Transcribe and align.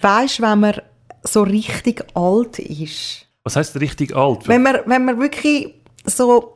weißt, 0.00 0.40
wenn 0.40 0.60
man 0.60 0.74
so 1.22 1.42
richtig 1.42 2.04
alt 2.14 2.58
ist. 2.58 3.26
Was 3.44 3.56
heißt 3.56 3.76
richtig 3.80 4.14
alt? 4.14 4.46
Wenn 4.48 4.62
man, 4.62 4.78
wenn 4.86 5.04
man 5.04 5.18
wirklich 5.20 5.74
so 6.04 6.52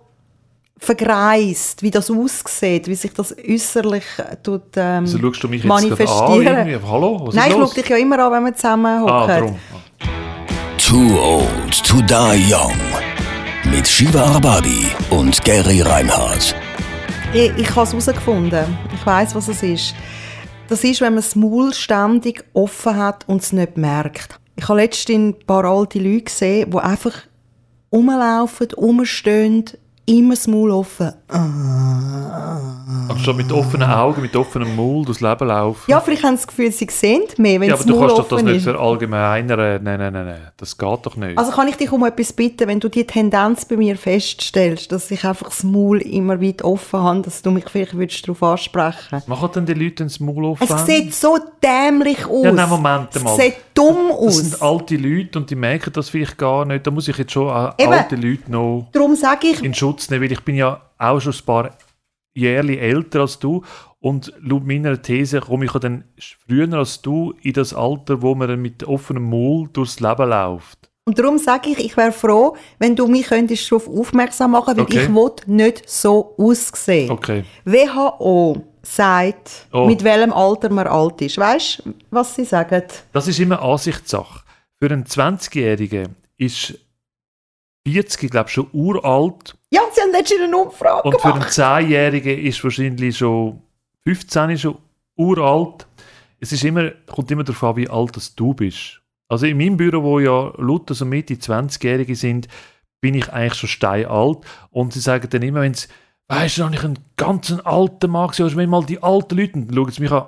vergreist, 0.78 1.82
wie 1.82 1.90
das 1.90 2.11
aussieht, 2.11 2.87
wie 2.88 2.95
sich 2.95 3.12
das 3.12 3.34
äußerlich 3.37 4.04
äh, 4.18 4.37
tut, 4.42 4.62
ähm, 4.76 5.04
also 5.04 5.18
schaust 5.18 5.42
du 5.42 5.48
mich 5.48 5.62
jetzt 5.62 5.68
manifestieren. 5.68 6.48
an? 6.56 6.68
irgendwie? 6.68 6.88
Hallo? 6.88 7.21
Was 7.26 7.34
Nein, 7.34 7.50
ist 7.50 7.56
ich 7.56 7.62
schaue 7.62 7.74
dich 7.74 7.88
ja 7.88 7.96
immer 7.98 8.18
an, 8.18 8.32
wenn 8.32 8.45
wir 8.46 8.54
zusammen 8.54 8.87
Ah, 8.87 9.22
hocken. 9.22 9.29
darum. 9.29 9.57
Too 10.79 11.18
Old 11.20 11.84
to 11.84 12.00
Die 12.02 12.52
Young. 12.52 12.75
Mit 13.70 13.86
Shiva 13.86 14.22
Arbabi 14.22 14.86
und 15.11 15.45
Gary 15.45 15.82
Reinhardt. 15.82 16.57
Ich, 17.32 17.52
ich 17.57 17.70
habe 17.77 17.82
es 17.82 17.93
herausgefunden. 17.93 18.77
Ich 18.95 19.07
weiß, 19.07 19.34
was 19.34 19.48
es 19.48 19.62
ist. 19.62 19.95
Das 20.71 20.84
ist, 20.84 21.00
wenn 21.00 21.14
man 21.14 21.23
das 21.25 21.34
Maul 21.34 21.75
ständig 21.75 22.45
offen 22.53 22.96
hat 22.96 23.29
und 23.29 23.43
es 23.43 23.53
nicht 23.53 23.77
merkt. 23.77 24.39
Ich 24.55 24.68
habe 24.68 24.80
letztens 24.80 25.35
ein 25.35 25.44
paar 25.44 25.64
alte 25.64 25.99
Leute 25.99 26.22
gesehen, 26.22 26.71
die 26.71 26.79
einfach 26.79 27.22
rumlaufen, 27.93 28.68
rumstehen, 28.77 29.64
immer 30.11 30.35
das 30.35 30.46
Maul 30.46 30.71
offen. 30.71 31.13
Anstatt 33.09 33.37
mit 33.37 33.53
offenen 33.53 33.91
Augen, 33.91 34.23
mit 34.23 34.34
offenem 34.36 34.75
Mund 34.77 35.09
durchs 35.09 35.20
Leben 35.20 35.48
laufen. 35.48 35.91
Ja, 35.91 36.00
vielleicht 36.00 36.23
haben 36.23 36.36
sie 36.36 36.42
das 36.42 36.47
Gefühl, 36.47 36.73
sie 36.73 36.86
sehen 36.91 37.23
mehr, 37.39 37.61
wenn 37.61 37.69
Ja, 37.69 37.75
das 37.77 37.83
aber 37.84 37.92
du 37.92 37.98
Maul 37.98 38.06
kannst 38.09 38.19
doch 38.19 38.28
das 38.28 38.33
offen 38.39 38.47
nicht 38.47 38.56
ist. 38.59 38.64
verallgemeinern. 38.64 39.83
Nein, 39.83 39.98
nein, 39.98 40.12
nein, 40.12 40.27
nein. 40.27 40.41
Das 40.56 40.77
geht 40.77 40.98
doch 41.06 41.17
nicht. 41.17 41.36
Also 41.39 41.53
kann 41.53 41.69
ich 41.69 41.77
dich 41.77 41.91
um 41.92 42.05
etwas 42.05 42.33
bitten, 42.33 42.69
wenn 42.69 42.81
du 42.81 42.89
die 42.89 43.05
Tendenz 43.05 43.64
bei 43.64 43.77
mir 43.77 43.97
feststellst, 43.97 44.91
dass 44.92 45.11
ich 45.11 45.25
einfach 45.25 45.48
das 45.48 45.62
Maul 45.64 46.00
immer 46.03 46.41
weit 46.41 46.62
offen 46.62 47.00
habe, 47.00 47.22
dass 47.22 47.42
du 47.42 47.50
mich 47.50 47.64
vielleicht 47.69 47.97
würdest 47.97 48.27
darauf 48.27 48.42
ansprechen 48.42 49.22
Machen 49.27 49.50
denn 49.55 49.67
die 49.67 49.75
Leute 49.75 50.05
das 50.05 50.20
Maul 50.20 50.45
offen? 50.45 50.67
Es 50.69 50.86
sieht 50.86 51.14
so 51.14 51.39
dämlich 51.62 52.27
aus. 52.27 52.45
Ja, 52.45 52.53
nein, 52.53 52.69
Moment 52.69 53.08
es 53.14 53.22
mal. 53.22 53.36
sieht 53.36 53.55
dumm 53.89 54.08
das 54.08 54.16
aus. 54.19 54.36
sind 54.36 54.62
alte 54.62 54.97
Leute 54.97 55.39
und 55.39 55.50
die 55.50 55.55
merken 55.56 55.92
das 55.92 56.08
vielleicht 56.11 56.38
gar 56.38 56.64
nicht. 56.64 56.86
Da 56.86 56.91
muss 56.91 57.08
ich 57.08 57.16
jetzt 57.18 57.32
schon 57.32 57.48
Eben. 57.78 57.92
alte 57.92 58.16
Leute 58.16 58.50
noch 58.50 58.88
Darum 58.92 59.14
sage 59.16 59.48
ich, 59.48 59.62
in 59.62 59.74
Schutz 59.74 60.08
nehmen, 60.10 60.22
weil 60.24 60.32
ich 60.32 60.41
bin 60.41 60.55
ja 60.56 60.80
auch 60.98 61.20
schon 61.20 61.32
ein 61.32 61.44
paar 61.44 61.70
Jahre 62.34 62.78
älter 62.78 63.20
als 63.22 63.38
du 63.38 63.62
und 63.98 64.32
laut 64.40 64.66
meiner 64.66 65.00
These 65.02 65.40
komme 65.40 65.64
ich 65.66 65.74
ja 65.74 65.80
dann 65.80 66.05
früher 66.46 66.72
als 66.74 67.02
du 67.02 67.34
in 67.42 67.52
das 67.52 67.74
Alter, 67.74 68.22
wo 68.22 68.34
man 68.34 68.48
dann 68.48 68.62
mit 68.62 68.84
offenem 68.84 69.28
Maul 69.28 69.68
durchs 69.72 70.00
Leben 70.00 70.28
läuft. 70.30 70.88
und 71.05 71.18
darum 71.18 71.38
sage 71.38 71.70
ich, 71.70 71.78
ich 71.84 71.96
wäre 71.96 72.12
froh, 72.12 72.56
wenn 72.78 72.94
du 72.94 73.08
mich 73.08 73.27
könntest 73.27 73.70
darauf 73.70 73.88
aufmerksam 73.88 74.52
machen, 74.52 74.77
weil 74.77 74.84
Okay. 74.84 75.02
ich 75.02 75.14
will 75.14 75.33
nicht 75.46 75.88
so 75.88 76.34
aussehen. 76.38 77.10
Okay. 77.10 77.42
WHO 77.64 78.62
sagt, 78.94 79.66
Oh. 79.72 79.86
mit 79.86 80.02
welchem 80.05 80.33
Alter 80.33 80.70
man 80.70 80.86
alt 80.86 81.20
ist. 81.22 81.38
Weißt 81.38 81.83
du, 81.84 81.94
was 82.10 82.34
sie 82.34 82.44
sagen? 82.44 82.83
Das 83.12 83.28
ist 83.28 83.38
immer 83.38 83.62
Ansichtssache. 83.62 84.42
Für 84.78 84.91
einen 84.91 85.05
20-Jährigen 85.05 86.16
ist 86.36 86.74
40, 87.86 88.30
glaube 88.30 88.48
ich, 88.48 88.55
schon 88.55 88.66
uralt 88.72 89.56
Ja, 89.72 89.80
sie 89.92 90.00
haben 90.02 90.12
letztens 90.12 90.41
eine 90.42 90.56
Umfrage 90.56 91.02
und 91.08 91.20
für 91.20 91.24
einen 91.24 91.34
gemacht. 91.41 91.52
10-Jährigen 91.52 92.38
ist 92.41 92.62
wahrscheinlich 92.62 93.16
schon 93.16 93.61
15 94.05 94.58
schon 94.58 94.78
uralt. 95.16 95.86
Es 96.41 96.52
ist 96.52 96.64
immer, 96.64 96.91
kommt 97.06 97.30
immer 97.30 97.44
darauf 97.44 97.62
an, 97.64 97.77
wie 97.77 97.88
alt 97.88 98.16
das 98.16 98.34
du 98.34 98.55
bist. 98.55 99.00
Also 99.28 99.46
in 99.46 99.56
meinem 99.58 99.77
Büro, 99.77 100.02
wo 100.02 100.18
ja 100.18 100.52
lauter 100.58 100.94
so 100.94 101.05
Mitte 101.05 101.34
20-Jährige 101.34 102.16
sind, 102.16 102.48
bin 103.00 103.14
ich 103.14 103.30
eigentlich 103.33 103.55
schon 103.55 103.68
steinalt. 103.68 104.38
Und 104.70 104.92
sie 104.92 105.00
sagen 105.00 105.28
dann 105.30 105.42
immer, 105.42 105.61
wenn 105.61 105.74
sie, 105.74 105.86
weißt 106.31 106.59
du, 106.59 106.62
noch 106.62 106.70
nicht 106.70 106.84
einen 106.84 106.98
ganz 107.17 107.53
alten 107.64 108.11
Mann 108.11 108.28
gesehen, 108.28 108.47
hast 108.47 108.56
du 108.56 108.67
mal 108.67 108.84
die 108.84 109.03
alten 109.03 109.36
Leute, 109.36 109.53
dann 109.53 109.75
schauen 109.75 109.91
sie 109.91 110.03
mich 110.03 110.12
an, 110.12 110.27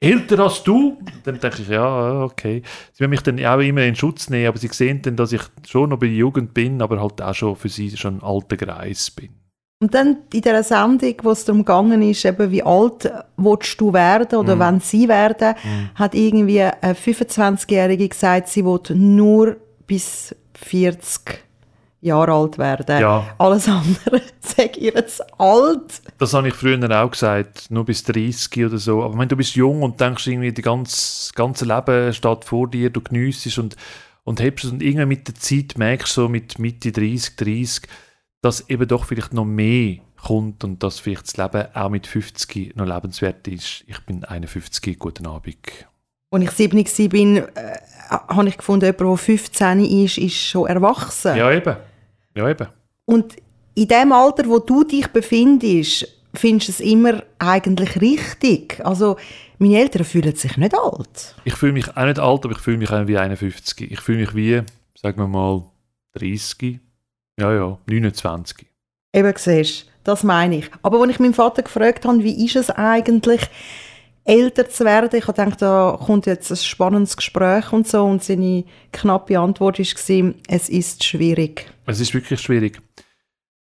älter 0.00 0.38
als 0.38 0.62
du? 0.62 0.98
Dann 1.24 1.40
denke 1.40 1.62
ich, 1.62 1.68
ja, 1.68 2.22
okay. 2.22 2.62
Sie 2.92 3.00
werden 3.00 3.10
mich 3.10 3.22
dann 3.22 3.44
auch 3.44 3.58
immer 3.58 3.82
in 3.82 3.96
Schutz 3.96 4.30
nehmen, 4.30 4.46
aber 4.46 4.58
sie 4.58 4.68
sehen 4.68 5.02
dann, 5.02 5.16
dass 5.16 5.32
ich 5.32 5.42
schon 5.66 5.90
noch 5.90 5.98
bei 5.98 6.06
der 6.06 6.16
Jugend 6.16 6.54
bin, 6.54 6.80
aber 6.80 7.00
halt 7.00 7.20
auch 7.20 7.34
schon 7.34 7.56
für 7.56 7.68
sie 7.68 7.96
schon 7.96 8.18
ein 8.18 8.22
alter 8.22 8.56
Greis 8.56 9.10
bin. 9.10 9.30
Und 9.80 9.94
dann 9.94 10.18
in 10.32 10.40
dieser 10.42 10.62
Sendung, 10.62 11.14
wo 11.24 11.32
es 11.32 11.44
darum 11.44 11.64
gegangen 11.64 12.02
ist, 12.02 12.24
eben, 12.24 12.52
wie 12.52 12.62
alt 12.62 13.12
willst 13.36 13.80
du 13.80 13.92
werden 13.92 14.38
oder 14.38 14.56
wenn 14.56 14.78
sie 14.78 15.08
werden, 15.08 15.56
hat 15.96 16.14
irgendwie 16.14 16.62
eine 16.62 16.94
25-Jährige 16.94 18.08
gesagt, 18.08 18.46
sie 18.46 18.64
will 18.64 18.80
nur 18.94 19.56
bis 19.88 20.36
40 20.54 21.42
Jahre 22.02 22.32
alt 22.32 22.58
werden. 22.58 23.00
Ja. 23.00 23.34
Alles 23.38 23.68
andere 23.68 24.20
sag 24.40 24.76
ihr 24.76 24.92
jetzt 24.92 25.22
alt. 25.40 26.02
Das 26.18 26.34
habe 26.34 26.48
ich 26.48 26.54
früher 26.54 27.02
auch 27.02 27.10
gesagt, 27.10 27.70
nur 27.70 27.84
bis 27.84 28.02
30 28.04 28.66
oder 28.66 28.78
so. 28.78 29.02
Aber 29.02 29.16
wenn 29.18 29.28
du 29.28 29.36
bist 29.36 29.54
jung 29.54 29.82
und 29.82 30.00
denkst 30.00 30.26
irgendwie, 30.26 30.52
das 30.52 30.64
ganze, 30.64 31.32
ganze 31.32 31.64
Leben 31.64 32.12
steht 32.12 32.44
vor 32.44 32.68
dir, 32.68 32.90
du 32.90 33.00
geniessest 33.00 33.58
und, 33.58 33.76
und 34.24 34.40
hebst 34.40 34.64
es 34.64 34.72
und 34.72 34.82
irgendwann 34.82 35.08
mit 35.08 35.28
der 35.28 35.36
Zeit 35.36 35.78
merkst 35.78 36.16
du 36.16 36.22
so 36.22 36.28
mit 36.28 36.58
Mitte 36.58 36.90
30, 36.92 37.36
30, 37.36 37.82
dass 38.42 38.68
eben 38.68 38.88
doch 38.88 39.04
vielleicht 39.04 39.32
noch 39.32 39.44
mehr 39.44 39.98
kommt 40.20 40.64
und 40.64 40.82
dass 40.82 40.98
vielleicht 40.98 41.28
das 41.28 41.36
Leben 41.36 41.68
auch 41.74 41.88
mit 41.88 42.08
50 42.08 42.76
noch 42.76 42.86
lebenswert 42.86 43.46
ist. 43.46 43.84
Ich 43.86 44.00
bin 44.00 44.24
51, 44.24 44.98
guten 44.98 45.26
Abend. 45.26 45.56
Als 46.30 46.42
ich 46.42 46.50
70 46.50 47.10
bin, 47.10 47.36
äh, 47.36 47.46
habe 48.08 48.48
ich 48.48 48.56
gefunden, 48.56 48.86
jemand, 48.86 49.00
der 49.00 49.16
15 49.16 49.84
ist, 49.84 50.18
ist 50.18 50.36
schon 50.36 50.66
erwachsen. 50.66 51.36
Ja, 51.36 51.52
eben. 51.52 51.76
Ja, 52.34 52.48
eben. 52.48 52.68
Und 53.04 53.36
in 53.74 53.88
dem 53.88 54.12
Alter, 54.12 54.46
wo 54.46 54.58
du 54.58 54.84
dich 54.84 55.08
befindest, 55.08 56.06
findest 56.34 56.68
du 56.68 56.72
es 56.72 56.80
immer 56.80 57.22
eigentlich 57.38 58.00
richtig. 58.00 58.80
Also, 58.84 59.16
meine 59.58 59.78
Eltern 59.78 60.04
fühlen 60.04 60.34
sich 60.34 60.56
nicht 60.56 60.74
alt. 60.74 61.34
Ich 61.44 61.54
fühle 61.54 61.72
mich 61.72 61.96
auch 61.96 62.04
nicht 62.04 62.18
alt, 62.18 62.44
aber 62.44 62.52
ich 62.52 62.58
fühle 62.58 62.78
mich 62.78 62.90
auch 62.90 63.06
wie 63.06 63.18
51. 63.18 63.90
Ich 63.90 64.00
fühle 64.00 64.18
mich 64.18 64.34
wie, 64.34 64.62
sagen 65.00 65.18
wir 65.18 65.28
mal, 65.28 65.62
30. 66.14 66.80
Ja, 67.38 67.52
ja, 67.54 67.78
29. 67.86 68.66
Eben 69.14 69.34
siehst, 69.36 69.86
das 70.04 70.22
meine 70.22 70.58
ich. 70.58 70.70
Aber 70.82 71.00
als 71.00 71.12
ich 71.12 71.20
meinen 71.20 71.34
Vater 71.34 71.62
gefragt 71.62 72.04
habe, 72.04 72.22
wie 72.22 72.44
ist 72.44 72.56
es 72.56 72.70
eigentlich, 72.70 73.40
älter 74.24 74.68
zu 74.68 74.84
werden, 74.84 75.10
ich 75.12 75.26
habe 75.26 75.42
gedacht, 75.42 75.62
da 75.62 75.98
kommt 76.04 76.26
jetzt 76.26 76.50
ein 76.50 76.56
spannendes 76.56 77.16
Gespräch 77.16 77.72
und 77.72 77.88
so, 77.88 78.04
und 78.04 78.22
seine 78.22 78.64
knappe 78.92 79.38
Antwort 79.38 79.78
war, 79.78 80.34
es 80.48 80.68
ist 80.68 81.04
schwierig. 81.04 81.72
Es 81.86 82.00
ist 82.00 82.14
wirklich 82.14 82.40
schwierig. 82.40 82.80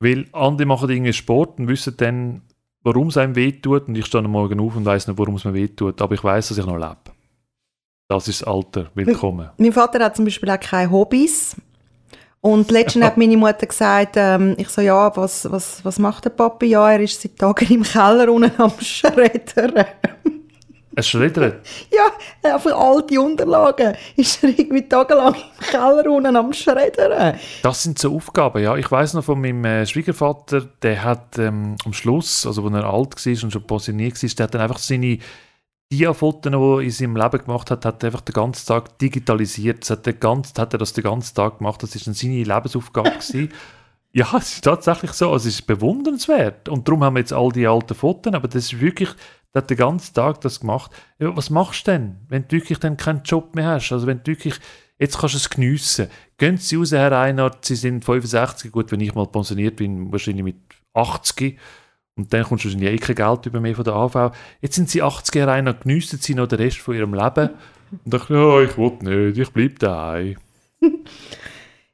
Weil 0.01 0.27
andere 0.33 0.67
machen 0.67 0.91
irgendwie 0.91 1.13
Sport 1.13 1.59
und 1.59 1.69
wissen 1.69 1.95
dann, 1.97 2.43
warum 2.83 3.09
es 3.09 3.17
einem 3.17 3.37
wehtut. 3.37 3.89
Und 3.89 3.97
ich 3.97 4.07
stehe 4.07 4.25
am 4.25 4.31
Morgen 4.31 4.59
auf 4.61 4.75
und 4.77 4.85
weiß 4.85 5.07
nicht, 5.07 5.19
warum 5.19 5.35
es 5.35 5.45
mir 5.45 5.55
wehtut. 5.55 6.01
Aber 6.01 6.15
ich 6.15 6.25
weiß, 6.25 6.49
dass 6.49 6.59
ich 6.59 6.67
noch 6.67 6.79
lebe. 6.79 6.97
Das 8.09 8.27
ist 8.27 8.41
das 8.41 8.49
Alter. 8.49 8.91
Willkommen. 8.95 9.51
Mein 9.59 9.73
Vater 9.73 10.03
hat 10.03 10.17
zum 10.17 10.25
Beispiel 10.25 10.51
auch 10.51 10.59
keine 10.59 10.91
Hobbys. 10.91 11.55
Und 12.41 12.71
letztens 12.71 13.05
hat 13.05 13.19
meine 13.19 13.37
Mutter 13.37 13.67
gesagt, 13.67 14.15
ähm, 14.17 14.55
ich 14.57 14.71
so, 14.71 14.81
ja, 14.81 15.15
was, 15.15 15.51
was, 15.53 15.85
was 15.85 15.99
macht 15.99 16.25
der 16.25 16.31
Papa? 16.31 16.65
Ja, 16.65 16.91
er 16.91 17.01
ist 17.01 17.21
seit 17.21 17.37
Tagen 17.37 17.71
im 17.71 17.83
Keller 17.83 18.33
unten 18.33 18.59
am 18.59 18.73
Schreddern. 18.81 19.85
Es 20.95 21.09
schreddert. 21.09 21.65
ja, 22.43 22.59
für 22.59 22.75
alte 22.75 23.21
Unterlagen 23.21 23.95
ist 24.17 24.43
er 24.43 24.51
irgendwie 24.51 24.89
tagelang 24.89 25.35
im 25.35 25.67
Keller 25.67 26.11
unten 26.11 26.37
am 26.37 26.53
Schreddern. 26.53 27.39
Das 27.63 27.83
sind 27.83 27.99
so 27.99 28.15
Aufgaben, 28.17 28.63
ja. 28.63 28.77
Ich 28.77 28.91
weiß 28.91 29.15
noch 29.15 29.25
von 29.25 29.41
meinem 29.41 29.65
äh, 29.65 29.87
Schwiegervater, 29.87 30.63
der 30.83 31.05
hat 31.05 31.39
ähm, 31.39 31.77
am 31.85 31.93
Schluss, 31.93 32.45
also 32.45 32.65
als 32.65 32.75
er 32.75 32.85
alt 32.85 33.27
war 33.27 33.45
und 33.45 33.53
schon 33.53 33.67
pensioniert 33.67 34.21
war, 34.21 34.31
der 34.31 34.45
hat 34.45 34.55
dann 34.55 34.61
einfach 34.63 34.79
seine 34.79 35.19
Dia-Fotos, 35.93 36.53
die 36.53 36.57
er 36.57 36.81
in 36.81 36.91
seinem 36.91 37.17
Leben 37.17 37.39
gemacht 37.39 37.71
hat, 37.71 37.85
hat 37.85 38.03
er 38.03 38.09
einfach 38.09 38.21
den 38.21 38.33
ganzen 38.33 38.67
Tag 38.67 38.99
digitalisiert. 38.99 39.83
Das 39.83 39.91
hat, 39.91 40.07
der 40.07 40.13
ganz, 40.13 40.53
hat 40.57 40.73
er 40.73 40.79
das 40.79 40.93
den 40.93 41.05
ganzen 41.05 41.35
Tag 41.35 41.59
gemacht. 41.59 41.83
Das 41.83 41.95
war 41.95 42.03
dann 42.05 42.15
seine 42.15 42.45
Lebensaufgabe. 42.45 43.11
gewesen. 43.19 43.51
Ja, 44.13 44.27
es 44.37 44.55
ist 44.55 44.65
tatsächlich 44.65 45.13
so. 45.13 45.31
Also 45.31 45.49
es 45.49 45.57
ist 45.57 45.67
bewundernswert. 45.67 46.69
Und 46.69 46.87
darum 46.87 47.03
haben 47.03 47.15
wir 47.15 47.21
jetzt 47.21 47.33
all 47.33 47.51
die 47.51 47.67
alten 47.67 47.95
Fotos. 47.95 48.33
Aber 48.33 48.47
das 48.47 48.65
ist 48.65 48.81
wirklich, 48.81 49.11
der 49.55 49.63
hat 49.63 49.71
den 49.71 49.77
ganzen 49.77 50.15
Tag 50.15 50.41
das 50.43 50.61
gemacht. 50.61 50.93
Was 51.19 51.51
machst 51.51 51.87
du 51.87 51.93
denn, 51.93 52.17
wenn 52.29 52.47
du 52.47 52.53
wirklich 52.57 52.79
dann 52.79 52.97
keinen 52.97 53.23
Job 53.23 53.55
mehr 53.55 53.67
hast? 53.67 53.91
Also 53.93 54.07
wenn 54.07 54.19
du 54.19 54.29
wirklich, 54.29 54.55
jetzt 54.99 55.19
kannst 55.19 55.35
du 55.35 55.39
es 55.39 55.51
geniessen. 55.51 56.09
Gehen 56.39 56.57
Sie 56.57 56.77
raus, 56.77 56.93
Herr 56.93 57.11
Reinhardt, 57.11 57.65
Sie 57.65 57.75
sind 57.75 58.05
65. 58.05 58.71
Gut, 58.71 58.93
wenn 58.93 59.01
ich 59.01 59.15
mal 59.15 59.27
pensioniert 59.27 59.77
bin, 59.77 60.13
wahrscheinlich 60.13 60.45
mit 60.45 60.57
80. 60.95 61.59
Und 62.17 62.33
dann 62.33 62.45
kommst 62.45 62.65
du 62.65 62.69
wahrscheinlich 62.69 62.93
eh 62.93 62.99
kein 62.99 63.17
Geld 63.17 63.47
über 63.47 63.61
mehr 63.61 63.75
von 63.75 63.85
der 63.85 63.95
AV. 63.95 64.33
Jetzt 64.61 64.77
sind 64.77 64.89
Sie 64.89 65.03
80 65.03 65.35
Jahre 65.35 65.53
Reinhardt, 65.53 65.83
geniessen 65.83 66.19
Sie 66.21 66.35
noch 66.35 66.47
den 66.47 66.61
Rest 66.61 66.79
von 66.79 66.95
Ihrem 66.95 67.15
Leben. 67.15 67.51
Und 68.05 68.15
ich, 68.15 68.29
ja, 68.29 68.61
ich 68.63 68.79
will 68.79 68.99
nicht, 69.01 69.39
ich 69.39 69.51
bleibe 69.51 69.75
daheim. 69.75 70.37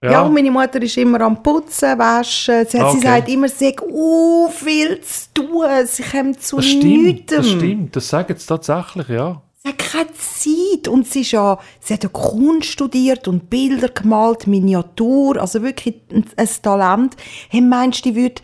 Ja. 0.04 0.22
und 0.22 0.34
meine 0.34 0.50
Mutter 0.50 0.80
ist 0.82 0.96
immer 0.98 1.20
am 1.22 1.42
Putzen, 1.42 1.98
Waschen. 1.98 2.66
Sie, 2.68 2.80
hat, 2.80 2.90
sie 2.92 2.98
Okay. 2.98 3.06
sagt 3.06 3.28
immer, 3.28 3.48
sie 3.48 3.68
hat 3.68 3.82
uh, 3.82 4.48
viel 4.50 5.00
zu 5.00 5.32
tun. 5.34 5.64
Sie 5.86 6.02
kommt 6.02 6.42
zu 6.42 6.56
Das 6.56 6.66
stimmt, 6.66 7.32
das 7.32 7.48
stimmt, 7.48 7.96
das 7.96 8.08
sagen 8.08 8.34
sie 8.36 8.46
tatsächlich, 8.46 9.08
ja. 9.08 9.40
Sie 9.62 9.68
hat 9.70 9.78
keine 9.78 10.12
Zeit. 10.12 10.88
Und 10.88 11.06
sie, 11.08 11.22
ist 11.22 11.32
ja, 11.32 11.58
sie 11.80 11.94
hat 11.94 12.02
ja 12.04 12.10
Kunst 12.10 12.68
studiert 12.68 13.26
und 13.26 13.48
Bilder 13.50 13.88
gemalt, 13.88 14.46
Miniatur. 14.46 15.40
Also 15.40 15.62
wirklich 15.62 15.94
ein, 16.12 16.24
ein 16.36 16.48
Talent. 16.62 17.16
Hey, 17.48 17.62
meinst 17.62 18.04
du, 18.04 18.10
die 18.10 18.16
würde 18.16 18.42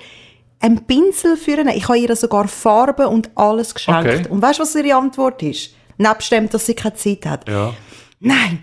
einen 0.59 0.85
Pinsel 0.87 1.37
führen? 1.37 1.69
Ich 1.69 1.87
habe 1.87 1.99
ihr 1.99 2.17
sogar 2.17 2.49
Farben 2.49 3.07
und 3.07 3.31
alles 3.35 3.75
geschenkt. 3.75 4.01
Okay. 4.07 4.29
Und 4.31 4.41
weißt 4.43 4.59
du, 4.59 4.63
was 4.63 4.75
ihre 4.75 4.97
Antwort 4.97 5.43
ist? 5.43 5.75
Nebst 5.99 6.33
dem, 6.33 6.49
dass 6.49 6.65
sie 6.67 6.75
keine 6.75 6.95
Zeit 6.95 7.27
hat. 7.27 7.49
ja. 7.49 7.73
Nein, 8.25 8.63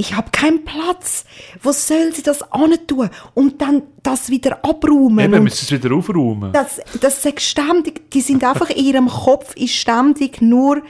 ich 0.00 0.16
habe 0.16 0.30
keinen 0.30 0.64
Platz. 0.64 1.26
Wo 1.62 1.72
soll 1.72 2.14
sie 2.14 2.22
das 2.22 2.42
tun? 2.86 3.10
Und 3.34 3.60
dann 3.60 3.82
das 4.02 4.30
wieder 4.30 4.64
abräumen. 4.64 5.18
Eben, 5.20 5.44
müssen 5.44 5.66
sie 5.66 5.74
es 5.74 5.84
wieder 5.84 5.94
aufräumen. 5.94 6.52
das, 6.52 6.80
das 7.00 7.22
sagt 7.22 7.42
ständig, 7.42 8.10
die 8.10 8.22
sind 8.22 8.42
einfach 8.42 8.70
in 8.70 8.82
ihrem 8.82 9.08
Kopf 9.08 9.54
ist 9.56 9.74
ständig 9.74 10.40
nur 10.40 10.82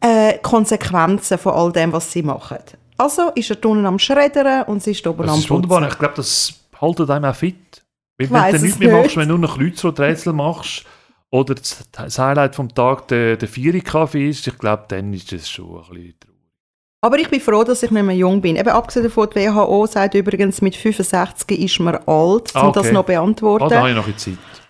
äh, 0.00 0.38
Konsequenzen 0.38 1.38
von 1.38 1.54
all 1.54 1.72
dem, 1.72 1.92
was 1.92 2.12
sie 2.12 2.22
machen. 2.22 2.58
Also 2.96 3.30
ist 3.34 3.50
er 3.50 3.64
unten 3.64 3.84
am 3.84 3.98
Schreddern 3.98 4.64
und 4.68 4.80
sie 4.80 4.92
ist 4.92 5.04
oben 5.08 5.26
Das 5.26 5.32
am 5.32 5.38
ist 5.40 5.50
wunderbar. 5.50 5.80
Putzen. 5.80 5.92
Ich 5.92 5.98
glaube, 5.98 6.14
das 6.14 6.54
haltet 6.80 7.10
einem 7.10 7.24
auch 7.24 7.34
fit. 7.34 7.82
Weil 8.18 8.30
wenn 8.30 8.54
du 8.54 8.62
nichts 8.62 8.78
mehr 8.78 8.92
nicht. 8.92 9.02
machst, 9.02 9.16
wenn 9.16 9.28
du 9.28 9.36
nur 9.36 9.48
noch 9.48 9.58
Kreuzworträtsel 9.58 10.32
machst 10.32 10.84
oder 11.30 11.56
das 11.56 11.84
das 11.90 12.16
Highlight 12.16 12.54
vom 12.54 12.72
Tag 12.72 13.08
der, 13.08 13.36
der 13.36 13.48
Vieri-Kaffee 13.48 14.28
ist, 14.28 14.46
ich 14.46 14.56
glaube, 14.56 14.84
dann 14.86 15.12
ist 15.12 15.32
das 15.32 15.50
schon 15.50 15.78
ein 15.78 15.94
bisschen. 15.94 16.31
Aber 17.04 17.18
ich 17.18 17.28
bin 17.28 17.40
froh, 17.40 17.64
dass 17.64 17.82
ich 17.82 17.90
nicht 17.90 18.02
mehr 18.04 18.14
jung 18.14 18.40
bin. 18.40 18.54
Eben 18.56 18.68
abgesehen 18.68 19.02
davon, 19.04 19.28
die 19.34 19.40
WHO 19.40 19.86
sagt 19.86 20.14
übrigens, 20.14 20.62
mit 20.62 20.76
65 20.76 21.58
ist 21.60 21.80
man 21.80 21.96
alt, 21.96 22.06
um 22.06 22.60
Ah, 22.60 22.68
okay. 22.68 22.80
das 22.80 22.92
noch 22.92 23.00
Ah, 23.00 23.02
beantworten. 23.02 23.68
da 23.68 23.78
habe 23.80 23.90
ich 23.90 23.96
noch 23.96 24.06
ein 24.06 24.12
bisschen 24.12 24.38
Zeit. 24.38 24.62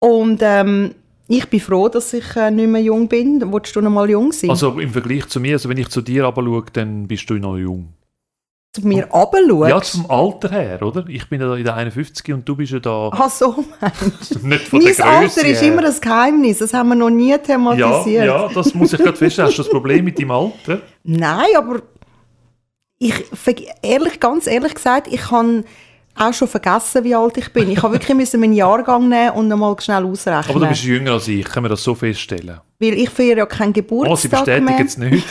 Und 0.00 0.38
ähm, 0.42 0.94
ich 1.26 1.48
bin 1.48 1.58
froh, 1.60 1.88
dass 1.88 2.12
ich 2.12 2.36
äh, 2.36 2.50
nicht 2.52 2.68
mehr 2.68 2.82
jung 2.82 3.08
bin. 3.08 3.42
Wolltest 3.50 3.74
du 3.74 3.80
noch 3.80 3.90
mal 3.90 4.08
jung 4.08 4.30
sein? 4.32 4.50
Also 4.50 4.78
im 4.78 4.90
Vergleich 4.90 5.26
zu 5.26 5.40
mir, 5.40 5.54
also 5.54 5.68
wenn 5.68 5.76
ich 5.76 5.88
zu 5.88 6.02
dir 6.02 6.22
schaue, 6.22 6.64
dann 6.72 7.08
bist 7.08 7.28
du 7.28 7.34
noch 7.34 7.56
jung. 7.56 7.88
Zu 8.74 8.86
mir 8.86 9.04
runterschaust? 9.10 9.94
Ja, 9.94 10.02
vom 10.02 10.10
Alter 10.10 10.50
her, 10.50 10.82
oder? 10.82 11.04
Ich 11.08 11.28
bin 11.28 11.40
ja 11.40 11.54
in 11.54 11.64
der 11.64 11.74
51 11.76 12.32
und 12.32 12.48
du 12.48 12.56
bist 12.56 12.72
ja 12.72 12.78
da 12.80 13.10
Ach 13.12 13.28
so, 13.30 13.64
meinst 13.80 14.42
nicht 14.42 14.68
von 14.68 14.80
der 14.80 14.88
Mein 14.88 14.96
Größe 14.96 15.04
Alter 15.04 15.46
ist 15.46 15.60
her. 15.62 15.72
immer 15.72 15.84
ein 15.84 16.00
Geheimnis. 16.00 16.58
Das 16.58 16.72
haben 16.72 16.88
wir 16.88 16.94
noch 16.94 17.10
nie 17.10 17.30
ja, 17.30 17.38
thematisiert. 17.38 18.24
ja, 18.24 18.48
das 18.48 18.74
muss 18.74 18.92
ich 18.92 18.98
gerade 18.98 19.16
feststellen. 19.16 19.48
Hast 19.50 19.58
du 19.58 19.62
das 19.62 19.70
Problem 19.70 20.04
mit 20.04 20.18
deinem 20.18 20.30
Alter? 20.30 20.80
Nein, 21.04 21.46
aber 21.56 21.82
ich, 22.98 23.14
ehrlich, 23.82 24.20
ganz 24.20 24.46
ehrlich 24.46 24.74
gesagt, 24.74 25.08
ich 25.08 25.30
habe 25.30 25.64
auch 26.14 26.32
schon 26.32 26.48
vergessen, 26.48 27.04
wie 27.04 27.14
alt 27.14 27.36
ich 27.36 27.52
bin. 27.52 27.70
Ich 27.70 27.82
habe 27.82 27.94
wirklich 27.94 28.16
müssen 28.16 28.40
meinen 28.40 28.52
Jahrgang 28.52 29.08
nehmen 29.08 29.30
und 29.32 29.48
nochmal 29.48 29.74
schnell 29.80 30.04
ausrechnen. 30.04 30.44
Aber 30.56 30.60
du 30.60 30.68
bist 30.68 30.84
jünger 30.84 31.12
als 31.12 31.28
ich, 31.28 31.44
können 31.44 31.64
wir 31.64 31.70
das 31.70 31.82
so 31.82 31.94
feststellen? 31.94 32.60
Weil 32.78 32.94
ich 32.94 33.10
feiere 33.10 33.38
ja 33.38 33.46
keinen 33.46 33.70
Oh, 33.70 34.16
sie 34.16 34.28
Geburtstag 34.28 34.62
mehr. 34.62 34.78
jetzt 34.78 34.98
nicht. 34.98 35.26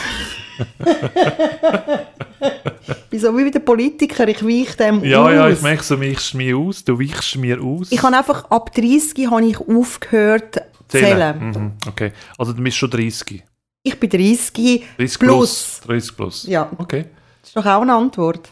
Ich 2.88 2.96
bin 3.10 3.20
so 3.20 3.36
wie 3.36 3.50
der 3.50 3.60
Politiker, 3.60 4.26
ich 4.26 4.42
weiche 4.44 4.76
dem 4.76 5.04
Ja, 5.04 5.22
aus. 5.24 5.32
ja, 5.32 5.48
ich 5.50 5.62
merke, 5.62 5.82
so 5.82 6.00
weichst 6.00 6.34
mir 6.34 6.56
aus, 6.56 6.82
du 6.84 6.98
weichst 6.98 7.36
mir 7.36 7.60
aus. 7.62 7.92
Ich 7.92 8.02
habe 8.02 8.16
einfach, 8.16 8.50
ab 8.50 8.72
30 8.74 9.30
habe 9.30 9.44
ich 9.44 9.58
aufgehört 9.58 10.54
zu 10.54 10.62
zählen. 10.88 11.38
Mhm, 11.38 11.72
okay, 11.88 12.12
also 12.38 12.52
du 12.52 12.62
bist 12.62 12.76
schon 12.76 12.90
30. 12.90 13.42
Ich 13.84 13.98
bin 14.00 14.10
30 14.10 14.52
30 14.96 15.18
plus. 15.18 15.18
plus. 15.18 15.80
30 15.86 16.16
plus. 16.16 16.46
Ja, 16.46 16.70
Okay. 16.78 17.06
das 17.40 17.50
ist 17.50 17.56
doch 17.56 17.66
auch 17.66 17.82
eine 17.82 17.94
Antwort. 17.94 18.48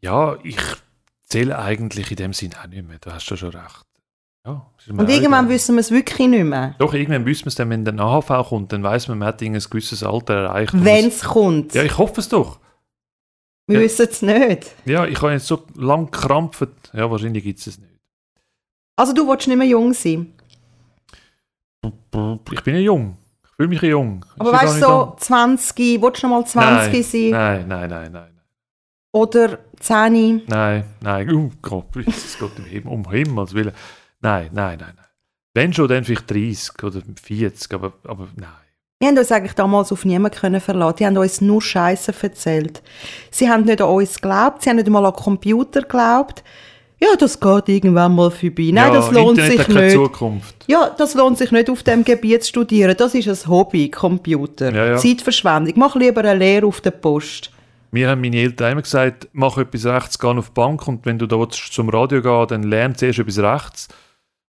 Ja, 0.00 0.36
ich 0.42 0.56
zähle 1.24 1.58
eigentlich 1.58 2.10
in 2.10 2.16
dem 2.16 2.32
Sinn 2.32 2.52
auch 2.62 2.66
nicht 2.68 2.86
mehr. 2.86 2.98
Du 3.00 3.12
hast 3.12 3.28
ja 3.30 3.36
schon 3.36 3.50
recht. 3.50 3.85
Ja, 4.46 4.64
Und 4.88 5.10
irgendwann 5.10 5.48
wissen 5.48 5.74
wir 5.74 5.80
es 5.80 5.90
wirklich 5.90 6.28
nicht 6.28 6.44
mehr. 6.44 6.76
Doch, 6.78 6.94
irgendwann 6.94 7.26
wissen 7.26 7.46
wir 7.46 7.48
es 7.48 7.56
dann, 7.56 7.68
wenn 7.70 7.84
der 7.84 7.98
AHV 7.98 8.48
kommt, 8.48 8.72
dann 8.72 8.82
weiß 8.84 9.08
man, 9.08 9.18
man 9.18 9.28
hat 9.28 9.42
ein 9.42 9.52
gewisses 9.54 10.04
Alter 10.04 10.34
erreicht. 10.34 10.72
Wenn 10.72 11.08
es- 11.08 11.24
kommt. 11.24 11.74
Ja, 11.74 11.82
ich 11.82 11.98
hoffe 11.98 12.20
es 12.20 12.28
doch. 12.28 12.60
wir 13.66 13.78
ja. 13.80 13.84
wissen 13.84 14.06
es 14.08 14.22
nicht. 14.22 14.72
Ja, 14.84 15.04
ich 15.04 15.20
habe 15.20 15.32
jetzt 15.32 15.46
so 15.48 15.64
lang 15.74 16.10
gekrampft. 16.12 16.68
Ja, 16.92 17.10
wahrscheinlich 17.10 17.42
gibt 17.42 17.58
es 17.58 17.66
es 17.66 17.78
nicht. 17.80 17.90
Also 18.94 19.12
du 19.12 19.26
willst 19.26 19.48
nicht 19.48 19.56
mehr 19.58 19.66
jung 19.66 19.92
sein. 19.92 20.32
Ich 22.52 22.62
bin 22.62 22.74
ja 22.76 22.80
jung. 22.80 23.16
Ich 23.44 23.50
fühle 23.56 23.68
mich 23.68 23.82
ja 23.82 23.88
jung. 23.88 24.24
Aber 24.38 24.52
Ist 24.52 24.62
weißt 24.62 24.76
du, 24.76 24.86
so 24.86 25.16
20, 25.18 26.00
willst 26.02 26.22
du 26.22 26.28
noch 26.28 26.36
mal 26.40 26.46
20 26.46 26.92
Nein. 26.92 27.02
sein? 27.02 27.30
Nein, 27.30 27.68
nein, 27.68 27.90
nein, 27.90 28.12
nein. 28.12 28.40
Oder 29.12 29.58
10? 29.80 30.42
Nein, 30.46 30.84
nein, 31.00 31.34
oh 31.34 31.50
Gott, 31.62 31.96
es 32.06 32.38
geht 32.38 32.84
um 32.84 32.92
um 33.04 33.10
Himmels 33.10 33.54
Willen. 33.54 33.72
Nein, 34.26 34.50
nein, 34.52 34.78
nein, 34.80 34.92
nein. 34.96 35.06
Wenn 35.54 35.72
schon, 35.72 35.86
dann 35.86 36.02
vielleicht 36.02 36.28
30 36.28 36.82
oder 36.82 37.00
40, 37.22 37.72
aber, 37.72 37.92
aber 38.04 38.26
nein. 38.34 38.48
Wir 38.98 39.08
haben 39.08 39.18
uns 39.18 39.30
eigentlich 39.30 39.52
damals 39.52 39.92
auf 39.92 40.04
niemanden 40.04 40.36
können 40.36 40.60
verlassen. 40.60 40.96
Die 40.98 41.06
haben 41.06 41.16
uns 41.16 41.40
nur 41.40 41.62
Scheiße 41.62 42.12
erzählt. 42.20 42.82
Sie 43.30 43.48
haben 43.48 43.64
nicht 43.64 43.80
an 43.80 43.88
uns 43.88 44.16
geglaubt, 44.16 44.62
sie 44.62 44.70
haben 44.70 44.76
nicht 44.76 44.88
mal 44.88 45.06
an 45.06 45.12
Computer 45.12 45.82
geglaubt. 45.82 46.42
Ja, 46.98 47.08
das 47.16 47.38
geht 47.38 47.68
irgendwann 47.68 48.16
mal 48.16 48.32
vorbei. 48.32 48.70
Nein, 48.72 48.74
ja, 48.74 48.90
das 48.90 49.12
lohnt 49.12 49.38
Internet 49.38 49.58
sich 49.58 49.68
nicht. 49.68 49.92
Zukunft. 49.92 50.64
Ja, 50.66 50.90
das 50.96 51.14
lohnt 51.14 51.38
sich 51.38 51.52
nicht, 51.52 51.70
auf 51.70 51.84
dem 51.84 52.02
Gebiet 52.02 52.42
zu 52.42 52.48
studieren. 52.48 52.96
Das 52.98 53.14
ist 53.14 53.28
ein 53.28 53.50
Hobby, 53.50 53.90
Computer. 53.90 54.74
Ja, 54.74 54.86
ja. 54.86 54.96
Zeitverschwendung. 54.96 55.74
Mach 55.76 55.94
lieber 55.94 56.22
eine 56.22 56.34
Lehre 56.34 56.66
auf 56.66 56.80
der 56.80 56.90
Post. 56.90 57.52
Mir 57.92 58.08
haben 58.08 58.22
meine 58.22 58.38
Eltern 58.38 58.72
immer 58.72 58.82
gesagt, 58.82 59.28
mach 59.32 59.56
etwas 59.58 59.84
rechts, 59.84 60.18
geh 60.18 60.26
auf 60.26 60.48
die 60.48 60.54
Bank 60.54 60.88
und 60.88 61.06
wenn 61.06 61.18
du 61.18 61.26
da 61.26 61.48
zum 61.48 61.90
Radio 61.90 62.20
gehen 62.22 62.46
dann 62.48 62.62
lern 62.64 62.96
zuerst 62.96 63.20
etwas 63.20 63.38
rechts. 63.38 63.88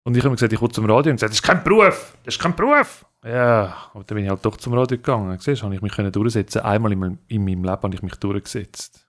Und 0.08 0.16
ich 0.16 0.24
habe 0.24 0.34
gesagt, 0.34 0.54
ich 0.54 0.62
will 0.62 0.70
zum 0.70 0.86
Radio 0.86 1.10
und 1.10 1.16
gesagt, 1.16 1.32
das 1.32 1.40
ist 1.40 1.42
kein 1.42 1.62
Beruf, 1.62 2.16
das 2.24 2.34
ist 2.34 2.40
kein 2.40 2.56
Beruf. 2.56 3.04
Ja, 3.22 3.76
aber 3.92 4.04
dann 4.04 4.14
bin 4.14 4.24
ich 4.24 4.30
halt 4.30 4.42
doch 4.42 4.56
zum 4.56 4.72
Radio 4.72 4.96
gegangen. 4.96 5.36
Siehst 5.38 5.60
du, 5.60 5.66
habe 5.66 5.74
ich 5.74 5.82
mich 5.82 5.92
können 5.92 6.10
durchsetzen. 6.10 6.62
Einmal 6.62 6.92
in 6.92 6.98
meinem, 6.98 7.18
in 7.28 7.44
meinem 7.44 7.62
Leben 7.62 7.82
habe 7.82 7.94
ich 7.94 8.00
mich 8.00 8.14
durchgesetzt. 8.14 9.06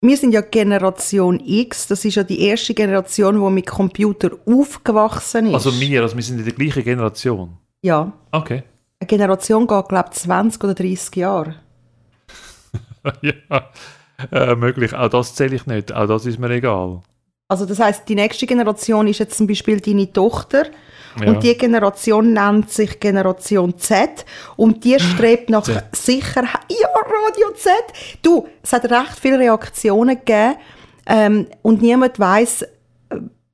Wir 0.00 0.16
sind 0.16 0.32
ja 0.32 0.40
Generation 0.40 1.40
X. 1.44 1.88
Das 1.88 2.06
ist 2.06 2.14
ja 2.14 2.24
die 2.24 2.40
erste 2.40 2.72
Generation, 2.72 3.34
die 3.34 3.50
mit 3.50 3.66
Computer 3.66 4.30
aufgewachsen 4.46 5.48
ist. 5.48 5.52
Also 5.52 5.78
wir, 5.78 6.00
also 6.00 6.16
wir 6.16 6.22
sind 6.22 6.38
in 6.38 6.46
der 6.46 6.54
gleichen 6.54 6.84
Generation. 6.84 7.58
Ja. 7.82 8.10
Okay. 8.32 8.62
Eine 8.98 9.08
Generation 9.08 9.66
geht, 9.66 9.88
glaube 9.88 10.08
ich, 10.10 10.20
20 10.20 10.64
oder 10.64 10.74
30 10.74 11.16
Jahre. 11.16 11.56
ja, 13.20 13.70
äh, 14.32 14.54
möglich. 14.54 14.94
Auch 14.94 15.10
das 15.10 15.34
zähle 15.34 15.56
ich 15.56 15.66
nicht. 15.66 15.92
Auch 15.92 16.06
das 16.06 16.24
ist 16.24 16.38
mir 16.38 16.48
egal. 16.48 17.02
Also 17.50 17.66
das 17.66 17.80
heißt, 17.80 18.08
die 18.08 18.14
nächste 18.14 18.46
Generation 18.46 19.06
ist 19.08 19.18
jetzt 19.18 19.36
zum 19.36 19.46
Beispiel 19.46 19.80
deine 19.80 20.10
Tochter 20.12 20.66
Ja. 21.20 21.26
und 21.32 21.42
die 21.42 21.58
Generation 21.58 22.32
nennt 22.32 22.70
sich 22.70 23.00
Generation 23.00 23.76
Z 23.76 24.24
und 24.56 24.84
die 24.84 24.98
strebt 25.00 25.50
nach 25.50 25.64
Z. 25.64 25.82
Sicherheit. 25.92 26.60
Ja, 26.68 26.88
Radio 26.94 27.52
Z. 27.56 27.72
Du, 28.22 28.46
es 28.62 28.72
hat 28.72 28.84
recht 28.84 29.18
viele 29.20 29.38
Reaktionen 29.40 30.16
gegeben 30.16 30.54
ähm, 31.06 31.46
und 31.62 31.82
niemand 31.82 32.18
weiß, 32.20 32.64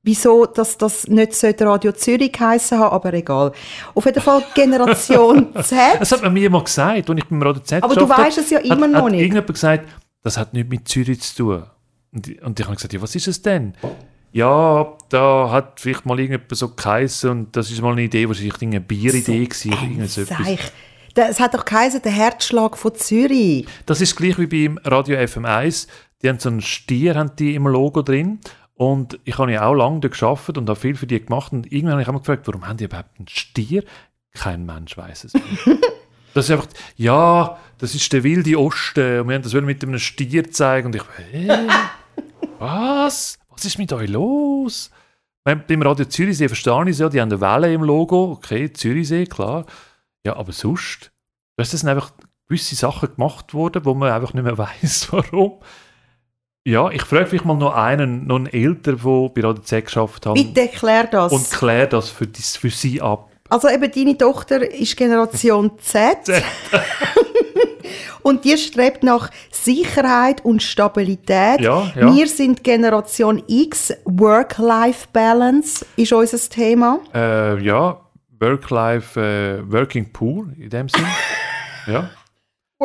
wieso 0.03 0.45
dass 0.45 0.77
das 0.77 1.07
nicht 1.07 1.33
Radio 1.61 1.91
Zürich 1.91 2.33
heißen 2.39 2.77
haben, 2.77 2.93
aber 2.93 3.11
egal. 3.13 3.51
Auf 3.95 4.05
jeden 4.05 4.21
Fall 4.21 4.43
Generation 4.53 5.47
Das 5.53 5.69
Z. 5.69 5.77
hat 6.11 6.21
man 6.21 6.33
mir 6.33 6.49
mal 6.51 6.63
gesagt, 6.63 7.09
als 7.09 7.17
ich 7.19 7.25
beim 7.25 7.41
Radio 7.41 7.61
Z 7.63 7.83
Aber 7.83 7.95
du 7.95 8.07
weißt 8.07 8.37
es 8.37 8.49
ja 8.51 8.59
hat, 8.59 8.65
immer 8.65 8.87
noch 8.87 9.03
hat 9.05 9.11
nicht. 9.11 9.21
irgendjemand 9.21 9.53
gesagt, 9.53 9.89
das 10.23 10.37
hat 10.37 10.53
nichts 10.53 10.69
mit 10.69 10.87
Zürich 10.87 11.19
zu 11.21 11.35
tun. 11.35 11.63
Und, 12.17 12.27
ich- 12.27 12.41
und 12.41 12.59
ich 12.59 12.65
habe 12.65 12.75
gesagt, 12.75 12.93
ja, 12.93 13.01
was 13.01 13.15
ist 13.15 13.27
es 13.27 13.41
denn? 13.41 13.73
Ja, 14.31 14.93
da 15.09 15.49
hat 15.51 15.79
vielleicht 15.79 16.05
mal 16.05 16.19
irgendjemand 16.19 16.55
so 16.55 16.69
geheißen 16.69 17.29
und 17.29 17.55
das 17.55 17.71
ist 17.71 17.81
mal 17.81 17.93
eine 17.93 18.01
Idee, 18.03 18.27
wahrscheinlich 18.27 18.61
eine 18.61 18.81
Bieridee 18.81 19.47
so. 20.07 20.23
Seich. 20.25 20.59
Da- 21.13 21.27
Es 21.29 21.39
hat 21.39 21.53
doch 21.53 21.65
geheißen, 21.65 22.01
der 22.01 22.11
Herzschlag 22.11 22.77
von 22.77 22.93
Zürich. 22.95 23.65
Das 23.85 24.01
ist 24.01 24.15
gleich 24.15 24.37
wie 24.37 24.47
beim 24.47 24.77
Radio 24.83 25.17
FM1. 25.17 25.87
Die 26.21 26.29
haben 26.29 26.39
so 26.39 26.49
einen 26.49 26.61
Stier 26.61 27.15
haben 27.15 27.31
die 27.37 27.55
im 27.55 27.67
Logo 27.67 28.01
drin. 28.01 28.39
Und 28.75 29.17
ich 29.23 29.37
habe 29.39 29.51
ja 29.51 29.65
auch 29.65 29.73
lange 29.73 30.01
dort 30.01 30.19
gearbeitet 30.19 30.57
und 30.59 30.69
habe 30.69 30.79
viel 30.79 30.95
für 30.95 31.07
die 31.07 31.23
gemacht. 31.23 31.51
Und 31.53 31.71
irgendwann 31.71 31.93
habe 31.93 32.01
ich 32.03 32.07
auch 32.09 32.19
gefragt, 32.19 32.45
warum 32.47 32.67
haben 32.67 32.77
die 32.77 32.83
überhaupt 32.83 33.17
einen 33.17 33.27
Stier? 33.27 33.83
Kein 34.33 34.65
Mensch 34.67 34.95
weiß 34.97 35.23
es. 35.23 35.33
das 36.35 36.45
ist 36.45 36.51
einfach, 36.51 36.67
ja, 36.95 37.57
das 37.79 37.95
ist 37.95 38.11
der 38.13 38.23
wilde 38.23 38.59
Osten. 38.59 39.21
Und 39.21 39.29
wir 39.29 39.35
haben 39.35 39.41
das 39.41 39.53
mit 39.53 39.81
einem 39.83 39.97
Stier 39.97 40.51
zeigen. 40.51 40.87
Und 40.87 40.95
ich, 40.95 41.03
hä? 41.31 41.49
Was? 42.59 43.39
Was 43.49 43.65
ist 43.65 43.77
mit 43.77 43.91
euch 43.93 44.09
los? 44.09 44.91
Beim, 45.43 45.81
Radio 45.81 46.05
Zürichsee 46.05 46.49
verstehe 46.49 46.83
ich 46.83 46.89
es 46.89 46.99
ja, 46.99 47.07
die 47.07 47.21
haben 47.21 47.31
eine 47.31 47.39
Welle 47.39 47.73
im 47.73 47.83
Logo. 47.83 48.31
Okay, 48.33 48.71
Zürichsee, 48.71 49.25
klar. 49.25 49.65
Ja, 50.25 50.35
aber 50.35 50.51
sonst, 50.51 51.11
weißt 51.55 51.71
du, 51.71 51.75
es 51.75 51.81
sind 51.81 51.89
einfach 51.89 52.11
gewisse 52.49 52.75
Sachen 52.75 53.15
gemacht 53.15 53.53
worden, 53.53 53.85
wo 53.85 53.93
man 53.93 54.11
einfach 54.11 54.33
nicht 54.33 54.43
mehr 54.43 54.57
weiß, 54.57 55.07
warum. 55.11 55.59
Ja, 56.65 56.89
ich 56.89 57.03
frage 57.03 57.27
vielleicht 57.27 57.45
mal 57.45 57.55
noch 57.55 57.73
einen, 57.73 58.27
noch 58.27 58.35
einen 58.35 58.47
Älter, 58.47 58.93
der 58.97 59.29
bei 59.29 59.41
Radio 59.41 59.63
Z 59.63 59.85
geschafft 59.85 60.25
hat 60.25 60.33
Bitte 60.33 60.61
erklär 60.61 61.05
das. 61.05 61.31
und 61.31 61.49
kläre 61.49 61.87
das 61.87 62.09
für, 62.09 62.27
für 62.27 62.69
sie 62.69 63.01
ab. 63.01 63.31
Also 63.47 63.69
eben 63.69 63.89
deine 63.89 64.17
Tochter 64.17 64.69
ist 64.69 64.97
Generation 64.97 65.79
Z. 65.79 66.25
Z. 66.25 66.43
und 68.27 68.43
die 68.43 68.57
strebt 68.57 69.03
nach 69.03 69.31
Sicherheit 69.51 70.43
und 70.43 70.61
Stabilität. 70.61 71.61
Ja, 71.61 71.89
ja. 71.95 72.13
Wir 72.13 72.27
sind 72.27 72.61
Generation 72.61 73.41
X. 73.47 73.93
Work-Life-Balance 74.03 75.85
ist 75.95 76.11
unser 76.11 76.49
Thema. 76.49 76.99
Äh, 77.13 77.63
ja, 77.63 78.01
Work-Life, 78.37 79.17
äh, 79.17 79.71
Working 79.71 80.11
Poor 80.11 80.47
in 80.59 80.69
dem 80.69 80.89
Sinn. 80.89 81.05
ja. 81.87 82.09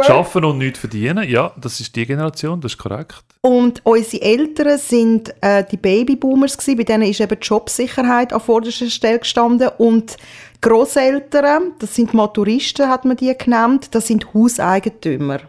Schaffen 0.00 0.44
und 0.44 0.58
nichts 0.58 0.78
verdienen, 0.78 1.28
ja, 1.28 1.52
das 1.61 1.78
ist 1.78 1.94
die 1.94 2.06
Generation, 2.06 2.61
das 2.62 2.72
ist 2.72 2.78
korrekt. 2.78 3.25
Und 3.42 3.84
unsere 3.84 4.22
Eltern 4.22 4.78
sind 4.78 5.34
äh, 5.42 5.64
die 5.70 5.76
Babyboomers 5.76 6.56
gewesen, 6.56 6.78
bei 6.78 6.84
denen 6.84 7.02
ist 7.02 7.20
eben 7.20 7.38
die 7.38 7.46
Jobsicherheit 7.46 8.32
an 8.32 8.40
vorderster 8.40 8.88
Stelle 8.88 9.18
gestanden 9.18 9.68
und 9.76 10.16
Großeltern, 10.62 11.73
das 11.78 11.95
sind 11.95 12.14
Maturisten, 12.14 12.88
hat 12.88 13.04
man 13.04 13.16
die 13.16 13.37
genannt, 13.37 13.88
das 13.90 14.07
sind 14.07 14.33
Hauseigentümer. 14.33 15.40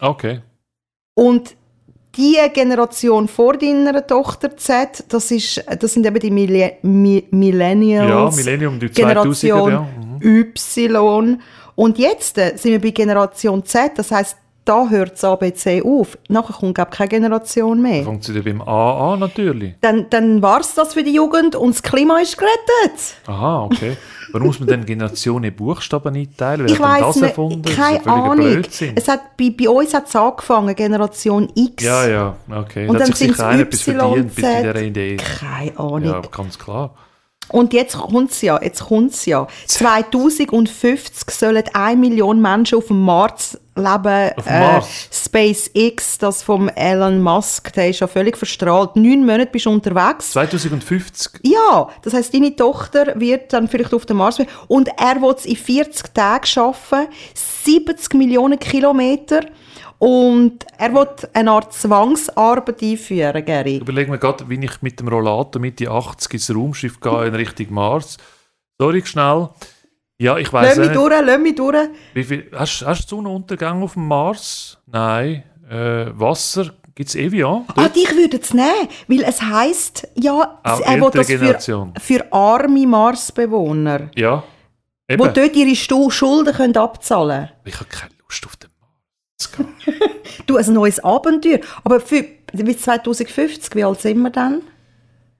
Okay. 0.00 0.40
Und 1.14 1.54
die 2.16 2.36
Generation 2.52 3.28
vor 3.28 3.56
deiner 3.56 4.04
Tochter 4.06 4.56
Z, 4.56 5.04
das, 5.08 5.30
ist, 5.30 5.62
das 5.78 5.92
sind 5.92 6.04
eben 6.06 6.18
die 6.18 6.30
Mille 6.30 6.72
Mi 6.82 7.24
Millennials. 7.30 8.36
Ja, 8.36 8.42
Millennium, 8.42 8.80
die 8.80 8.88
2000er, 8.88 8.94
Generation 8.94 9.70
ja. 9.70 9.88
Mhm. 10.20 10.44
Y. 10.56 11.42
Und 11.76 11.98
jetzt 11.98 12.34
sind 12.34 12.64
wir 12.64 12.80
bei 12.80 12.90
Generation 12.90 13.64
Z, 13.64 13.92
das 13.96 14.10
heißt, 14.10 14.36
da 14.68 14.88
hört 14.88 15.12
das 15.12 15.24
ABC 15.24 15.82
auf. 15.82 16.18
Nachher 16.28 16.52
kommt, 16.52 16.74
glaube 16.74 16.90
ich, 16.92 16.98
keine 16.98 17.08
Generation 17.08 17.80
mehr. 17.80 18.04
Fängt 18.04 18.24
sie 18.24 18.34
dann 18.34 18.44
beim 18.44 18.60
AA 18.60 19.16
natürlich. 19.16 19.74
Dann, 19.80 20.10
dann 20.10 20.42
war 20.42 20.60
es 20.60 20.74
das 20.74 20.94
für 20.94 21.02
die 21.02 21.14
Jugend 21.14 21.56
und 21.56 21.74
das 21.74 21.82
Klima 21.82 22.20
ist 22.20 22.36
gerettet. 22.36 23.14
Aha, 23.26 23.64
okay. 23.64 23.96
Warum 24.32 24.48
muss 24.48 24.60
man 24.60 24.68
denn 24.68 24.84
Generationen 24.84 25.44
in 25.44 25.56
Buchstaben 25.56 26.14
einteilen? 26.14 26.66
Wer 26.66 26.74
Ich 26.74 26.80
hat 26.80 27.00
das 27.00 27.16
nicht, 27.16 27.24
erfunden? 27.28 27.62
Keine 27.62 28.06
Ahnung. 28.06 28.36
Blödsinn. 28.44 28.92
Es 28.94 29.08
hat, 29.08 29.36
bei, 29.38 29.50
bei 29.58 29.70
uns 29.70 29.94
hat 29.94 30.06
es 30.06 30.14
angefangen, 30.14 30.74
Generation 30.76 31.48
X. 31.54 31.82
Ja, 31.82 32.06
ja, 32.06 32.36
okay. 32.50 32.88
Und 32.88 32.96
hat 32.96 33.08
dann 33.08 33.14
sich 33.14 33.28
sicher 33.28 33.46
einer 33.46 33.62
etwas 33.62 33.80
verdient 33.80 34.34
bei 34.36 34.62
dieser 34.62 34.82
Idee. 34.82 35.16
Keine 35.16 35.78
Ahnung. 35.78 36.04
Ja, 36.04 36.20
ganz 36.30 36.58
klar. 36.58 36.94
Und 37.50 37.72
jetzt 37.72 37.96
kommt's 37.96 38.42
ja, 38.42 38.60
jetzt 38.62 38.84
kommt's 38.84 39.26
ja. 39.26 39.46
2050 39.66 41.30
sollen 41.30 41.64
1 41.72 41.98
Million 41.98 42.40
Menschen 42.40 42.78
auf 42.78 42.88
dem 42.88 43.02
Mars 43.02 43.58
leben. 43.74 44.32
Auf 44.36 44.44
dem 44.44 44.58
Mars? 44.60 45.08
SpaceX, 45.10 46.18
das 46.18 46.42
vom 46.42 46.68
Elon 46.68 47.22
Musk, 47.22 47.72
der 47.72 47.90
ist 47.90 48.00
ja 48.00 48.06
völlig 48.06 48.36
verstrahlt. 48.36 48.96
Neun 48.96 49.24
Monate 49.24 49.50
bist 49.50 49.66
du 49.66 49.70
unterwegs. 49.70 50.32
2050. 50.32 51.40
Ja, 51.42 51.88
das 52.02 52.12
heißt, 52.12 52.34
deine 52.34 52.54
Tochter 52.54 53.18
wird 53.18 53.52
dann 53.52 53.68
vielleicht 53.68 53.94
auf 53.94 54.04
dem 54.04 54.18
Mars 54.18 54.36
sein. 54.36 54.46
Und 54.66 54.88
er 54.98 55.20
will 55.22 55.34
es 55.36 55.46
in 55.46 55.56
40 55.56 56.14
Tagen 56.14 56.46
schaffen, 56.46 57.06
70 57.34 58.14
Millionen 58.14 58.58
Kilometer. 58.58 59.40
Und 59.98 60.64
er 60.78 60.94
will 60.94 61.08
eine 61.32 61.50
Art 61.50 61.72
Zwangsarbeit 61.72 62.82
einführen, 62.82 63.44
Gary. 63.44 63.78
Überlegen 63.78 64.12
wir 64.12 64.18
gerade, 64.18 64.48
wie 64.48 64.64
ich 64.64 64.80
mit 64.82 65.00
dem 65.00 65.08
Rollator 65.08 65.60
Mitte 65.60 65.90
80 65.90 66.34
ins 66.34 66.54
Raumschiff 66.54 67.00
gehe 67.00 67.26
in 67.26 67.34
Richtung 67.34 67.72
Mars. 67.74 68.16
Sorry, 68.78 69.04
schnell. 69.04 69.48
Ja, 70.20 70.36
ich 70.36 70.50
Lass 70.52 70.62
weiß 70.62 70.76
mich 70.78 70.88
nicht. 70.88 70.96
durch, 70.96 71.14
lass 71.24 71.38
mich 71.40 71.54
durch. 71.54 71.88
Wie 72.14 72.24
viel, 72.24 72.50
hast, 72.52 72.84
hast 72.86 73.10
du 73.10 73.16
Sonnenuntergang 73.16 73.82
auf 73.82 73.94
dem 73.94 74.06
Mars? 74.06 74.78
Nein. 74.86 75.42
Äh, 75.68 76.06
Wasser? 76.18 76.70
Gibt 76.94 77.10
es 77.10 77.14
Evian? 77.14 77.64
Ah, 77.76 77.88
dich 77.88 78.10
würde 78.16 78.38
es 78.38 78.52
nehmen, 78.52 78.88
weil 79.06 79.22
es 79.22 79.40
heisst, 79.40 80.08
ja, 80.16 80.58
Auch 80.64 80.80
er 80.80 81.00
will 81.00 81.10
das 81.12 81.28
für, 81.28 81.92
für 82.00 82.32
arme 82.32 82.86
Marsbewohner, 82.88 84.10
Ja. 84.16 84.42
die 85.08 85.14
Eben. 85.14 85.32
dort 85.32 85.54
ihre 85.56 85.76
Schulden 85.76 86.52
können 86.52 86.76
abzahlen 86.76 87.46
können. 87.46 87.50
Ich 87.66 87.74
habe 87.76 87.84
keine 87.88 88.10
Lust 88.20 88.44
auf 88.46 88.56
den. 88.56 88.67
Du, 90.46 90.56
ein 90.56 90.72
neues 90.72 91.00
Abenteuer. 91.00 91.60
Aber 91.84 92.00
für, 92.00 92.24
bis 92.52 92.82
2050, 92.82 93.74
wie 93.74 93.84
alt 93.84 94.00
sind 94.00 94.20
wir 94.20 94.30
dann? 94.30 94.62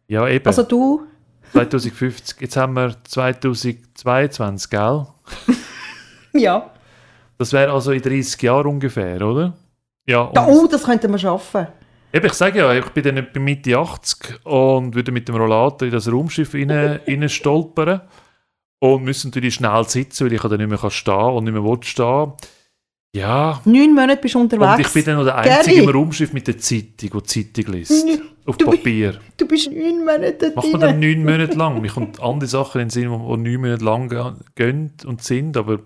Ja, 0.07 0.28
eben. 0.28 0.47
Also 0.47 0.62
du? 0.62 1.02
2050. 1.52 2.40
Jetzt 2.40 2.57
haben 2.57 2.75
wir 2.75 2.95
2022, 3.05 4.71
gell? 4.71 5.07
Ja. 6.35 6.71
Das 7.38 7.52
wäre 7.52 7.73
also 7.73 7.90
in 7.93 8.02
30 8.02 8.40
Jahren 8.43 8.67
ungefähr, 8.67 9.21
oder? 9.23 9.57
Ja, 10.07 10.31
Da, 10.35 10.47
oh, 10.47 10.67
das 10.67 10.85
könnten 10.85 11.11
wir 11.11 11.19
schaffen. 11.19 11.67
eben, 12.12 12.26
ich 12.26 12.33
sage 12.35 12.59
ja, 12.59 12.73
ich 12.75 12.85
bin 12.90 13.02
dann 13.02 13.26
bei 13.33 13.40
Mitte 13.40 13.76
80 13.76 14.45
und 14.45 14.95
würde 14.95 15.11
mit 15.11 15.26
dem 15.26 15.37
Rollator 15.37 15.87
in 15.87 15.93
das 15.93 16.11
Raumschiff 16.11 16.55
rein, 16.55 16.71
rein 16.71 17.28
stolpern 17.28 18.02
und 18.78 19.05
müssen 19.05 19.28
natürlich 19.28 19.55
schnell 19.55 19.85
sitzen, 19.88 20.26
weil 20.26 20.35
ich 20.35 20.43
dann 20.43 20.59
nicht 20.59 20.69
mehr 20.69 20.90
stehen 20.90 21.14
kann 21.14 21.33
und 21.33 21.45
nicht 21.45 21.52
mehr 21.55 21.64
will 21.64 21.83
stehen. 21.83 22.33
Ja, 23.15 23.61
Neun 23.65 23.95
Monate 23.95 24.21
bist 24.21 24.35
du 24.35 24.41
unterwegs. 24.41 24.75
und 24.75 24.81
ich 24.81 24.93
bin 24.93 25.05
dann 25.05 25.17
noch 25.17 25.25
der 25.25 25.37
Einzige 25.38 25.83
im 25.83 25.88
Raumschiff 25.88 26.33
mit 26.33 26.47
der 26.47 26.59
Zeitung, 26.59 27.23
die 27.23 27.23
Zeitung 27.23 27.73
liest. 27.75 28.07
Nö, 28.07 28.19
Auf 28.45 28.57
du 28.59 28.67
Papier. 28.67 29.19
Du 29.37 29.47
bist 29.49 29.71
neun 29.73 30.05
Monate 30.05 30.53
Macht 30.55 30.71
man 30.73 30.81
dann 30.81 31.00
neun 31.00 31.25
Monate 31.25 31.57
lang. 31.57 31.81
Mir 31.81 31.91
kommt 31.91 32.21
andere 32.21 32.49
Sachen 32.49 32.81
in 32.83 32.88
den 32.88 32.91
Sinn, 32.91 33.05
die 33.11 33.37
neun 33.50 33.61
Monate 33.61 33.85
lang 33.85 34.09
ge- 34.11 34.33
gehen 34.55 34.93
und 35.07 35.23
sind, 35.25 35.57
aber 35.57 35.81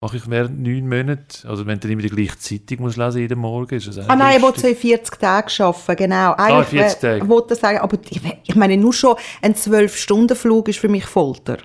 mache 0.00 0.16
ich 0.18 0.30
während 0.30 0.60
neun 0.60 0.88
Monaten. 0.88 1.48
Also 1.48 1.66
wenn 1.66 1.80
du 1.80 1.88
immer 1.88 2.02
die 2.02 2.08
gleiche 2.10 2.38
Zeitung 2.38 2.84
musst 2.84 2.98
lesen 2.98 3.18
jeden 3.22 3.38
Morgen, 3.40 3.74
ist 3.74 3.88
das 3.88 3.98
Ah 4.08 4.14
nein, 4.14 4.36
will 4.36 4.42
lustig. 4.42 4.62
so 4.62 4.68
in 4.68 4.76
40 4.76 5.18
Tagen 5.18 5.62
arbeiten, 5.62 5.96
genau. 5.96 6.32
Eigentlich 6.34 6.68
40 6.68 6.96
äh, 6.96 7.00
Tage. 7.00 7.28
wollte 7.28 7.54
sagen, 7.56 7.78
aber 7.78 7.98
ich, 8.08 8.20
ich 8.44 8.54
meine, 8.54 8.76
nur 8.76 8.92
schon 8.92 9.16
ein 9.42 9.54
12-Stunden-Flug 9.54 10.68
ist 10.68 10.78
für 10.78 10.88
mich 10.88 11.04
Folter. 11.04 11.58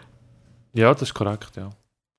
Ja, 0.74 0.92
das 0.94 1.04
ist 1.04 1.14
korrekt, 1.14 1.52
ja. 1.58 1.70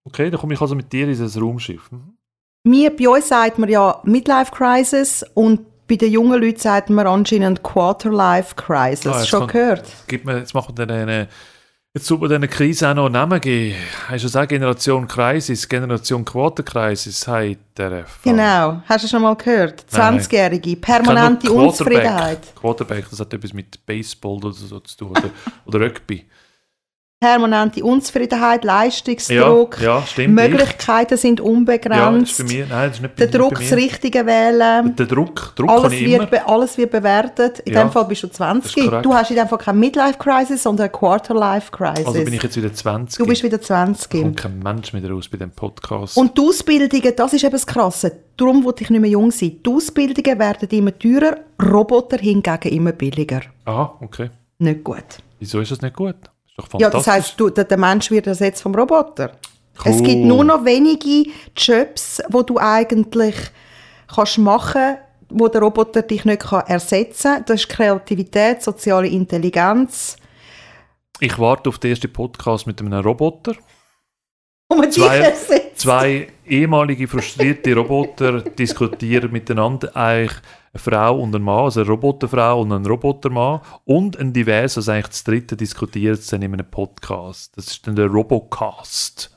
Okay, 0.05 0.31
dann 0.31 0.39
komme 0.41 0.55
ich 0.55 0.61
also 0.61 0.77
mit 0.77 0.93
dir 0.93 1.09
in 1.09 1.19
das 1.19 1.41
Raumschiff. 1.41 1.91
Mhm. 1.91 2.15
Wir, 2.63 2.95
bei 2.95 3.09
uns 3.09 3.29
sagt 3.29 3.59
man 3.59 3.69
ja 3.71 4.01
Midlife-Crisis 4.05 5.25
und 5.35 5.61
bei 5.89 5.97
den 5.97 6.13
jungen 6.13 6.41
Leuten 6.41 6.59
sagt 6.61 6.91
man 6.91 7.07
anscheinend 7.07 7.63
Quarter-Life-Crisis. 7.63 9.07
Ah, 9.07 9.19
jetzt 9.19 9.29
Schon 9.29 9.41
kommt- 9.41 9.53
gehört? 9.53 9.85
Gibt 10.07 10.27
mir, 10.27 10.39
jetzt 10.39 10.53
machen 10.55 10.77
wir 10.77 10.89
eine, 10.89 11.27
jetzt 11.95 12.07
sollte 12.07 12.29
man 12.29 12.43
dieser 12.43 12.53
Krise 12.53 12.91
auch 12.91 12.95
noch 12.95 13.07
einen 13.07 13.15
Namen 13.15 13.41
geben. 13.41 13.77
Hast 14.09 14.23
du 14.23 14.27
gesagt, 14.27 14.51
Generation 14.51 15.09
Crisis, 15.09 15.67
Generation 15.67 16.23
Quarter 16.23 16.63
Crisis, 16.63 17.27
hey, 17.27 17.57
der 17.77 17.93
F. 17.93 18.21
Genau. 18.23 18.83
Hast 18.87 19.05
du 19.05 19.09
schon 19.09 19.23
mal 19.23 19.35
gehört? 19.37 19.87
Nein. 19.93 20.21
20-Jährige, 20.21 20.71
Ich 20.71 20.83
kenne 20.83 20.99
nur 20.99 21.15
permanente 21.15 21.47
Quarterback. 21.47 21.67
Unzufriedenheit. 21.71 22.39
Quarterback, 22.61 23.07
das 23.11 23.21
hat 23.21 23.33
etwas 23.33 23.53
mit 23.55 23.85
Baseball 23.87 24.33
oder 24.37 24.53
so 24.53 24.79
zu 24.81 24.97
tun. 24.99 25.11
Oder, 25.11 25.31
oder 25.65 25.81
Rugby. 25.87 26.27
Permanente 27.23 27.85
Unzufriedenheit, 27.85 28.65
Leistungsdruck, 28.65 29.79
Ja, 29.79 29.99
ja, 29.99 30.07
stimmt. 30.07 30.35
Möglichkeiten 30.37 31.19
sind 31.19 31.39
Ich, 31.39 31.45
ja, 31.45 31.51
das 31.51 31.59
unbegrenzt. 31.59 32.39
bei 32.39 32.45
mir. 32.45 32.67
Nein, 32.67 32.91
ist 32.91 33.03
nicht 33.03 33.15
bei, 33.15 33.27
der 33.27 33.39
Druck, 33.39 33.59
das. 33.59 33.73
Richtige 33.75 34.25
wählen. 34.25 34.97
Der 34.97 35.05
Druck, 35.05 35.53
Druck 35.55 35.69
Alles 35.69 35.93
immer. 35.93 36.21
wird, 36.21 36.31
be 36.31 36.49
alles 36.49 36.79
wird 36.79 36.91
bewertet. 36.91 37.59
In 37.59 37.75
Ja, 37.75 37.83
dem 37.85 37.93
Fall 37.93 38.07
bist 38.07 38.23
du 38.23 38.29
das 38.29 38.37
20. 38.39 38.75
ist 38.75 38.85
korrekt. 38.87 39.05
Du 39.05 39.13
hast 39.13 39.29
in 39.31 39.37
dem 39.37 39.49
Fall 39.49 39.59
keine 39.59 39.79
Midlife-Crisis, 39.81 40.63
sondern 40.63 40.85
eine 40.85 40.93
Quarter-Life-Crisis. 40.93 42.07
Also 42.07 42.25
bin 42.25 42.33
ich 42.33 42.43
jetzt 42.43 42.57
wieder 42.57 42.73
20. 42.73 43.19
du 43.19 43.27
bist 43.29 43.43
wieder 43.43 43.61
20. 43.61 44.11
kommt 44.23 44.37
kein 44.39 44.59
Mensch 44.59 44.95
mehr 44.95 45.11
raus 45.11 45.29
bei 45.29 45.37
dem 45.37 45.51
Podcast. 45.51 46.17
Und 46.17 46.39
die 46.39 46.41
Ausbildungen, 46.41 47.13
das 47.15 47.35
ist 47.35 47.43
eben 47.45 47.53
das 47.53 47.67
Krasse. 47.67 48.17
Darum 48.39 48.65
wollte 48.65 48.83
ich 48.85 48.89
nicht 48.89 48.99
mehr 49.03 49.11
jung 49.11 49.31
sein. 49.31 49.59
Die 49.63 49.71
Ausbildungen 49.71 50.39
werden 50.39 50.69
immer 50.71 50.99
teurer, 50.99 51.37
Roboter 51.63 52.17
hingegen 52.17 52.73
immer 52.73 52.93
billiger. 52.93 53.43
Aha, 53.67 53.95
okay. 54.01 54.31
Nicht 54.59 54.83
gut. 54.85 55.05
Wieso 55.39 55.61
ist 55.61 55.71
das 55.71 55.83
nicht 55.83 55.95
gut? 55.95 56.17
Ist 56.59 56.73
doch 56.73 56.81
Ja, 56.81 56.91
das 56.91 57.07
heisst, 57.07 57.39
du, 57.39 57.51
der, 57.51 57.79
Mensch 57.79 58.11
wird 58.11 58.27
ersetzt 58.27 58.63
vom 58.63 58.75
Roboter. 58.75 59.33
Es 59.85 59.97
Cool. 59.97 60.03
gibt 60.03 60.25
nur 60.25 60.45
noch 60.45 60.65
wenige 60.65 61.31
Jobs, 61.57 62.21
wo 62.29 62.43
du 62.43 62.59
eigentlich 62.59 63.35
kannst 64.15 64.39
machen 64.39 64.99
wo 65.31 65.49
der 65.49 65.63
Roboter 65.63 66.03
dich 66.03 66.25
nicht 66.25 66.43
kann 66.43 66.67
ersetzen 66.67 67.35
kann. 67.35 67.45
Das 67.47 67.61
ist 67.61 67.69
Kreativität, 67.69 68.63
soziale 68.63 69.09
Intelligenz. 69.09 70.17
Ich 71.21 71.39
warte 71.39 71.69
auf 71.69 71.79
den 71.79 71.91
ersten 71.91 72.13
Podcast 72.13 72.67
mit 72.67 72.81
einem 72.81 72.93
Roboter. 73.01 73.55
Dich 74.73 74.95
Zwei, 74.95 75.33
zwei 75.75 76.29
ehemalige 76.47 77.09
frustrierte 77.09 77.75
Roboter 77.75 78.41
diskutieren 78.59 79.33
miteinander 79.33 79.95
eigentlich 79.97 80.33
eine 80.73 80.81
Frau 80.81 81.21
und 81.21 81.35
ein 81.35 81.43
Mann, 81.43 81.65
also 81.65 81.81
eine 81.81 81.89
Roboterfrau 81.89 82.61
und 82.61 82.73
ein 82.73 82.87
Robotermann 82.87 83.61
und 83.85 84.17
ein 84.19 84.33
Divers, 84.33 84.77
also 84.77 84.93
eigentlich 84.93 85.09
das 85.09 85.25
dritte 85.25 85.57
diskutiert 85.57 86.21
es 86.21 86.29
dann 86.29 86.43
in 86.43 86.53
einem 86.53 86.71
Podcast. 86.71 87.57
Das 87.57 87.67
ist 87.67 87.87
dann 87.87 87.97
der 87.97 88.07
Robocast. 88.07 89.37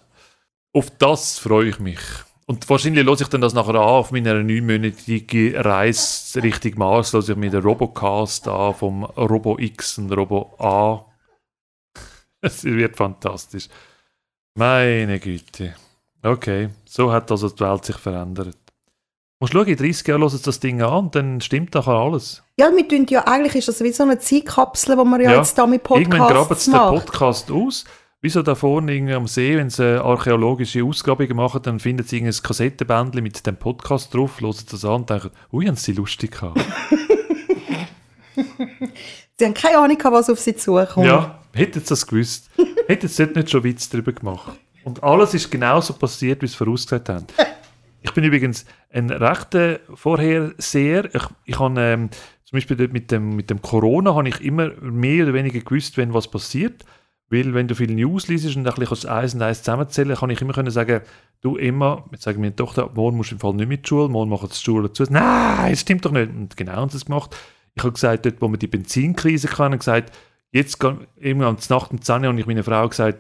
Auf 0.74 0.92
das 0.92 1.40
freue 1.40 1.70
ich 1.70 1.80
mich. 1.80 2.00
Und 2.46 2.70
wahrscheinlich 2.70 3.06
höre 3.06 3.20
ich 3.20 3.28
dann 3.28 3.42
das 3.42 3.54
nachher 3.54 3.75
an, 3.75 3.82
auf 3.82 4.12
meiner 4.12 4.44
neunmonatigen 4.44 5.56
Reise 5.56 6.44
Richtung 6.44 6.78
Mars, 6.78 7.13
höre 7.13 7.30
ich 7.30 7.36
mir 7.36 7.50
den 7.50 7.63
Robocast 7.63 8.48
an, 8.48 8.74
vom 8.75 9.04
Robo 9.04 9.58
X 9.58 9.98
und 9.98 10.12
Robo 10.12 10.54
A. 10.60 11.06
Es 12.42 12.63
wird 12.63 12.98
fantastisch. 12.98 13.70
Meine 14.56 15.20
Güte. 15.20 15.75
Okay, 16.22 16.70
so 16.86 17.12
hat 17.12 17.32
also 17.32 17.50
die 17.50 17.60
Welt 17.62 17.86
sich 17.86 17.98
verändert. 17.98 18.58
Musst 19.44 19.52
schauen, 19.52 19.68
in 19.68 19.76
30 19.76 20.08
Jahren 20.08 20.22
hört 20.22 20.48
das 20.48 20.60
Ding 20.62 20.82
an 20.82 21.04
und 21.04 21.16
dann 21.16 21.42
stimmt 21.42 21.76
nachher 21.76 21.92
alles. 21.92 22.44
Ja, 22.56 22.72
wir 22.74 22.88
tun 22.88 23.06
ja, 23.10 23.28
eigentlich 23.28 23.56
ist 23.56 23.68
das 23.68 23.84
wie 23.84 23.92
so 23.92 24.04
eine 24.04 24.18
Zeitkapsel, 24.18 24.96
die 24.96 25.04
wir 25.04 25.22
ja, 25.22 25.32
Ja, 25.32 25.38
jetzt 25.40 25.58
da 25.58 25.68
mit 25.68 25.82
Irgendwann 25.90 26.30
graben 26.30 26.48
Podcasts 26.48 26.64
sie 26.64 26.72
den. 26.72 26.80
Podcast 26.80 27.52
aus. 27.52 27.84
Wieso 28.22 28.42
da 28.42 28.56
vorne 28.56 28.94
irgendwie 28.94 29.16
am 29.16 29.28
See, 29.28 29.58
wenn 29.58 29.70
sie 29.70 30.02
archäologische 30.02 30.86
Ausgrabungen 30.86 31.36
machen, 31.36 31.62
dann 31.62 31.82
finden 31.82 32.08
sie 32.08 32.20
irgendein 32.20 32.42
Kassettenbändchen 32.42 33.22
mit 33.22 33.46
dem 33.46 33.58
Podcast 33.58 34.14
drauf, 34.14 34.40
hören 34.40 34.56
das 34.72 34.86
an 34.86 34.94
und 34.94 35.10
denken, 35.10 35.32
ui, 35.52 35.66
haben 35.66 35.76
sie 35.76 35.92
lustig 35.92 36.32
gehabt. 36.32 36.62
Sie 39.38 39.46
haben 39.46 39.54
keine 39.56 39.78
Ahnung, 39.80 39.98
was 40.04 40.30
auf 40.30 40.40
sie 40.40 40.56
zukommt. 40.56 41.06
Ja, 41.06 41.40
hätten 41.54 41.82
sie 41.82 41.90
das 41.90 42.08
gewusst. 42.08 42.50
hätten 42.88 43.08
sie 43.10 43.26
dort 43.26 43.36
nicht 43.36 43.50
schon 43.50 43.64
Witz 43.66 43.90
darüber 43.90 44.14
gemacht. 44.14 44.54
Und 44.86 45.04
alles 45.04 45.34
ist 45.34 45.52
genauso 45.52 45.94
passiert, 45.96 46.42
wie 46.44 46.48
sie 46.48 46.56
vorausgesagt 46.56 47.10
haben. 47.10 47.26
Ich 48.04 48.12
bin 48.12 48.24
übrigens 48.26 48.66
ein 48.92 49.10
rechter 49.10 49.80
Vorherseher. 49.94 51.06
Ich, 51.16 51.24
ich 51.46 51.60
habe 51.60 51.80
ähm, 51.80 52.10
zum 52.44 52.58
Beispiel 52.58 52.88
mit 52.90 53.12
dem, 53.12 53.36
mit 53.36 53.50
dem 53.50 53.62
Corona 53.62 54.14
habe 54.14 54.28
ich 54.28 54.42
immer 54.42 54.72
mehr 54.82 55.24
oder 55.24 55.34
weniger 55.34 55.62
gewusst, 55.62 55.98
wenn 55.98 56.14
was 56.14 56.30
passiert. 56.30 56.84
Weil 57.30 57.54
wenn 57.54 57.68
du 57.68 57.74
viel 57.74 57.92
News 57.96 58.28
liest 58.28 58.56
und 58.56 58.68
ein 58.68 58.76
bisschen 58.76 59.10
eins 59.10 59.34
und 59.34 59.42
eins 59.42 59.64
zusammenzählen 59.64 60.16
kann 60.16 60.30
ich 60.30 60.42
immer 60.42 60.54
können 60.54 60.70
sagen, 60.70 61.02
du 61.42 61.56
immer, 61.56 62.06
jetzt 62.12 62.24
sagen 62.24 62.42
meine 62.42 62.56
Tochter, 62.56 62.92
morgen 62.94 63.18
musst 63.18 63.32
du 63.32 63.36
im 63.36 63.40
Fall 63.40 63.54
nicht 63.54 63.70
mit 63.70 63.88
Schule, 63.88 64.10
morgen 64.10 64.30
machen 64.30 64.50
die 64.52 64.56
Schule 64.56 64.92
zu. 64.92 65.04
Nein, 65.10 65.72
das 65.72 65.80
stimmt 65.80 66.06
doch 66.06 66.12
nicht. 66.12 66.30
Und 66.30 66.56
genau 66.56 66.74
haben 66.74 66.90
sie 66.90 66.98
es 66.98 67.06
gemacht. 67.06 67.36
Ich 67.74 67.84
habe 67.84 67.94
gesagt, 67.94 68.26
dort, 68.26 68.42
wo 68.42 68.50
wir 68.50 68.58
die 68.58 68.68
Benzinkrise 68.68 69.50
hatten, 69.58 69.80
gesagt, 69.80 70.16
jetzt 70.52 70.84
irgendwann 71.16 71.58
Nacht 71.70 71.92
um 71.92 72.02
10 72.02 72.24
Uhr 72.24 72.30
und 72.30 72.38
ich 72.38 72.46
meine 72.46 72.64
Frau 72.64 72.88
gesagt, 72.88 73.18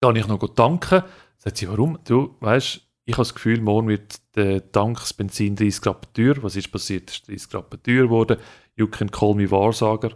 kann 0.00 0.16
ich 0.16 0.26
noch 0.26 0.38
tanken. 0.54 1.02
Sagt 1.36 1.58
sie, 1.58 1.68
warum? 1.68 1.98
Du, 2.06 2.34
weißt, 2.40 2.87
ich 3.08 3.14
habe 3.14 3.22
das 3.22 3.34
Gefühl, 3.34 3.62
morgen 3.62 3.88
wird 3.88 4.16
der 4.36 4.70
Tank 4.70 4.98
das 5.00 5.14
Benzin 5.14 5.56
30 5.56 5.80
Grad 5.80 6.14
teuer. 6.14 6.34
Was 6.42 6.56
ist 6.56 6.70
passiert? 6.70 7.08
Es 7.08 7.16
ist 7.16 7.28
30 7.28 7.48
Grad 7.48 7.70
teuer 7.82 8.02
geworden. 8.02 8.36
You 8.76 8.86
can 8.86 9.10
call 9.10 9.34
me 9.34 9.50
Wahrsager. 9.50 10.10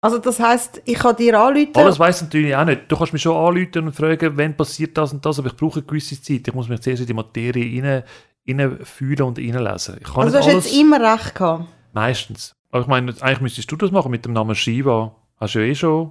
Also 0.00 0.18
das 0.18 0.40
heisst, 0.40 0.82
ich 0.84 0.98
kann 0.98 1.14
dir 1.14 1.40
anrufen? 1.40 1.70
Alles 1.74 2.00
weiss 2.00 2.20
natürlich 2.20 2.56
auch 2.56 2.64
nicht. 2.64 2.90
Du 2.90 2.96
kannst 2.96 3.12
mich 3.12 3.22
schon 3.22 3.36
anrufen 3.36 3.86
und 3.86 3.92
fragen, 3.94 4.36
wann 4.36 4.56
passiert 4.56 4.98
das 4.98 5.12
und 5.12 5.24
das, 5.24 5.38
aber 5.38 5.50
ich 5.50 5.56
brauche 5.56 5.78
eine 5.78 5.86
gewisse 5.86 6.20
Zeit. 6.20 6.48
Ich 6.48 6.54
muss 6.54 6.68
mich 6.68 6.80
zuerst 6.80 7.02
in 7.02 7.06
die 7.06 7.14
Materie 7.14 7.80
rein, 7.80 8.02
reinfühlen 8.48 9.22
und 9.22 9.38
reinlesen. 9.38 9.98
Ich 10.00 10.12
kann 10.12 10.24
also 10.24 10.32
du 10.32 10.44
hast 10.44 10.52
jetzt 10.52 10.76
immer 10.76 11.00
recht 11.00 11.36
gehabt? 11.36 11.68
Meistens. 11.92 12.56
Aber 12.72 12.82
ich 12.82 12.88
meine, 12.88 13.14
eigentlich 13.20 13.42
müsstest 13.42 13.70
du 13.70 13.76
das 13.76 13.92
machen 13.92 14.10
mit 14.10 14.24
dem 14.24 14.32
Namen 14.32 14.56
Shiva. 14.56 15.14
Hast 15.36 15.54
du 15.54 15.60
ja 15.60 15.66
eh 15.66 15.74
schon 15.76 16.10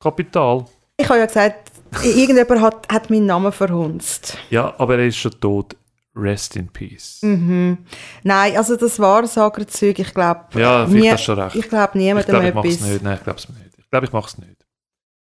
Kapital. 0.00 0.64
Ich 0.96 1.06
habe 1.06 1.18
ja 1.18 1.26
gesagt, 1.26 1.71
irgendjemand 2.02 2.60
hat, 2.60 2.92
hat 2.92 3.10
meinen 3.10 3.26
Namen 3.26 3.52
verhunzt. 3.52 4.38
Ja, 4.50 4.74
aber 4.78 4.98
er 4.98 5.06
ist 5.06 5.16
schon 5.16 5.32
tot. 5.40 5.76
Rest 6.14 6.56
in 6.56 6.68
Peace. 6.68 7.20
Mhm. 7.22 7.78
Nein, 8.22 8.56
also 8.56 8.76
das 8.76 8.98
Wahrsagerzeug, 8.98 9.98
ich 9.98 10.12
glaube... 10.12 10.40
Ja, 10.54 10.86
vielleicht 10.86 11.12
hast 11.12 11.20
du 11.20 11.24
schon 11.24 11.38
recht. 11.38 11.56
Ich 11.56 11.68
glaube 11.68 11.98
niemandem 11.98 12.20
ich 12.20 12.52
glaub, 12.52 12.64
ich 12.64 12.70
etwas. 12.70 12.88
Nicht. 12.90 13.02
Nein, 13.02 13.16
ich 13.16 13.24
glaube 13.24 13.38
es 13.38 13.48
nicht. 13.48 13.78
Ich 13.78 13.90
glaube, 13.90 14.06
ich 14.06 14.12
mache 14.12 14.28
es 14.28 14.38
nicht. 14.38 14.66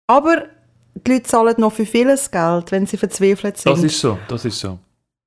Aber 0.05 0.45
die 0.93 1.11
Leute 1.11 1.23
zahlen 1.23 1.55
noch 1.57 1.73
für 1.73 1.85
vieles 1.85 2.29
Geld, 2.29 2.71
wenn 2.71 2.85
sie 2.85 2.97
verzweifelt 2.97 3.57
sind. 3.57 3.71
Das 3.71 3.83
ist 3.83 3.99
so, 3.99 4.19
das 4.27 4.45
ist 4.45 4.59
so. 4.59 4.77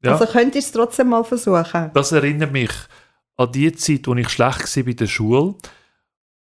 Ja. 0.05 0.13
Also 0.13 0.27
könntest 0.27 0.55
du 0.55 0.59
es 0.59 0.87
trotzdem 0.87 1.09
mal 1.09 1.25
versuchen. 1.25 1.91
Das 1.95 2.13
erinnert 2.13 2.53
mich 2.53 2.71
an 3.37 3.51
die 3.51 3.73
Zeit, 3.73 4.07
wo 4.07 4.15
ich 4.15 4.29
schlecht 4.29 4.77
war 4.77 4.83
bei 4.85 4.93
der 4.93 5.07
Schule. 5.07 5.55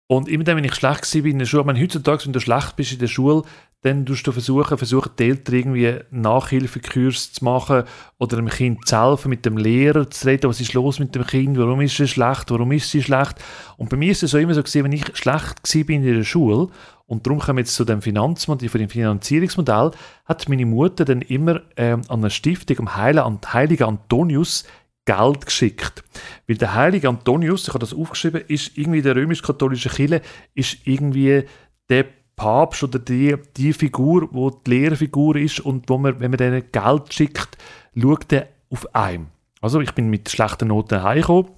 Und 0.07 0.29
immer 0.29 0.43
dann, 0.43 0.57
wenn 0.57 0.63
ich 0.63 0.75
schlecht 0.75 1.15
war 1.15 1.25
in 1.25 1.39
der 1.39 1.45
Schule, 1.45 1.61
ich 1.61 1.65
meine, 1.65 1.81
heutzutage, 1.81 2.25
wenn 2.25 2.33
du 2.33 2.39
schlecht 2.39 2.75
bist 2.75 2.91
in 2.91 2.99
der 2.99 3.07
Schule, 3.07 3.43
dann 3.81 4.05
tust 4.05 4.25
du 4.25 4.31
versuchen, 4.31 4.77
versuchen 4.77 5.11
die 5.19 5.25
Eltern 5.25 5.55
irgendwie 5.55 5.99
Nachhilfekurs 6.09 7.33
zu 7.33 7.43
machen 7.45 7.83
oder 8.17 8.37
dem 8.37 8.49
Kind 8.49 8.87
zu 8.87 8.99
helfen, 8.99 9.29
mit 9.29 9.45
dem 9.45 9.57
Lehrer 9.57 10.09
zu 10.09 10.27
reden, 10.27 10.49
was 10.49 10.59
ist 10.59 10.73
los 10.73 10.99
mit 10.99 11.13
dem 11.13 11.25
Kind, 11.25 11.57
warum 11.57 11.81
ist 11.81 11.99
es 11.99 12.09
schlecht, 12.09 12.49
warum 12.49 12.71
ist 12.71 12.89
sie 12.89 13.03
schlecht. 13.03 13.35
Und 13.77 13.89
bei 13.89 13.97
mir 13.97 14.11
ist 14.11 14.23
es 14.23 14.31
so 14.31 14.39
immer 14.39 14.55
so 14.55 14.63
gewesen, 14.63 14.83
wenn 14.83 14.91
ich 14.91 15.15
schlecht 15.15 15.63
war 15.63 15.89
in 15.89 16.03
der 16.03 16.23
Schule 16.23 16.69
und 17.05 17.25
darum 17.25 17.39
wir 17.39 17.59
jetzt 17.59 17.75
zu 17.75 17.85
dem 17.85 18.01
Finanzmodell, 18.01 18.69
von 18.69 18.79
dem 18.79 18.89
Finanzierungsmodell, 18.89 19.91
hat 20.25 20.49
meine 20.49 20.65
Mutter 20.65 21.05
dann 21.05 21.21
immer 21.21 21.61
ähm, 21.77 22.01
an 22.09 22.19
eine 22.19 22.29
Stiftung, 22.29 22.79
am 22.79 22.95
Heiligen 22.97 23.83
Antonius, 23.83 24.65
Geld 25.05 25.45
geschickt. 25.45 26.03
Weil 26.47 26.57
der 26.57 26.75
heilige 26.75 27.07
Antonius, 27.07 27.63
ich 27.63 27.69
habe 27.69 27.79
das 27.79 27.93
aufgeschrieben, 27.93 28.43
ist 28.47 28.77
irgendwie 28.77 29.01
der 29.01 29.15
römisch-katholische 29.15 29.89
Kirche, 29.89 30.21
ist 30.53 30.79
irgendwie 30.85 31.45
der 31.89 32.05
Papst 32.37 32.83
oder 32.83 32.99
die, 32.99 33.35
die 33.57 33.73
Figur, 33.73 34.29
wo 34.31 34.51
die 34.51 34.69
Lehrfigur 34.69 35.35
ist 35.35 35.59
und 35.59 35.89
wo 35.89 35.97
man, 35.97 36.19
wenn 36.21 36.31
man 36.31 36.37
denen 36.37 36.71
Geld 36.71 37.13
schickt, 37.13 37.57
schaut 37.99 38.31
er 38.31 38.47
auf 38.69 38.95
einen. 38.95 39.27
Also 39.59 39.81
ich 39.81 39.91
bin 39.93 40.09
mit 40.09 40.29
schlechten 40.29 40.69
Noten 40.69 41.03
heimgekommen. 41.03 41.51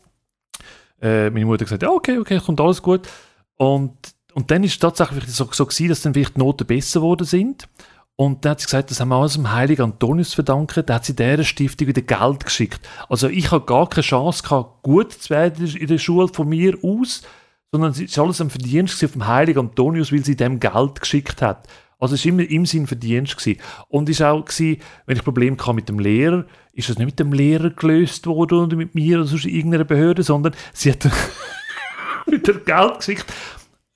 Äh, 1.02 1.30
meine 1.30 1.46
Mutter 1.46 1.66
gesagt, 1.66 1.84
okay, 1.84 2.18
okay, 2.18 2.40
kommt 2.40 2.62
alles 2.62 2.82
gut. 2.82 3.08
Und, 3.58 3.94
und 4.34 4.50
dann 4.50 4.64
ist 4.64 4.74
es 4.74 4.80
tatsächlich 4.80 5.28
so, 5.28 5.50
so 5.52 5.66
gewesen, 5.66 5.90
dass 5.90 6.02
dann 6.02 6.14
vielleicht 6.14 6.38
die 6.38 6.40
Noten 6.40 6.66
besser 6.66 7.02
geworden 7.02 7.26
sind. 7.26 7.68
Und 8.16 8.44
dann 8.44 8.52
hat 8.52 8.62
sie 8.62 8.66
gesagt, 8.66 8.92
das 8.92 9.00
haben 9.00 9.10
wir 9.10 9.16
alles 9.16 9.34
dem 9.34 9.52
heiligen 9.52 9.82
Antonius 9.82 10.34
verdanken. 10.34 10.86
Da 10.86 10.96
hat 10.96 11.06
sie 11.06 11.16
dieser 11.16 11.44
Stiftung 11.44 11.88
wieder 11.88 12.02
Geld 12.02 12.46
geschickt. 12.46 12.88
Also 13.10 13.28
ich 13.28 13.52
habe 13.52 13.66
gar 13.66 13.88
keine 13.88 14.04
Chance 14.04 14.44
gehabt, 14.44 14.84
gut 14.84 15.12
zu 15.12 15.30
werden 15.30 15.66
in 15.68 15.88
der 15.88 15.98
Schule 15.98 16.28
von 16.30 16.48
mir 16.48 16.78
aus, 16.84 17.22
sondern 17.72 17.92
es 17.92 18.18
war 18.18 18.26
alles 18.26 18.42
ein 18.42 18.50
Verdienst 18.50 19.04
vom 19.06 19.28
heiligen 19.28 19.60
Antonius, 19.60 20.12
weil 20.12 20.26
sie 20.26 20.36
dem 20.36 20.60
Geld 20.60 21.00
geschickt 21.00 21.42
hat. 21.42 21.68
Also 22.00 22.16
es 22.16 22.24
war 22.24 22.32
immer 22.32 22.50
im 22.50 22.66
Sinn 22.66 22.88
Verdienst. 22.88 23.38
Gewesen. 23.38 23.60
Und 23.90 24.10
es 24.10 24.22
war 24.22 24.34
auch, 24.34 24.46
gewesen, 24.46 24.82
wenn 25.06 25.18
ich 25.18 25.24
Probleme 25.24 25.58
hatte 25.58 25.74
mit 25.74 25.90
dem 25.90 26.00
Lehrer, 26.00 26.46
ist 26.74 26.90
das 26.90 26.98
nicht 26.98 27.08
mit 27.08 27.20
dem 27.20 27.34
Lehrer 27.34 27.70
gelöst 27.72 28.26
worden 28.26 28.60
oder 28.60 28.76
mit 28.78 28.96
mir 28.96 29.20
oder 29.20 29.28
sonst 29.28 29.46
irgendeiner 29.46 29.84
Behörde, 29.84 30.24
sondern 30.24 30.56
sie 30.74 30.92
hat 30.92 31.04
wieder 32.26 32.54
Geld 32.54 32.98
geschickt. 32.98 33.26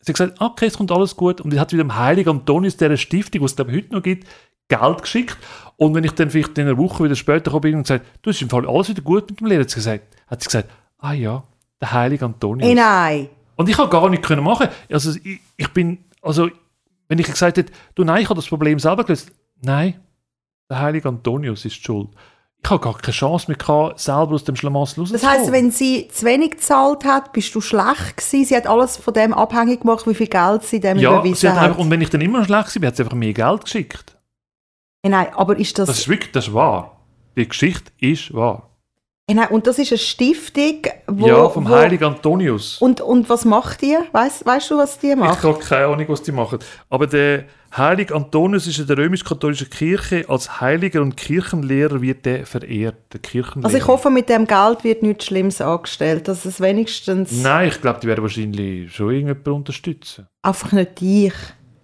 Sie 0.02 0.12
hat 0.12 0.18
gesagt, 0.18 0.42
okay, 0.42 0.66
es 0.66 0.78
kommt 0.78 0.92
alles 0.92 1.16
gut. 1.16 1.40
Und 1.40 1.54
ich 1.54 1.60
hat 1.60 1.72
wieder 1.72 1.84
dem 1.84 1.96
Heiligen 1.96 2.30
Antonius, 2.30 2.76
dieser 2.76 2.98
Stiftung, 2.98 3.40
die 3.40 3.46
es 3.46 3.56
glaube 3.56 3.72
heute 3.72 3.94
noch 3.94 4.04
gibt, 4.04 4.28
Geld 4.68 5.02
geschickt. 5.02 5.38
Und 5.78 5.96
wenn 5.96 6.04
ich 6.04 6.12
dann 6.12 6.30
vielleicht 6.30 6.58
in 6.58 6.68
einer 6.68 6.78
Woche 6.78 7.06
wieder 7.06 7.16
später 7.16 7.52
komme 7.52 7.74
und 7.74 7.84
gesagt, 7.84 8.06
du, 8.22 8.30
ist 8.30 8.42
im 8.42 8.50
Fall 8.50 8.68
alles 8.68 8.90
wieder 8.90 9.02
gut 9.02 9.30
mit 9.30 9.40
dem 9.40 9.48
Lehrer, 9.48 9.62
hat 9.62 9.70
sie 9.70 9.76
gesagt, 9.76 10.04
hat 10.28 10.42
sie 10.42 10.48
gesagt, 10.48 10.70
ah 10.98 11.14
ja, 11.14 11.44
der 11.80 11.94
Heilige 11.94 12.26
Antonius. 12.26 12.68
Hey, 12.68 12.76
nein. 12.76 13.30
Und 13.64 13.70
ich 13.70 13.78
habe 13.78 13.90
gar 13.90 14.10
nichts 14.10 14.28
können 14.28 14.44
machen. 14.44 14.68
Also 14.92 15.12
ich, 15.24 15.40
ich, 15.58 15.68
bin, 15.70 16.04
also 16.22 16.50
wenn 17.08 17.20
ich 17.20 17.28
gesagt 17.28 17.58
hätte, 17.58 17.74
du 17.96 18.04
nein, 18.04 18.22
ich 18.22 18.30
habe 18.30 18.40
das 18.40 18.48
Problem 18.48 18.80
selber 18.80 19.04
gelöst. 19.04 19.32
Nein, 19.62 20.00
der 20.70 20.80
Heilige 20.80 21.10
Antonius 21.10 21.66
ist 21.66 21.76
schuld 21.76 22.10
ich 22.64 22.72
habe 22.72 22.82
gar 22.82 22.98
keine 22.98 23.14
Chance 23.14 23.46
mehr 23.50 23.58
gehabt, 23.58 24.00
selber 24.00 24.34
aus 24.34 24.44
dem 24.46 24.56
Schlamassel 24.56 25.02
rauszukommen. 25.02 25.22
Das 25.22 25.42
heisst, 25.42 25.52
wenn 25.52 25.72
sie 25.72 26.08
zu 26.08 26.26
wenig 26.26 26.52
gezahlt 26.52 27.04
hat, 27.04 27.34
bist 27.34 27.54
du 27.54 27.60
schlecht 27.60 28.18
gewesen? 28.18 28.46
Sie 28.46 28.56
hat 28.56 28.68
alles 28.68 28.96
von 28.96 29.14
dem 29.14 29.34
abhängig 29.34 29.82
gemacht, 29.82 30.08
wie 30.08 30.14
viel 30.14 30.28
Geld 30.28 30.64
sie 30.64 30.80
dem 30.80 30.98
ja, 30.98 31.12
überwiesen 31.12 31.36
sie 31.36 31.50
hat. 31.50 31.58
Einfach, 31.58 31.78
und 31.80 31.92
wenn 31.92 32.02
ich 32.02 32.10
dann 32.10 32.22
immer 32.22 32.46
schlecht 32.46 32.82
war, 32.82 32.88
hat 32.88 32.96
sie 32.96 33.04
einfach 33.04 33.18
mehr 33.18 33.34
Geld 33.34 33.66
geschickt. 33.66 34.18
Nein, 35.06 35.28
aber 35.36 35.60
ist 35.60 35.78
das... 35.78 35.88
Das 35.88 36.00
ist 36.00 36.08
wirklich, 36.08 36.32
das 36.32 36.48
ist 36.48 36.54
wahr. 36.54 36.98
Die 37.36 37.48
Geschichte 37.48 37.92
ist 38.00 38.34
wahr. 38.34 38.70
Nein, 39.30 39.50
und 39.50 39.68
das 39.68 39.78
ist 39.80 39.92
eine 39.92 39.98
Stiftung, 39.98 40.84
wo... 41.08 41.28
Ja, 41.28 41.50
vom 41.50 41.68
wo, 41.68 41.76
Heiligen 41.76 42.04
Antonius. 42.06 42.78
Und, 42.80 43.02
und 43.02 43.30
was 43.30 43.46
macht 43.46 43.82
die? 43.82 43.98
Weißt, 44.12 44.46
weißt 44.46 44.72
du, 44.72 44.78
was 44.78 44.98
die 45.00 45.16
macht? 45.16 45.40
Ich 45.40 45.44
habe 45.44 45.60
keine 45.60 45.86
Ahnung, 45.88 46.06
was 46.08 46.22
die 46.22 46.32
machen. 46.32 46.60
Aber 46.90 47.08
der 47.08 47.46
Heilig 47.76 48.14
Antonius 48.14 48.68
ist 48.68 48.78
in 48.78 48.88
der 48.88 48.98
römisch-katholischen 48.98 49.70
Kirche 49.70 50.26
als 50.30 50.62
Heiliger 50.62 51.02
und 51.02 51.18
Kirchenlehrer 51.18 52.02
wird 52.02 52.26
der 52.26 52.46
verehrt. 52.46 52.96
Der 53.12 53.20
Kirchenlehrer. 53.20 53.66
Also 53.66 53.78
ich 53.78 53.88
hoffe, 53.88 54.10
mit 54.10 54.30
dem 54.30 54.46
Geld 54.46 54.84
wird 54.84 55.02
nichts 55.02 55.26
Schlimmes 55.26 55.60
angestellt, 55.60 56.28
dass 56.28 56.46
es 56.46 56.62
wenigstens... 56.62 57.32
Nein, 57.42 57.70
ich 57.70 57.82
glaube, 57.82 58.00
die 58.00 58.08
werden 58.08 58.22
wahrscheinlich 58.22 58.94
schon 58.94 59.10
irgendjemanden 59.10 59.54
unterstützen. 59.54 60.28
Einfach 60.44 60.72
nicht 60.72 61.02
dich. 61.02 61.34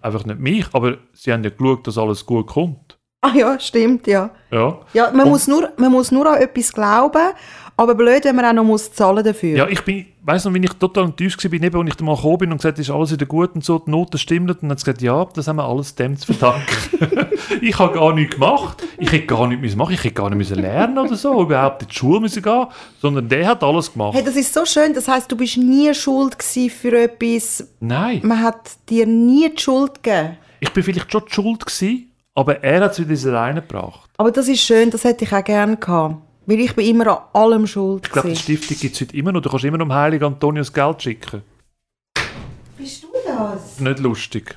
Einfach 0.00 0.24
nicht 0.24 0.38
mich, 0.38 0.66
aber 0.72 0.98
sie 1.12 1.32
haben 1.32 1.44
ja 1.44 1.50
geschaut, 1.50 1.86
dass 1.86 1.98
alles 1.98 2.24
gut 2.24 2.46
kommt. 2.46 2.89
Ah 3.22 3.32
ja, 3.34 3.60
stimmt, 3.60 4.06
ja. 4.06 4.30
Ja, 4.50 4.78
ja 4.94 5.10
man, 5.12 5.28
muss 5.28 5.46
nur, 5.46 5.70
man 5.76 5.92
muss 5.92 6.10
nur 6.10 6.26
an 6.26 6.40
etwas 6.40 6.72
glauben 6.72 7.32
aber 7.80 7.94
blöd, 7.94 8.24
wenn 8.24 8.36
man 8.36 8.44
auch 8.44 8.52
noch 8.52 8.64
muss 8.64 8.92
zahlen 8.92 9.24
dafür. 9.24 9.56
Ja, 9.56 9.66
ich 9.66 9.80
bin, 9.82 10.04
weiss 10.22 10.44
noch, 10.44 10.52
wenn 10.52 10.62
ich 10.62 10.72
total 10.74 11.04
enttäuscht 11.04 11.42
war, 11.42 11.50
eben, 11.50 11.76
als 11.76 11.88
ich 11.88 11.94
da 11.94 12.04
mal 12.04 12.14
gekommen 12.14 12.36
bin 12.36 12.52
und 12.52 12.58
gesagt 12.58 12.78
ist 12.78 12.90
alles 12.90 13.10
wieder 13.10 13.24
gut 13.24 13.54
und 13.54 13.64
so, 13.64 13.78
die 13.78 13.90
Noten 13.90 14.18
stimmen, 14.18 14.50
und 14.50 14.62
dann 14.62 14.70
hat 14.70 14.80
sie 14.80 14.84
gesagt, 14.84 15.00
ja, 15.00 15.24
das 15.32 15.48
haben 15.48 15.56
wir 15.56 15.64
alles 15.64 15.94
dem 15.94 16.14
zu 16.18 16.34
verdanken. 16.34 17.30
ich 17.62 17.78
habe 17.78 17.94
gar 17.94 18.12
nichts 18.12 18.34
gemacht, 18.34 18.86
ich 18.98 19.10
hätte 19.10 19.24
gar 19.24 19.46
nichts 19.46 19.76
machen 19.76 19.94
ich 19.94 20.04
hätte 20.04 20.14
gar 20.14 20.28
nicht 20.28 20.36
müssen 20.36 20.58
lernen 20.58 20.98
oder 20.98 21.16
so, 21.16 21.40
überhaupt 21.40 21.80
in 21.80 21.88
die 21.88 21.94
Schule 21.94 22.20
müssen 22.20 22.42
gehen, 22.42 22.66
sondern 23.00 23.26
der 23.30 23.48
hat 23.48 23.64
alles 23.64 23.90
gemacht. 23.90 24.14
Hey, 24.14 24.24
das 24.24 24.36
ist 24.36 24.52
so 24.52 24.66
schön, 24.66 24.92
das 24.92 25.08
heisst, 25.08 25.32
du 25.32 25.36
bist 25.36 25.56
nie 25.56 25.94
schuld 25.94 26.36
für 26.42 27.00
etwas. 27.00 27.66
Nein. 27.80 28.20
Man 28.24 28.42
hat 28.42 28.72
dir 28.90 29.06
nie 29.06 29.48
die 29.48 29.58
Schuld 29.58 30.02
gegeben. 30.02 30.36
Ich 30.60 30.70
bin 30.70 30.82
vielleicht 30.82 31.10
schon 31.10 31.22
die 31.26 31.32
schuld 31.32 31.64
gewesen, 31.64 32.09
aber 32.40 32.62
er 32.64 32.80
hat 32.84 32.92
es 32.92 33.00
wieder 33.00 33.10
ins 33.10 33.26
Reine 33.26 33.60
gebracht. 33.60 34.08
Aber 34.16 34.30
das 34.30 34.48
ist 34.48 34.60
schön, 34.60 34.90
das 34.90 35.04
hätte 35.04 35.24
ich 35.24 35.32
auch 35.32 35.44
gerne 35.44 35.76
gehabt. 35.76 36.16
Weil 36.46 36.60
ich 36.60 36.74
bin 36.74 36.86
immer 36.86 37.06
an 37.06 37.18
allem 37.32 37.66
schuld. 37.66 38.06
Ich 38.06 38.12
glaube, 38.12 38.30
die 38.30 38.36
Stiftung 38.36 38.76
gibt 38.78 38.94
es 38.94 39.00
heute 39.00 39.16
immer 39.16 39.30
noch. 39.30 39.42
Du 39.42 39.50
kannst 39.50 39.64
immer 39.64 39.78
noch 39.78 39.86
dem 39.86 39.92
Heiligen 39.92 40.24
Antonius 40.24 40.72
Geld 40.72 41.02
schicken. 41.02 41.42
Bist 42.76 43.02
du 43.02 43.08
das? 43.26 43.78
Nicht 43.78 43.98
lustig. 44.00 44.56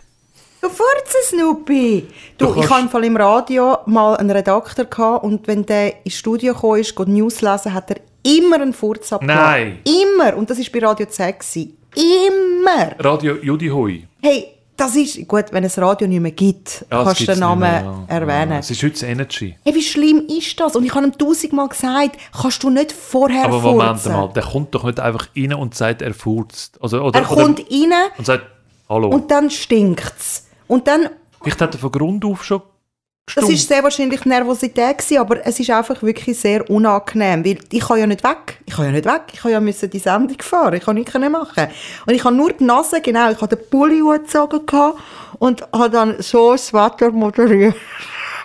Du 0.61 0.69
Furze, 0.69 1.17
Snoopy! 1.23 2.07
Du, 2.37 2.45
du 2.45 2.61
ich 2.61 2.69
hatte 2.69 3.05
im 3.05 3.17
Radio 3.17 3.79
mal 3.85 4.15
einen 4.15 4.31
Redakteur 4.31 4.85
gehabt, 4.85 5.25
und 5.25 5.45
wenn 5.45 5.65
der 5.65 6.05
ins 6.05 6.15
Studio 6.15 6.53
kam, 6.53 6.75
ist, 6.75 6.97
News 6.97 7.41
lesen, 7.41 7.73
hat 7.73 7.91
er 7.91 7.97
immer 8.23 8.55
einen 8.55 8.71
Furz 8.71 9.11
abgelassen. 9.11 9.43
Nein! 9.43 9.79
Immer! 9.83 10.37
Und 10.37 10.49
das 10.49 10.59
war 10.59 10.65
bei 10.71 10.87
Radio 10.87 11.05
Z. 11.07 11.35
Immer! 11.95 12.95
Radio 12.97 13.35
Judi 13.35 13.67
Hui. 13.67 14.07
Hey, 14.21 14.52
das 14.75 14.95
ist, 14.95 15.27
gut, 15.27 15.45
wenn 15.51 15.63
es 15.63 15.77
Radio 15.77 16.07
nicht 16.07 16.19
mehr 16.19 16.31
gibt, 16.31 16.85
ja, 16.91 17.03
kannst 17.03 17.21
du 17.21 17.25
den 17.25 17.39
Namen 17.39 17.61
mehr, 17.61 17.83
ja. 17.83 18.05
erwähnen. 18.07 18.53
Ja, 18.53 18.59
es 18.59 18.71
ist 18.71 18.83
heute 18.83 19.05
Energy. 19.05 19.55
Hey, 19.63 19.75
wie 19.75 19.81
schlimm 19.81 20.25
ist 20.27 20.59
das? 20.59 20.75
Und 20.75 20.83
ich 20.83 20.93
habe 20.93 21.05
ihm 21.05 21.17
tausendmal 21.17 21.69
gesagt, 21.69 22.17
kannst 22.39 22.63
du 22.63 22.69
nicht 22.69 22.91
vorher 22.91 23.45
Aber 23.45 23.59
Moment 23.59 24.05
mal, 24.05 24.29
der 24.29 24.43
kommt 24.43 24.73
doch 24.73 24.83
nicht 24.83 24.99
einfach 24.99 25.27
rein 25.35 25.53
und 25.53 25.75
sagt, 25.75 26.01
er 26.01 26.13
furzt. 26.13 26.81
Also, 26.81 27.01
oder, 27.01 27.19
er 27.19 27.25
kommt 27.25 27.59
rein 27.59 27.93
und 28.17 28.25
sagt, 28.25 28.45
hallo. 28.89 29.09
Und 29.09 29.29
dann 29.29 29.49
stinkt 29.49 30.13
es. 30.17 30.47
Und 30.67 30.87
dann... 30.87 31.09
Vielleicht 31.41 31.61
hat 31.61 31.75
er 31.75 31.79
von 31.79 31.91
Grund 31.91 32.25
auf 32.25 32.43
schon 32.43 32.61
das 33.25 33.47
war 33.47 33.55
sehr 33.55 33.83
wahrscheinlich 33.83 34.25
Nervosität 34.25 34.97
gewesen, 34.97 35.17
aber 35.17 35.45
es 35.45 35.59
ist 35.59 35.69
einfach 35.69 36.01
wirklich 36.03 36.37
sehr 36.37 36.69
unangenehm, 36.69 37.45
weil 37.45 37.57
ich 37.71 37.79
kann 37.79 37.97
ja 37.97 38.05
nicht 38.05 38.23
weg. 38.23 38.59
Ich 38.65 38.75
kann 38.75 38.85
ja 38.85 38.91
nicht 38.91 39.05
weg. 39.05 39.21
Ich 39.31 39.39
kann 39.39 39.51
ja 39.51 39.59
müssen 39.59 39.89
die 39.89 39.99
Sendung 39.99 40.39
fahren. 40.41 40.73
Ich 40.73 40.83
kann 40.83 40.95
nichts 40.95 41.13
machen. 41.13 41.67
Und 42.05 42.13
ich 42.13 42.23
habe 42.23 42.35
nur 42.35 42.51
die 42.51 42.65
Nase, 42.65 43.01
genau, 43.01 43.31
ich 43.31 43.41
hatte 43.41 43.55
den 43.55 43.69
Pulli 43.69 44.01
angezogen 44.01 44.61
und 45.39 45.61
habe 45.73 45.89
dann 45.89 46.21
so 46.21 46.51
das 46.51 46.73
Wetter 46.73 47.11
moderiert. 47.11 47.75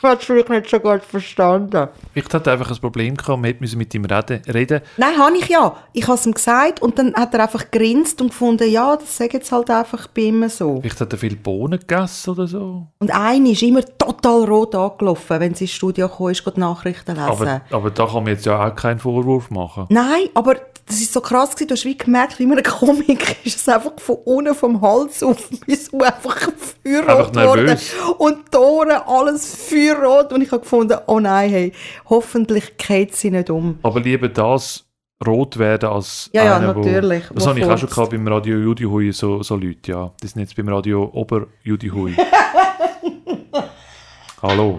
Hat 0.02 0.20
es 0.20 0.26
vielleicht 0.26 0.48
nicht 0.48 0.68
so 0.68 0.78
gut 0.80 1.02
verstanden. 1.02 1.88
Vielleicht 2.12 2.34
hat 2.34 2.46
er 2.46 2.54
einfach 2.54 2.70
ein 2.70 2.76
Problem 2.78 3.16
gehabt, 3.16 3.40
man 3.40 3.44
hätte 3.44 3.76
mit 3.76 3.94
ihm 3.94 4.04
reden. 4.04 4.42
reden. 4.52 4.80
Nein, 4.96 5.18
habe 5.18 5.36
ich 5.36 5.48
ja. 5.48 5.76
Ich 5.92 6.06
habe 6.06 6.14
es 6.18 6.26
ihm 6.26 6.34
gesagt 6.34 6.80
und 6.82 6.98
dann 6.98 7.14
hat 7.14 7.34
er 7.34 7.42
einfach 7.44 7.70
grinst 7.70 8.20
und 8.20 8.28
gefunden, 8.28 8.70
ja, 8.70 8.96
das 8.96 9.16
sage 9.16 9.38
jetzt 9.38 9.52
halt 9.52 9.70
einfach 9.70 10.06
bei 10.08 10.22
ihm 10.22 10.48
so. 10.48 10.80
Vielleicht 10.80 11.00
hat 11.00 11.12
er 11.12 11.18
viel 11.18 11.36
Bohnen 11.36 11.78
gegessen 11.78 12.30
oder 12.30 12.46
so. 12.46 12.86
Und 12.98 13.10
eine 13.10 13.50
ist 13.50 13.62
immer 13.62 13.84
total 13.84 14.44
rot 14.44 14.74
angelaufen, 14.74 15.40
wenn 15.40 15.54
sie 15.54 15.64
ins 15.64 15.72
Studio 15.72 16.08
kam, 16.08 16.28
ist, 16.28 16.46
Nachrichten 16.56 17.12
lesen. 17.12 17.28
Aber, 17.28 17.60
aber 17.70 17.90
da 17.90 18.06
kann 18.06 18.24
man 18.24 18.28
jetzt 18.28 18.46
ja 18.46 18.66
auch 18.66 18.74
keinen 18.74 18.98
Vorwurf 18.98 19.50
machen. 19.50 19.86
Nein, 19.90 20.28
aber 20.34 20.56
das 20.88 21.00
ist 21.00 21.12
so 21.12 21.20
krass 21.20 21.50
gewesen, 21.50 21.68
du 21.68 21.74
hast 21.74 21.84
wie 21.84 21.98
gemerkt, 21.98 22.38
wie 22.38 22.46
man 22.46 22.58
ein 22.58 22.64
Comic 22.64 23.36
ist, 23.44 23.56
es 23.56 23.68
einfach 23.68 23.92
von 23.98 24.16
unten 24.24 24.54
vom 24.54 24.80
Hals 24.80 25.22
auf 25.22 25.48
bis 25.66 25.92
einfach 25.92 26.50
feuerrot 26.82 27.32
geworden. 27.32 27.78
Und 28.16 28.38
die 28.52 28.56
Ohren, 28.56 29.02
alles 29.06 29.54
feuerrot. 29.94 30.32
Und 30.32 30.42
ich 30.42 30.50
habe 30.50 30.62
gefunden, 30.62 30.98
oh 31.06 31.20
nein, 31.20 31.50
hey, 31.50 31.72
hoffentlich 32.08 32.76
geht 32.76 33.14
sie 33.14 33.30
nicht 33.30 33.50
um. 33.50 33.78
Aber 33.82 34.00
lieber 34.00 34.28
das 34.28 34.84
rot 35.26 35.58
werden 35.58 35.88
als 35.88 36.30
Ja, 36.32 36.44
ja, 36.44 36.58
natürlich. 36.60 37.30
Wo, 37.30 37.34
das 37.34 37.46
habe 37.46 37.58
ich 37.58 37.66
auch 37.66 37.78
schon 37.78 37.88
gehabt 37.88 38.10
beim 38.10 38.28
Radio 38.28 38.58
Judy 38.58 38.84
Hui, 38.84 39.12
so, 39.12 39.42
so 39.42 39.56
Leute, 39.56 39.92
ja. 39.92 40.12
Das 40.20 40.32
sind 40.32 40.42
jetzt 40.42 40.56
beim 40.56 40.68
Radio 40.68 41.10
Ober 41.12 41.46
Judy 41.62 41.88
Hui. 41.88 42.16
Hallo. 44.42 44.78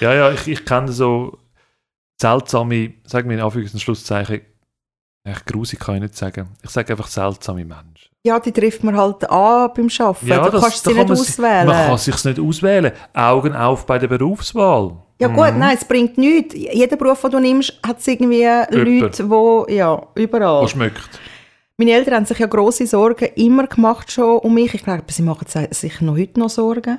Ja, 0.00 0.14
ja, 0.14 0.32
ich, 0.32 0.48
ich 0.48 0.64
kenne 0.64 0.90
so 0.90 1.38
seltsame, 2.20 2.94
sagen 3.04 3.28
wir 3.28 3.36
in 3.36 3.44
Anführungs- 3.44 3.74
und 3.74 3.80
Schlusszeichen, 3.80 4.40
Echt 5.24 5.44
grusig 5.44 5.78
kann 5.78 5.96
ich 5.96 6.02
nicht 6.02 6.16
sagen. 6.16 6.48
Ich 6.62 6.70
sage 6.70 6.92
einfach 6.92 7.08
seltsame 7.08 7.64
Menschen. 7.64 8.07
Ja, 8.24 8.40
die 8.40 8.52
trifft 8.52 8.82
man 8.82 8.96
halt 8.96 9.28
an 9.30 9.70
beim 9.74 9.88
Arbeiten. 9.98 10.26
Ja, 10.26 10.44
du 10.44 10.50
das, 10.50 10.62
kannst 10.62 10.84
sie 10.84 10.92
nicht 10.92 11.10
auswählen. 11.10 11.66
Man 11.66 11.86
kann 11.86 11.98
sich 11.98 12.24
nicht 12.24 12.40
auswählen. 12.40 12.92
Augen 13.14 13.54
auf 13.54 13.86
bei 13.86 13.98
der 13.98 14.08
Berufswahl. 14.08 14.96
Ja 15.20 15.28
gut, 15.28 15.52
mhm. 15.52 15.58
nein, 15.58 15.76
es 15.76 15.84
bringt 15.84 16.18
nichts. 16.18 16.54
Jeder 16.54 16.96
Beruf, 16.96 17.20
den 17.22 17.30
du 17.30 17.40
nimmst, 17.40 17.78
hat 17.84 18.06
irgendwie 18.06 18.42
Jüpper. 18.42 18.84
Leute, 18.84 19.24
die, 19.68 19.74
ja, 19.74 20.02
überall. 20.14 20.62
Was 20.62 20.70
schmeckt. 20.70 21.08
Meine 21.76 21.92
Eltern 21.92 22.14
haben 22.14 22.26
sich 22.26 22.38
ja 22.38 22.46
grosse 22.46 22.86
Sorgen 22.86 23.28
immer 23.36 23.66
gemacht 23.68 24.10
schon 24.10 24.38
um 24.38 24.52
mich. 24.52 24.74
Ich 24.74 24.82
glaube, 24.82 25.04
sie 25.08 25.22
machen 25.22 25.46
sich 25.70 26.00
noch 26.00 26.16
heute 26.16 26.40
noch 26.40 26.50
Sorgen. 26.50 26.98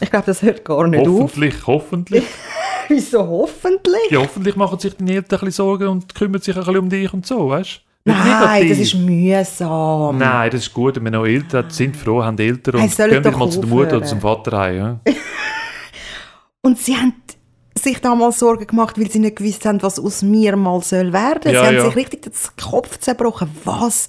Ich 0.00 0.10
glaube, 0.10 0.26
das 0.26 0.42
hört 0.42 0.64
gar 0.64 0.86
nicht 0.86 1.06
hoffentlich, 1.06 1.14
auf. 1.14 1.20
Hoffentlich, 1.22 1.66
hoffentlich. 1.66 2.24
Wieso 2.88 3.26
hoffentlich? 3.26 4.10
Ja, 4.10 4.18
hoffentlich 4.18 4.56
machen 4.56 4.78
sich 4.78 4.94
deine 4.94 5.12
Eltern 5.12 5.38
ein 5.40 5.46
bisschen 5.46 5.64
Sorgen 5.64 5.88
und 5.88 6.14
kümmern 6.14 6.40
sich 6.40 6.54
ein 6.54 6.60
bisschen 6.64 6.78
um 6.78 6.90
dich 6.90 7.12
und 7.14 7.26
so, 7.26 7.48
weißt 7.48 7.76
du? 7.76 7.89
Nein, 8.04 8.68
das 8.68 8.78
ist 8.78 8.94
mühsam. 8.94 10.16
Nein, 10.16 10.50
das 10.50 10.62
ist 10.62 10.72
gut. 10.72 11.02
Wir 11.02 11.10
noch 11.10 11.26
Eltern 11.26 11.68
sind 11.68 11.96
froh, 11.96 12.22
haben 12.22 12.38
Eltern 12.38 12.76
und 12.76 12.98
hey, 12.98 13.10
gehen 13.10 13.22
doch 13.22 13.36
mal 13.36 13.50
zu 13.50 13.60
der 13.60 13.68
Mutter 13.68 13.96
oder 13.98 14.06
zum 14.06 14.20
Vater 14.20 14.58
heim. 14.58 14.76
Ja? 14.76 15.00
und 16.62 16.78
sie 16.78 16.96
haben 16.96 17.14
sich 17.76 18.00
damals 18.00 18.38
Sorgen 18.38 18.66
gemacht, 18.66 18.98
weil 18.98 19.10
sie 19.10 19.18
nicht 19.18 19.36
gewusst 19.36 19.64
haben, 19.66 19.82
was 19.82 19.98
aus 19.98 20.22
mir 20.22 20.56
mal 20.56 20.80
soll 20.82 21.12
werden. 21.12 21.52
Ja, 21.52 21.60
sie 21.60 21.66
haben 21.66 21.76
ja. 21.76 21.84
sich 21.86 21.96
richtig 21.96 22.22
den 22.22 22.32
Kopf 22.56 22.98
zerbrochen. 22.98 23.50
Was 23.64 24.08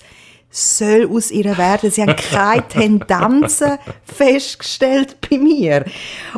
soll 0.51 1.09
aus 1.09 1.31
ihr 1.31 1.57
werden. 1.57 1.89
Sie 1.89 2.01
haben 2.01 2.15
keine 2.15 2.67
Tendenzen 2.67 3.77
festgestellt 4.03 5.17
bei 5.27 5.37
mir. 5.37 5.85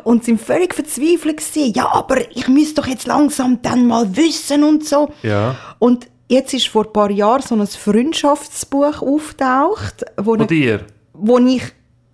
Und 0.03 0.23
sind 0.23 0.39
völlig 0.39 0.73
verzweifelt 0.73 1.37
gewesen. 1.37 1.73
Ja, 1.73 1.91
aber 1.91 2.31
ich 2.31 2.47
müsste 2.47 2.81
doch 2.81 2.87
jetzt 2.87 3.07
langsam 3.07 3.61
dann 3.61 3.87
mal 3.87 4.15
wissen 4.15 4.63
und 4.63 4.85
so. 4.85 5.11
Ja. 5.23 5.55
Und 5.79 6.07
jetzt 6.27 6.53
ist 6.53 6.67
vor 6.67 6.85
ein 6.85 6.93
paar 6.93 7.11
Jahren 7.11 7.41
so 7.41 7.55
ein 7.55 7.65
Freundschaftsbuch 7.67 9.01
auftaucht, 9.01 10.05
wo, 10.17 10.35
Von 10.35 10.47
dir? 10.47 10.85
wo 11.13 11.37
ich 11.39 11.63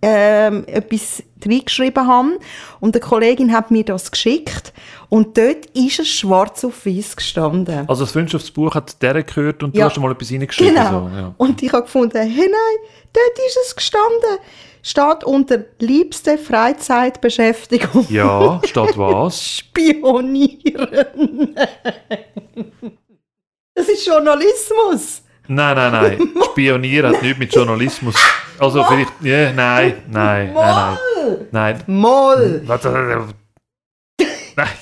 ähm, 0.02 0.63
etwas 0.67 1.24
reingeschrieben 1.45 2.08
habe. 2.08 2.39
Und 2.80 2.95
eine 2.95 3.02
Kollegin 3.02 3.52
hat 3.52 3.72
mir 3.72 3.84
das 3.84 4.12
geschickt. 4.12 4.74
Und 5.10 5.38
dort 5.38 5.65
ist 5.74 6.00
es 6.00 6.08
schwarz 6.08 6.63
auf 6.63 6.86
weiß 6.86 7.15
gestanden. 7.15 7.86
Also 7.88 8.04
das 8.04 8.12
Freundschaftsbuch 8.12 8.76
hat 8.76 9.02
der 9.02 9.24
gehört 9.24 9.63
und 9.63 9.76
ja. 9.76 9.86
du 9.86 9.89
hast 9.89 10.00
mal 10.00 10.12
etwas 10.12 10.32
reingeschrieben. 10.32 10.76
Genau. 10.76 11.10
So, 11.10 11.15
ja. 11.15 11.34
Und 11.38 11.62
ich 11.62 11.72
habe 11.74 11.84
gefunden, 11.84 12.17
hey 12.17 12.28
nein, 12.50 12.78
dort 13.13 13.48
ist 13.48 13.58
es 13.65 13.76
gestanden. 13.76 14.39
Steht 14.82 15.26
unter 15.26 15.65
liebste 15.80 16.38
Freizeitbeschäftigung. 16.38 18.08
Ja, 18.10 18.62
steht 18.63 18.98
was? 18.98 19.43
Spionieren. 19.58 21.56
das 23.80 23.88
ist 23.88 24.06
Journalismus. 24.06 25.22
Nein, 25.48 25.76
nein, 25.76 25.92
nein. 25.92 26.30
Spionieren 26.52 27.15
hat 27.15 27.22
nichts 27.22 27.39
mit 27.39 27.54
Journalismus. 27.54 28.15
Also 28.60 28.84
vielleicht, 28.84 29.13
ja, 29.22 29.54
nein, 29.54 30.04
nein, 30.12 30.54
nein, 30.54 30.98
nein. 31.52 31.84
Moll. 31.88 32.62
Nein. 32.65 33.34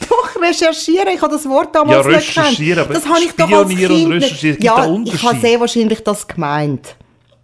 Doch, 0.10 0.42
recherchieren. 0.42 1.10
Ich 1.14 1.22
habe 1.22 1.34
das 1.34 1.48
Wort 1.48 1.76
damals 1.76 2.06
ja, 2.06 2.12
nicht 2.12 2.38
recherchieren, 2.38 2.84
aber 2.84 2.96
das 2.96 3.08
habe 3.08 3.20
ich 3.20 3.32
doch 3.34 3.52
als 3.52 3.70
kind 3.70 3.90
und 3.90 4.12
recherchieren, 4.14 4.62
Ja, 4.62 4.98
ich 5.06 5.24
habe 5.24 5.40
sehr 5.40 5.60
wahrscheinlich 5.60 6.04
das 6.04 6.28
gemeint. 6.28 6.96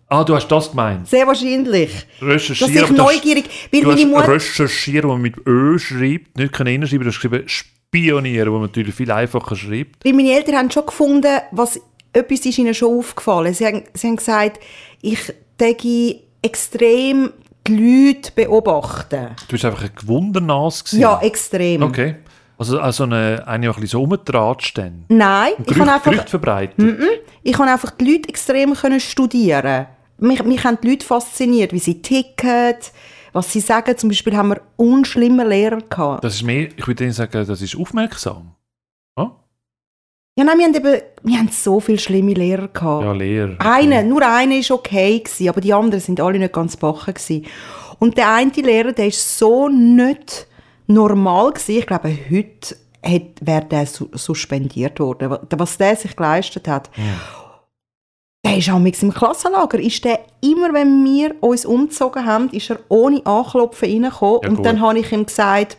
Ah, 0.10 0.24
du 0.24 0.36
hast 0.36 0.48
das 0.48 0.72
gemeint? 0.72 1.08
Sehr 1.08 1.28
wahrscheinlich. 1.28 1.92
Recherchieren. 2.22 2.76
Dass 2.76 2.90
ich 2.90 2.98
neugierig... 2.98 3.46
Weil 3.72 3.82
du 3.82 3.88
meine 3.90 4.06
Mutter... 4.08 4.28
recherchieren, 4.28 5.10
wo 5.10 5.14
man 5.14 5.22
mit 5.22 5.36
Ö 5.48 5.78
schreibt, 5.78 6.38
nicht 6.38 6.54
kann 6.54 6.68
hinschreiben, 6.68 7.06
du 7.06 7.12
hast 7.12 7.22
geschrieben 7.22 7.48
spionieren, 7.94 8.52
wo 8.52 8.58
man 8.58 8.64
natürlich 8.64 8.96
viel 8.96 9.12
einfacher 9.12 9.56
schreibt. 9.56 10.04
Weil 10.04 10.14
meine 10.14 10.34
Eltern 10.34 10.56
haben 10.56 10.72
schon 10.72 10.86
gefunden, 10.86 11.40
was 11.52 11.80
etwas 12.12 12.46
ist 12.46 12.58
ihnen 12.58 12.74
schon 12.74 12.98
aufgefallen. 12.98 13.54
Sie 13.54 13.66
haben, 13.66 13.84
sie 13.94 14.08
haben 14.08 14.16
gesagt, 14.16 14.60
ich 15.02 15.34
denke 15.60 16.20
extrem 16.42 17.32
die 17.68 18.08
Leute 18.12 18.32
beobachten. 18.34 19.30
Du 19.48 19.52
bist 19.52 19.66
einfach 19.66 19.84
ein 19.84 19.92
Gewundernas 19.96 20.84
gewesen. 20.84 21.02
Ja, 21.02 21.20
extrem. 21.22 21.84
Okay. 21.84 22.16
Also, 22.58 22.80
also 22.80 23.04
eine, 23.04 23.44
eine, 23.48 23.62
die 23.62 23.68
ein 23.68 23.74
bisschen 23.74 23.88
so 23.88 24.00
rumtratscht 24.00 24.78
dann? 24.78 25.06
Nein. 25.08 25.54
ich 25.66 25.76
kann 25.76 25.90
einfach, 25.90 26.28
verbreitet? 26.28 26.78
Mm 26.78 26.84
-mm, 26.84 27.10
ich 27.42 27.54
kann 27.54 27.68
einfach 27.68 27.92
die 27.92 28.12
Leute 28.12 28.30
extrem 28.30 28.74
können 28.74 29.00
studieren. 29.00 29.88
Mich, 30.20 30.44
mich 30.44 30.64
haben 30.64 30.78
die 30.82 30.90
Leute 30.90 31.06
fasziniert, 31.06 31.74
wie 31.74 31.80
sie 31.80 32.02
ticken, 32.02 32.76
was 33.34 33.52
sie 33.52 33.60
sagen. 33.60 33.98
Zum 33.98 34.10
Beispiel 34.10 34.38
haben 34.38 34.50
wir 34.50 34.62
unschlimme 34.78 35.46
Lehrer 35.46 35.82
gehabt. 35.82 36.24
Das 36.24 36.36
ist 36.36 36.44
mehr, 36.44 36.70
ich 36.76 36.88
würde 36.88 37.12
sagen, 37.12 37.46
das 37.46 37.62
ist 37.62 37.76
aufmerksam. 37.76 38.56
Ja, 40.36 40.44
nein, 40.44 40.58
wir 40.58 40.66
haben 40.66 40.76
eben, 40.76 41.02
wir 41.22 41.38
haben 41.38 41.50
so 41.50 41.80
viele 41.80 42.00
schlimme 42.00 42.34
Lehrer 42.34 42.68
gehabt. 42.68 43.04
Ja, 43.04 43.12
Lehrer. 43.12 43.56
Eine, 43.60 44.04
nur 44.04 44.28
eine 44.28 44.58
ist 44.58 44.72
okay 44.72 45.20
gewesen, 45.20 45.48
aber 45.48 45.62
die 45.62 45.74
anderen 45.74 46.02
sind 46.02 46.20
alle 46.20 46.40
nicht 46.40 46.54
ganz 46.54 46.76
bachen 46.76 47.14
gewesen. 47.14 47.46
Und 48.00 48.18
der 48.18 48.34
eine 48.34 48.52
Lehrer, 48.52 48.94
der 48.94 49.08
ist 49.08 49.38
so 49.38 49.70
nicht 49.70 50.48
normal 50.88 51.52
gewesen. 51.52 51.78
Ich 51.78 51.86
glaube, 51.86 52.18
heute 52.32 52.76
wäre 53.42 53.66
der 53.66 53.86
suspendiert 53.86 55.00
worden. 55.00 55.38
Was 55.52 55.78
der 55.78 55.96
sich 55.96 56.16
geleistet 56.16 56.68
hat. 56.68 56.90
Ja. 56.98 57.04
Der 58.46 58.58
ist 58.58 58.70
auch 58.70 58.78
im 58.78 59.14
Klassenlager. 59.14 59.80
Ist 59.80 60.04
der 60.04 60.20
immer, 60.42 60.74
wenn 60.74 61.04
wir 61.06 61.36
uns 61.42 61.66
umgezogen 61.66 62.26
haben, 62.26 62.50
ist 62.50 62.70
er 62.70 62.80
ohne 62.90 63.26
Anklopfen 63.26 63.90
reingekommen. 63.90 64.42
Ja, 64.44 64.50
und 64.50 64.66
dann 64.66 64.82
habe 64.82 65.00
ich 65.00 65.12
ihm 65.14 65.26
gesagt, 65.26 65.78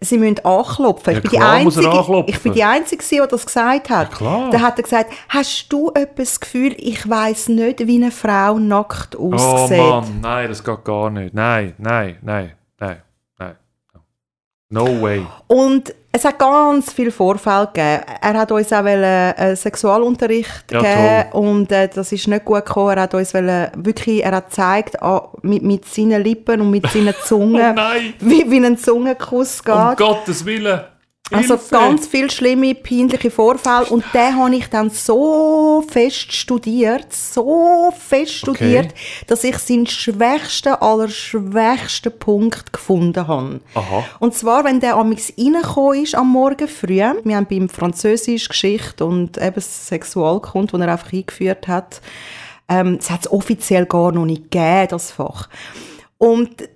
sie 0.00 0.18
müssen 0.18 0.44
anklopfen. 0.44 1.14
Ja, 1.14 1.18
ich 1.18 1.22
bin 1.22 1.30
die 1.32 1.38
Einzige, 1.40 2.24
ich 2.28 2.40
bin 2.40 2.52
die 2.52 2.64
Einzige, 2.64 3.04
die 3.04 3.22
das 3.28 3.44
gesagt 3.44 3.90
hat. 3.90 4.20
Ja, 4.20 4.50
Dann 4.50 4.62
hat 4.62 4.78
er 4.78 4.82
gesagt, 4.84 5.12
hast 5.28 5.66
du 5.68 5.90
etwas 5.94 6.38
Gefühl, 6.38 6.74
ich 6.78 7.08
weiß 7.08 7.48
nicht, 7.48 7.84
wie 7.86 7.96
eine 7.96 8.12
Frau 8.12 8.58
nackt 8.58 9.16
aussieht? 9.16 9.78
Oh 9.80 10.00
Mann, 10.00 10.20
nein, 10.22 10.48
das 10.48 10.62
geht 10.62 10.84
gar 10.84 11.10
nicht. 11.10 11.34
Nein, 11.34 11.74
nein, 11.78 12.18
nein, 12.22 12.52
nein, 12.78 13.02
nein. 13.38 13.56
No 14.68 15.02
way. 15.02 15.26
Und 15.48 15.92
es 16.16 16.24
hat 16.24 16.38
ganz 16.38 16.92
viele 16.92 17.10
Vorfälle 17.10 17.66
gegeben. 17.66 18.02
Er 18.22 18.34
hat 18.34 18.50
uns 18.50 18.72
auch 18.72 18.84
einen 18.84 19.54
Sexualunterricht 19.54 20.64
ja, 20.70 20.80
gegeben 20.80 21.32
und 21.32 21.70
äh, 21.70 21.88
das 21.88 22.10
ist 22.10 22.26
nicht 22.26 22.44
gut 22.44 22.64
gekommen. 22.64 22.96
Er 22.96 23.02
hat 23.02 23.14
uns 23.14 23.34
wollen, 23.34 23.70
wirklich, 23.76 24.24
er 24.24 24.32
hat 24.32 24.46
gezeigt 24.46 25.02
ah, 25.02 25.28
mit, 25.42 25.62
mit 25.62 25.84
seinen 25.84 26.22
Lippen 26.22 26.62
und 26.62 26.70
mit 26.70 26.86
seinen 26.88 27.14
Zungen, 27.24 27.78
oh 27.78 27.82
wie, 28.20 28.50
wie 28.50 28.64
ein 28.64 28.78
Zungenkuss 28.78 29.62
geht. 29.62 29.74
Um 29.74 29.96
Gottes 29.96 30.44
Willen. 30.44 30.80
Also 31.32 31.58
ganz 31.70 32.06
viele 32.06 32.30
schlimme, 32.30 32.74
peinliche 32.74 33.32
Vorfälle. 33.32 33.86
Und 33.86 34.04
den 34.14 34.36
habe 34.36 34.54
ich 34.54 34.68
dann 34.68 34.90
so 34.90 35.84
fest 35.88 36.32
studiert, 36.32 37.12
so 37.12 37.92
fest 37.98 38.32
studiert, 38.32 38.86
okay. 38.86 39.24
dass 39.26 39.42
ich 39.42 39.58
seinen 39.58 39.86
schwächsten, 39.86 40.74
allerschwächsten 40.74 42.16
Punkt 42.16 42.72
gefunden 42.72 43.26
habe. 43.26 43.60
Aha. 43.74 44.04
Und 44.20 44.34
zwar, 44.34 44.64
wenn 44.64 44.78
der 44.78 44.94
amigs 44.94 45.32
reingekommen 45.36 46.04
ist 46.04 46.14
am 46.14 46.30
Morgen 46.30 46.68
früh, 46.68 46.96
wir 46.96 47.36
haben 47.36 47.46
beim 47.46 47.68
Französisch 47.68 48.48
Geschichte 48.48 49.04
und 49.04 49.36
eben 49.36 49.60
Sexualkunde, 49.60 50.72
den 50.72 50.82
er 50.82 50.92
einfach 50.92 51.12
eingeführt 51.12 51.66
hat, 51.66 52.00
ähm, 52.68 52.98
es 53.00 53.10
hat 53.10 53.22
es 53.22 53.32
offiziell 53.32 53.86
gar 53.86 54.12
noch 54.12 54.26
nicht 54.26 54.50
gegeben, 54.50 54.88
das 54.90 55.10
Fach. 55.10 55.48
Und 56.18 56.68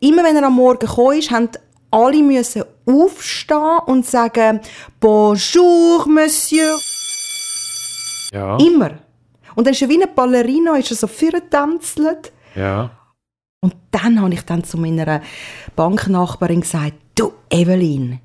immer 0.00 0.24
wenn 0.24 0.36
er 0.36 0.44
am 0.44 0.54
Morgen 0.54 0.86
gekommen 0.86 1.18
ist, 1.18 1.30
haben 1.30 1.50
alle 1.90 2.22
müssen 2.22 2.64
aufstehen 2.86 3.78
und 3.86 4.06
sagen 4.06 4.60
Bonjour, 5.00 6.06
Monsieur. 6.08 6.78
Ja. 8.32 8.56
Immer. 8.58 8.98
Und 9.54 9.66
dann 9.66 9.74
ist 9.74 9.82
er 9.82 9.88
wie 9.88 9.96
eine 9.96 10.06
Ballerina, 10.06 10.76
ist 10.76 10.90
er 10.90 10.96
so 10.96 11.06
vorgetänzelt. 11.06 12.32
Ja. 12.54 12.90
Und 13.60 13.74
dann 13.90 14.20
habe 14.20 14.34
ich 14.34 14.42
dann 14.42 14.62
zu 14.62 14.78
meiner 14.78 15.20
Banknachbarin 15.74 16.60
gesagt, 16.60 16.94
du 17.14 17.32
Evelyn, 17.50 18.20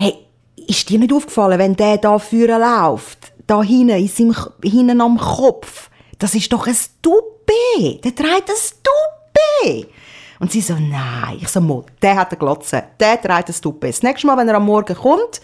hey, 0.00 0.14
ist 0.56 0.88
dir 0.88 0.98
nicht 0.98 1.12
aufgefallen, 1.12 1.58
wenn 1.58 1.76
der 1.76 1.98
da 1.98 2.18
vorne 2.18 2.58
läuft, 2.58 3.32
da 3.46 3.62
hinten, 3.62 3.96
in 3.96 4.08
seinem, 4.08 4.34
hinten 4.62 5.00
am 5.00 5.18
Kopf, 5.18 5.90
das 6.18 6.34
ist 6.34 6.52
doch 6.52 6.66
ein 6.66 6.74
Stupé, 6.74 8.00
der 8.00 8.14
trägt 8.14 8.48
ein 8.48 8.56
Stupé. 8.56 9.86
Und 10.42 10.50
sie 10.50 10.60
so, 10.60 10.74
nein. 10.74 11.38
Ich 11.40 11.46
so, 11.46 11.60
Mo, 11.60 11.84
der 12.02 12.16
hat 12.16 12.30
eine 12.30 12.38
Glotze, 12.38 12.82
der 12.98 13.22
trägt 13.22 13.30
ein 13.30 13.54
Stupé. 13.54 13.86
Das 13.86 14.02
nächste 14.02 14.26
Mal, 14.26 14.36
wenn 14.36 14.48
er 14.48 14.56
am 14.56 14.66
Morgen 14.66 14.96
kommt, 14.96 15.40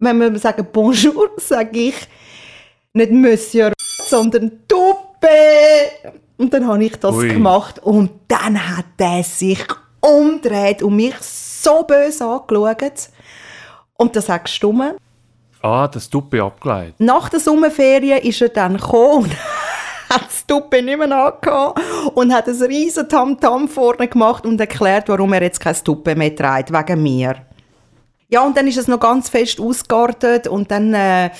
wenn 0.00 0.18
wir 0.18 0.36
sagen 0.40 0.66
Bonjour, 0.72 1.30
sage 1.36 1.78
ich 1.78 1.94
nicht 2.92 3.12
Monsieur, 3.12 3.72
sondern 3.80 4.50
Stupé. 4.68 6.10
Und 6.38 6.52
dann 6.52 6.66
habe 6.66 6.84
ich 6.84 6.96
das 6.96 7.14
Ui. 7.14 7.28
gemacht 7.28 7.78
und 7.84 8.10
dann 8.26 8.76
hat 8.76 8.86
er 8.98 9.22
sich 9.22 9.64
umgedreht 10.00 10.82
und 10.82 10.96
mich 10.96 11.14
so 11.20 11.84
böse 11.84 12.24
angeschaut. 12.24 13.10
Und 13.94 14.16
das 14.16 14.28
hat 14.28 14.46
gestummen. 14.46 14.96
Ah, 15.62 15.86
das 15.86 16.10
Tuppe 16.10 16.42
abgeleitet. 16.42 16.96
Nach 16.98 17.28
der 17.28 17.38
Sommerferien 17.38 18.18
ist 18.22 18.42
er 18.42 18.48
dann 18.48 18.76
gekommen 18.76 19.30
hat 20.12 20.26
das 20.26 20.46
Tuppe 20.46 20.82
nicht 20.82 20.98
mehr 20.98 21.10
angehabt 21.10 21.80
und 22.14 22.34
hat 22.34 22.48
ein 22.48 22.62
riesen 22.62 23.08
Tamtam 23.08 23.68
vorne 23.68 24.08
gemacht 24.08 24.44
und 24.44 24.60
erklärt, 24.60 25.08
warum 25.08 25.32
er 25.32 25.42
jetzt 25.42 25.60
kein 25.60 25.76
Tuppe 25.76 26.14
mehr 26.14 26.34
trägt, 26.34 26.72
wegen 26.72 27.02
mir. 27.02 27.36
Ja, 28.28 28.42
und 28.42 28.56
dann 28.56 28.68
ist 28.68 28.76
es 28.76 28.86
noch 28.86 29.00
ganz 29.00 29.28
fest 29.28 29.60
ausgeartet 29.60 30.46
und 30.46 30.70
dann 30.70 30.94
äh, 30.94 31.30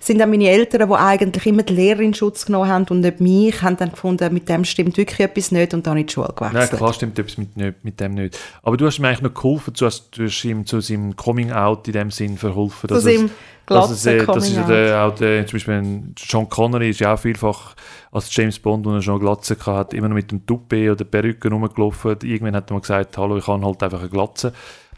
sind 0.00 0.18
dann 0.18 0.30
meine 0.30 0.48
Eltern, 0.48 0.88
die 0.88 0.94
eigentlich 0.94 1.46
immer 1.46 1.62
die 1.62 1.74
Lehrerin 1.74 2.06
in 2.06 2.14
Schutz 2.14 2.46
genommen 2.46 2.68
haben 2.68 2.86
und 2.88 3.00
nicht 3.00 3.20
mich, 3.20 3.62
haben 3.62 3.76
dann 3.76 3.90
gefunden, 3.90 4.32
mit 4.32 4.48
dem 4.48 4.64
stimmt 4.64 4.96
wirklich 4.96 5.20
etwas 5.20 5.52
nicht 5.52 5.74
und 5.74 5.86
dann 5.86 5.98
in 5.98 6.06
die 6.06 6.12
Schule 6.12 6.34
Nein, 6.40 6.52
gewechselt. 6.52 6.78
klar 6.78 6.92
stimmt 6.94 7.18
etwas 7.18 7.38
mit, 7.38 7.56
nicht, 7.56 7.84
mit 7.84 8.00
dem 8.00 8.14
nicht. 8.14 8.38
Aber 8.62 8.76
du 8.76 8.86
hast 8.86 8.98
mir 8.98 9.08
eigentlich 9.08 9.22
noch 9.22 9.34
geholfen, 9.34 9.74
du 9.78 9.86
hast, 9.86 10.16
du 10.16 10.24
hast 10.24 10.44
ihm 10.44 10.64
zu 10.64 10.80
seinem 10.80 11.14
Coming-out 11.14 11.86
in 11.86 11.92
dem 11.92 12.10
Sinn 12.10 12.38
verholfen. 12.38 12.88
Zu 12.88 13.00
seinem 13.00 13.30
dass 13.70 13.90
es, 13.90 14.04
äh, 14.04 14.16
glatzen 14.16 14.34
Das 14.34 14.48
ist 14.48 14.56
ja 14.56 14.62
der, 14.64 15.04
auch 15.04 15.14
der, 15.14 15.46
zum 15.46 15.56
Beispiel 15.56 16.02
Sean 16.18 16.48
Connery 16.48 16.90
ist 16.90 16.98
ja 16.98 17.14
auch 17.14 17.18
vielfach 17.18 17.76
als 18.10 18.34
James 18.34 18.58
Bond, 18.58 18.84
wo 18.84 18.90
er 18.90 19.00
schon 19.02 19.14
eine 19.14 19.20
Glatze 19.22 19.56
hatte, 19.64 19.96
immer 19.96 20.08
noch 20.08 20.16
mit 20.16 20.32
dem 20.32 20.44
Toupet 20.44 20.90
oder 20.90 21.04
Perücke 21.04 21.48
rumgelaufen. 21.48 22.16
Irgendwann 22.22 22.56
hat 22.56 22.70
er 22.70 22.74
mal 22.74 22.80
gesagt, 22.80 23.16
hallo, 23.16 23.36
ich 23.36 23.46
habe 23.46 23.64
halt 23.64 23.82
einfach 23.82 24.00
eine 24.00 24.08
Glatze. 24.08 24.52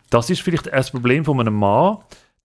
Das 0.08 0.30
ist 0.30 0.40
vielleicht 0.40 0.72
ein 0.72 0.84
Problem 0.84 1.24
von 1.24 1.38
einem 1.40 1.54
Mann, 1.54 1.98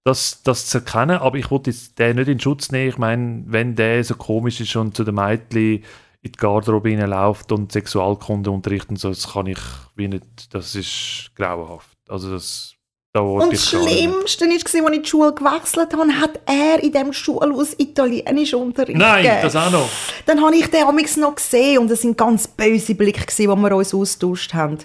das, 0.08 0.41
das 0.43 0.67
zu 0.67 0.78
erkennen, 0.78 1.17
aber 1.17 1.38
ich 1.38 1.52
wollte 1.52 1.74
den 1.98 2.15
nicht 2.15 2.30
in 2.30 2.39
Schutz 2.39 2.72
nehmen. 2.72 2.89
Ich 2.89 2.98
meine, 2.98 3.43
wenn 3.48 3.76
der 3.76 4.02
so 4.06 4.15
komisch 4.15 4.62
ist 4.62 4.76
und 4.78 4.96
zu 4.96 5.04
den 5.04 5.15
Mädchen 5.15 5.84
in 6.22 6.32
die 6.32 6.32
Garderobe 6.32 6.96
läuft 6.96 7.52
und 7.52 7.74
Sexualkunde 7.74 8.50
unterrichtet 8.50 8.91
und 8.91 9.00
so, 9.00 9.10
das 9.10 9.34
kann 9.34 9.48
ich 9.48 9.60
wie 9.96 10.08
nicht, 10.08 10.26
das 10.54 10.76
ist 10.76 11.32
grauenhaft. 11.36 11.98
Also 12.08 12.32
das, 12.32 12.76
da 13.12 13.20
Und 13.20 13.52
das. 13.52 13.67
Schlimmste 13.67 14.46
war, 14.46 14.54
als 14.54 14.74
ich 14.74 15.02
die 15.02 15.10
Schule 15.10 15.34
gewechselt 15.34 15.93
habe, 15.93 16.22
hat 16.22 16.39
er 16.46 16.82
in 16.82 16.93
diesem 16.93 17.12
Schulhaus 17.12 17.74
Italienisch 17.78 18.54
unterrichtet. 18.54 18.98
Nein, 18.98 19.26
das 19.41 19.58
auch 19.58 19.72
noch. 19.72 19.89
Dann 20.26 20.41
habe 20.41 20.56
ich 20.56 20.67
den 20.67 20.86
amigs 20.86 21.17
noch 21.17 21.36
gesehen 21.36 21.80
und 21.80 21.91
es 21.91 22.02
sind 22.02 22.17
ganz 22.17 22.48
böse 22.48 22.96
Blicke, 22.96 23.26
die 23.38 23.48
wir 23.48 23.76
uns 23.76 23.93
austauscht 23.93 24.54
haben. 24.54 24.78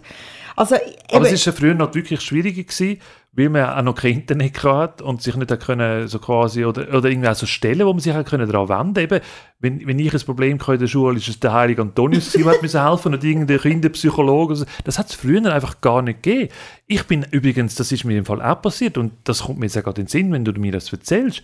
Also, 0.57 0.77
Aber 1.13 1.31
es 1.31 1.47
war 1.47 1.53
ja 1.53 1.59
früher 1.59 1.75
noch 1.75 1.95
wirklich 1.95 2.21
schwieriger, 2.21 2.63
gewesen, 2.63 2.99
weil 3.35 3.49
man 3.49 3.65
auch 3.65 3.83
noch 3.83 3.95
kein 3.95 4.13
Internet 4.13 4.63
hatte 4.63 5.05
und 5.05 5.23
sich 5.23 5.35
nicht 5.37 5.61
können, 5.61 6.07
so 6.07 6.19
quasi, 6.19 6.67
oder, 6.67 6.95
oder 6.95 7.09
irgendwie 7.09 7.29
auch 7.29 7.35
so 7.35 7.47
Stellen, 7.47 7.87
wo 7.87 7.93
man 7.93 8.01
sich 8.01 8.13
auch 8.13 8.25
können 8.25 8.51
daran 8.51 8.69
wenden 8.69 9.03
Eben, 9.03 9.21
wenn, 9.59 9.87
wenn 9.87 9.99
ich 9.99 10.13
ein 10.13 10.21
Problem 10.21 10.61
hatte 10.61 10.75
in 10.75 10.81
der 10.81 10.87
Schule, 10.87 11.17
ist 11.17 11.29
es 11.29 11.41
der 11.41 11.53
heilige 11.53 11.81
Antonius, 11.81 12.33
der 12.33 12.45
mir 12.45 12.91
helfen 12.91 13.15
und 13.15 13.25
irgendein 13.25 13.59
Kinderpsychologe. 13.59 14.57
so. 14.57 14.65
Das 14.85 14.99
hat 14.99 15.09
es 15.09 15.15
früher 15.15 15.51
einfach 15.51 15.81
gar 15.81 16.03
nicht 16.03 16.23
gegeben. 16.23 16.53
Ich 16.87 17.07
bin 17.07 17.25
übrigens, 17.31 17.75
das 17.75 17.91
ist 17.91 18.05
mir 18.05 18.19
im 18.19 18.27
Fall 18.27 18.43
auch 18.43 18.61
passiert 18.61 18.99
und 18.99 19.13
das 19.25 19.45
kommt 19.45 19.59
mir 19.59 19.67
jetzt 19.67 19.79
auch 19.79 19.83
gerade 19.85 20.03
in 20.03 20.07
den 20.07 20.11
Sinn, 20.11 20.33
wenn 20.33 20.45
du 20.45 20.53
mir 20.53 20.73
das 20.73 20.93
erzählst. 20.93 21.43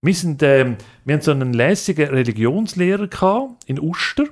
Wir, 0.00 0.14
sind, 0.14 0.42
ähm, 0.42 0.76
wir 1.04 1.14
haben 1.14 1.22
so 1.22 1.30
einen 1.30 1.52
lässigen 1.52 2.08
Religionslehrer 2.08 3.06
gehabt 3.06 3.64
in 3.66 3.80
Uster, 3.80 4.24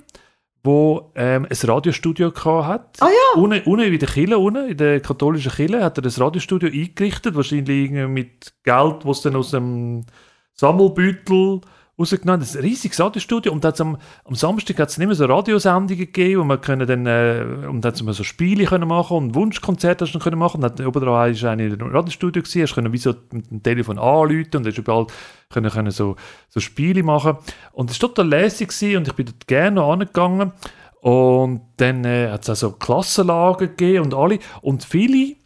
wo 0.66 1.12
ähm, 1.14 1.46
ein 1.48 1.68
Radiostudio 1.68 2.30
gehabt 2.30 2.66
hat. 2.66 2.96
Ah 3.00 3.08
ja. 3.08 3.40
Unten, 3.40 3.62
unten 3.62 3.92
in 3.92 3.98
der 3.98 4.08
Kirche, 4.08 4.38
unten, 4.38 4.68
in 4.68 4.76
der 4.76 5.00
katholischen 5.00 5.52
Kirche, 5.52 5.82
hat 5.82 5.96
er 5.98 6.02
das 6.02 6.20
Radiostudio 6.20 6.68
eingerichtet, 6.68 7.34
wahrscheinlich 7.34 7.90
mit 7.90 8.52
Geld, 8.64 9.04
das 9.04 9.22
dann 9.22 9.36
aus 9.36 9.52
dem 9.52 10.04
Sammelbeutel 10.52 11.60
rausgenommen 11.98 12.40
hat. 12.40 12.56
Ein 12.56 12.60
riesiges 12.60 13.00
Radiostudio. 13.00 13.52
Und 13.52 13.64
am, 13.80 13.98
am 14.24 14.34
Samstag 14.34 14.78
hat 14.78 14.90
es 14.90 14.98
nicht 14.98 15.06
mehr 15.06 15.16
so 15.16 15.24
Radiosendungen 15.24 15.98
gegeben, 15.98 16.40
wo 16.40 16.44
man 16.44 16.60
können 16.60 16.86
dann, 16.86 17.06
äh, 17.06 17.66
und 17.68 17.82
da 17.82 17.88
hat 17.88 18.02
man 18.02 18.14
so 18.14 18.24
Spiele 18.24 18.64
können 18.64 18.88
machen 18.88 19.16
und 19.16 19.34
Wunschkonzerte 19.34 20.04
hast 20.04 20.12
du 20.12 20.18
können 20.18 20.38
machen. 20.38 20.58
Und 20.58 20.64
hat 20.64 20.80
oben 20.80 21.00
dran 21.02 21.30
ist 21.30 21.44
eine 21.44 21.66
in 21.66 21.72
einem 21.72 21.90
Radiostudio 21.90 22.42
gewesen, 22.42 22.62
hast 22.62 22.74
können 22.74 22.92
wie 22.92 22.98
so 22.98 23.14
mit 23.32 23.50
dem 23.50 23.62
Telefon 23.62 23.98
anrufen 23.98 24.56
und 24.56 24.66
hast 24.66 24.78
überall 24.78 25.06
können, 25.50 25.70
können 25.70 25.90
so, 25.90 26.16
so 26.48 26.60
Spiele 26.60 27.02
machen. 27.02 27.38
Und 27.72 27.90
es 27.90 28.00
war 28.00 28.08
total 28.08 28.28
lässig 28.28 28.68
gewesen 28.68 28.98
und 28.98 29.08
ich 29.08 29.14
bin 29.14 29.26
dort 29.26 29.46
gerne 29.46 29.76
noch 29.76 29.92
angegangen. 29.92 30.52
Und 31.00 31.60
dann 31.76 32.04
äh, 32.04 32.30
hat 32.30 32.42
es 32.42 32.50
auch 32.50 32.56
so 32.56 32.72
Klassenlager 32.72 33.68
gegeben 33.68 34.06
und 34.06 34.14
alle. 34.14 34.38
Und 34.60 34.84
viele 34.84 35.36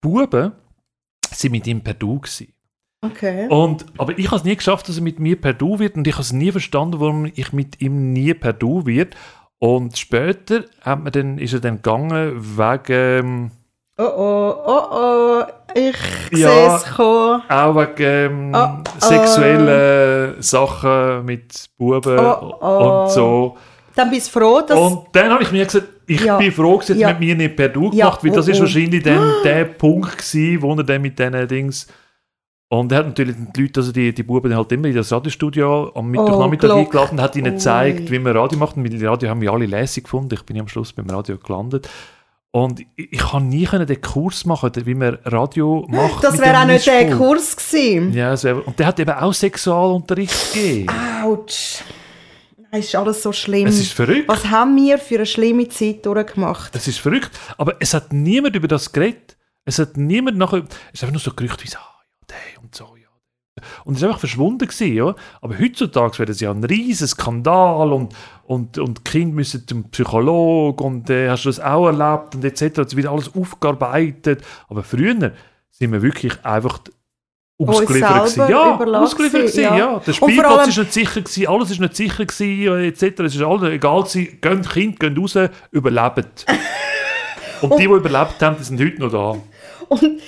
Buben 0.00 0.52
sind 1.30 1.52
mit 1.52 1.66
ihm 1.66 1.80
per 1.80 1.94
Du 1.94 2.20
gewesen. 2.20 2.55
Okay. 3.06 3.46
Und, 3.48 3.86
aber 3.98 4.18
ich 4.18 4.26
habe 4.26 4.36
es 4.36 4.44
nie 4.44 4.56
geschafft, 4.56 4.88
dass 4.88 4.96
er 4.96 5.02
mit 5.02 5.18
mir 5.20 5.40
per 5.40 5.52
Du 5.52 5.78
wird 5.78 5.96
und 5.96 6.06
ich 6.06 6.14
habe 6.14 6.22
es 6.22 6.32
nie 6.32 6.50
verstanden, 6.52 7.00
warum 7.00 7.30
ich 7.34 7.52
mit 7.52 7.80
ihm 7.80 8.12
nie 8.12 8.34
per 8.34 8.52
Du 8.52 8.86
wird. 8.86 9.16
Und 9.58 9.96
später 9.96 10.64
hat 10.82 11.02
man 11.02 11.12
dann, 11.12 11.38
ist 11.38 11.54
er 11.54 11.60
dann 11.60 11.76
gegangen 11.76 12.32
wegen, 12.36 13.50
Oh 13.98 14.02
oh, 14.04 14.54
oh 14.66 14.82
oh, 14.90 15.42
ich 15.74 15.96
Ja. 16.38 16.50
sehe 16.50 16.76
es 16.76 16.84
kommen. 16.96 17.40
auch 17.48 17.74
wegen 17.74 18.54
Oh, 18.54 18.58
oh. 18.58 18.82
sexuellen 18.98 20.42
Sachen 20.42 21.24
mit 21.24 21.70
Buben 21.78 22.18
Oh, 22.18 22.54
oh. 22.60 23.02
und 23.04 23.10
so. 23.10 23.56
Dann 23.94 24.10
bist 24.10 24.26
du 24.34 24.38
froh, 24.38 24.60
dass... 24.60 24.78
Und 24.78 25.06
dann 25.12 25.30
habe 25.30 25.42
ich 25.42 25.50
mir 25.52 25.64
gesagt, 25.64 25.86
ich 26.06 26.20
Ja. 26.22 26.36
bin 26.36 26.52
froh, 26.52 26.76
dass 26.76 26.90
er 26.90 26.96
Ja. 26.96 27.08
mit 27.08 27.20
mir 27.20 27.34
nicht 27.36 27.56
per 27.56 27.70
Du 27.70 27.84
Ja, 27.94 28.06
gemacht 28.06 28.22
weil 28.22 28.32
das 28.32 28.46
oh, 28.46 28.50
ist 28.50 28.58
oh. 28.58 28.62
wahrscheinlich 28.62 29.02
dann 29.02 29.32
der 29.44 29.64
Punkt 29.64 30.18
gewesen, 30.18 30.60
wo 30.62 30.74
er 30.74 30.84
dann 30.84 31.00
mit 31.02 31.18
diesen 31.18 31.48
Dings... 31.48 31.86
Und 32.68 32.90
er 32.90 32.98
hat 32.98 33.06
natürlich 33.06 33.36
die 33.54 33.62
Leute, 33.62 33.80
also 33.80 33.92
die, 33.92 34.12
die 34.12 34.22
Buben 34.24 34.54
halt 34.54 34.72
immer 34.72 34.88
in 34.88 34.94
das 34.96 35.12
Radiostudio 35.12 35.92
am 35.94 36.10
Mittwochnachmittag 36.10 36.68
Glock. 36.68 36.78
eingeladen 36.78 37.10
und 37.12 37.20
hat 37.20 37.36
ihnen 37.36 37.54
gezeigt, 37.54 38.10
wie 38.10 38.18
man 38.18 38.36
Radio 38.36 38.58
macht. 38.58 38.76
Und 38.76 38.82
mit 38.82 38.92
dem 38.92 39.06
Radio 39.06 39.28
haben 39.28 39.40
wir 39.40 39.52
alle 39.52 39.66
lässig 39.66 40.04
gefunden. 40.04 40.34
Ich 40.34 40.42
bin 40.42 40.56
ja 40.56 40.62
am 40.62 40.68
Schluss 40.68 40.92
beim 40.92 41.08
Radio 41.08 41.38
gelandet. 41.38 41.88
Und 42.50 42.80
ich, 42.80 43.12
ich 43.12 43.18
kann 43.18 43.48
nie 43.48 43.66
können 43.66 43.86
den 43.86 44.00
Kurs 44.00 44.46
machen, 44.46 44.72
wie 44.84 44.94
man 44.94 45.18
Radio 45.24 45.86
macht. 45.88 46.24
das 46.24 46.38
wäre 46.38 46.58
auch 46.58 46.64
nicht 46.64 46.86
der 46.86 47.04
Mischpult. 47.04 47.18
Kurs 47.18 47.56
gewesen. 47.56 48.12
Ja, 48.14 48.32
es 48.32 48.42
wär, 48.42 48.66
und 48.66 48.78
der 48.78 48.86
hat 48.86 48.98
eben 48.98 49.10
auch 49.10 49.32
Sexualunterricht 49.32 50.54
gegeben. 50.54 50.90
Autsch. 51.22 51.82
Nein, 52.72 52.80
ist 52.80 52.96
alles 52.96 53.22
so 53.22 53.30
schlimm. 53.30 53.68
Es 53.68 53.78
ist 53.78 53.92
verrückt. 53.92 54.26
Was 54.26 54.46
haben 54.46 54.74
wir 54.76 54.98
für 54.98 55.16
eine 55.16 55.26
schlimme 55.26 55.68
Zeit 55.68 56.04
durchgemacht? 56.04 56.74
Es 56.74 56.88
ist 56.88 56.98
verrückt. 56.98 57.30
Aber 57.58 57.76
es 57.78 57.94
hat 57.94 58.12
niemand 58.12 58.56
über 58.56 58.68
das 58.68 58.90
geredet. 58.90 59.36
Es 59.64 59.78
hat 59.78 59.96
niemand 59.96 60.36
nachher. 60.36 60.64
Es 60.92 60.94
ist 60.94 61.02
einfach 61.04 61.12
nur 61.12 61.20
so 61.20 61.32
Gerücht 61.32 61.62
wie 61.62 61.68
so, 61.68 61.78
der 62.28 62.62
und 62.62 62.74
so, 62.74 62.96
ja. 62.96 63.06
Und 63.84 63.94
es 63.94 64.00
ist 64.00 64.04
einfach 64.04 64.20
verschwunden 64.20 64.66
gewesen, 64.66 64.94
ja. 64.94 65.14
Aber 65.40 65.58
heutzutage 65.58 66.18
wäre 66.18 66.26
das 66.26 66.40
ja 66.40 66.50
ein 66.50 66.62
riesen 66.64 67.08
Skandal 67.08 67.92
und, 67.92 68.14
und, 68.44 68.78
und 68.78 68.98
die 68.98 69.02
Kinder 69.10 69.34
müssen 69.34 69.66
zum 69.66 69.84
Psychologen 69.90 70.84
und 70.84 71.10
äh, 71.10 71.30
hast 71.30 71.44
du 71.44 71.48
das 71.48 71.60
auch 71.60 71.86
erlebt 71.86 72.34
und 72.34 72.44
etc. 72.44 72.80
Es 72.80 72.96
wird 72.96 73.06
alles 73.06 73.34
aufgearbeitet. 73.34 74.42
Aber 74.68 74.82
früher 74.82 75.32
sind 75.70 75.92
wir 75.92 76.02
wirklich 76.02 76.44
einfach 76.44 76.80
ausgeliefert 77.58 78.34
gewesen. 78.34 78.50
Ja, 78.50 78.78
ausgeliefert 78.78 79.40
gewesen, 79.40 79.62
ja. 79.62 79.76
ja. 79.76 79.98
Der 80.00 80.08
Und 80.08 80.14
Spielplatz 80.14 80.68
ist 80.68 80.78
nicht 80.78 80.92
sicher 80.92 81.20
gewesen, 81.22 81.46
alles 81.46 81.70
ist 81.70 81.80
nicht 81.80 81.96
sicher 81.96 82.26
gewesen, 82.26 82.84
etc. 82.84 83.20
Es 83.20 83.34
ist 83.34 83.42
alles 83.42 83.72
egal 83.72 84.02
gewesen. 84.02 84.38
Gehen 84.40 84.62
Kinder, 84.62 84.96
gehen 84.98 85.18
raus, 85.18 85.38
überleben. 85.70 86.26
Und 87.62 87.72
die, 87.78 87.84
die 87.84 87.84
überlebt 87.84 88.42
haben, 88.42 88.56
die 88.58 88.64
sind 88.64 88.78
heute 88.78 89.00
noch 89.00 89.10
da. 89.10 89.40
Und 89.88 90.20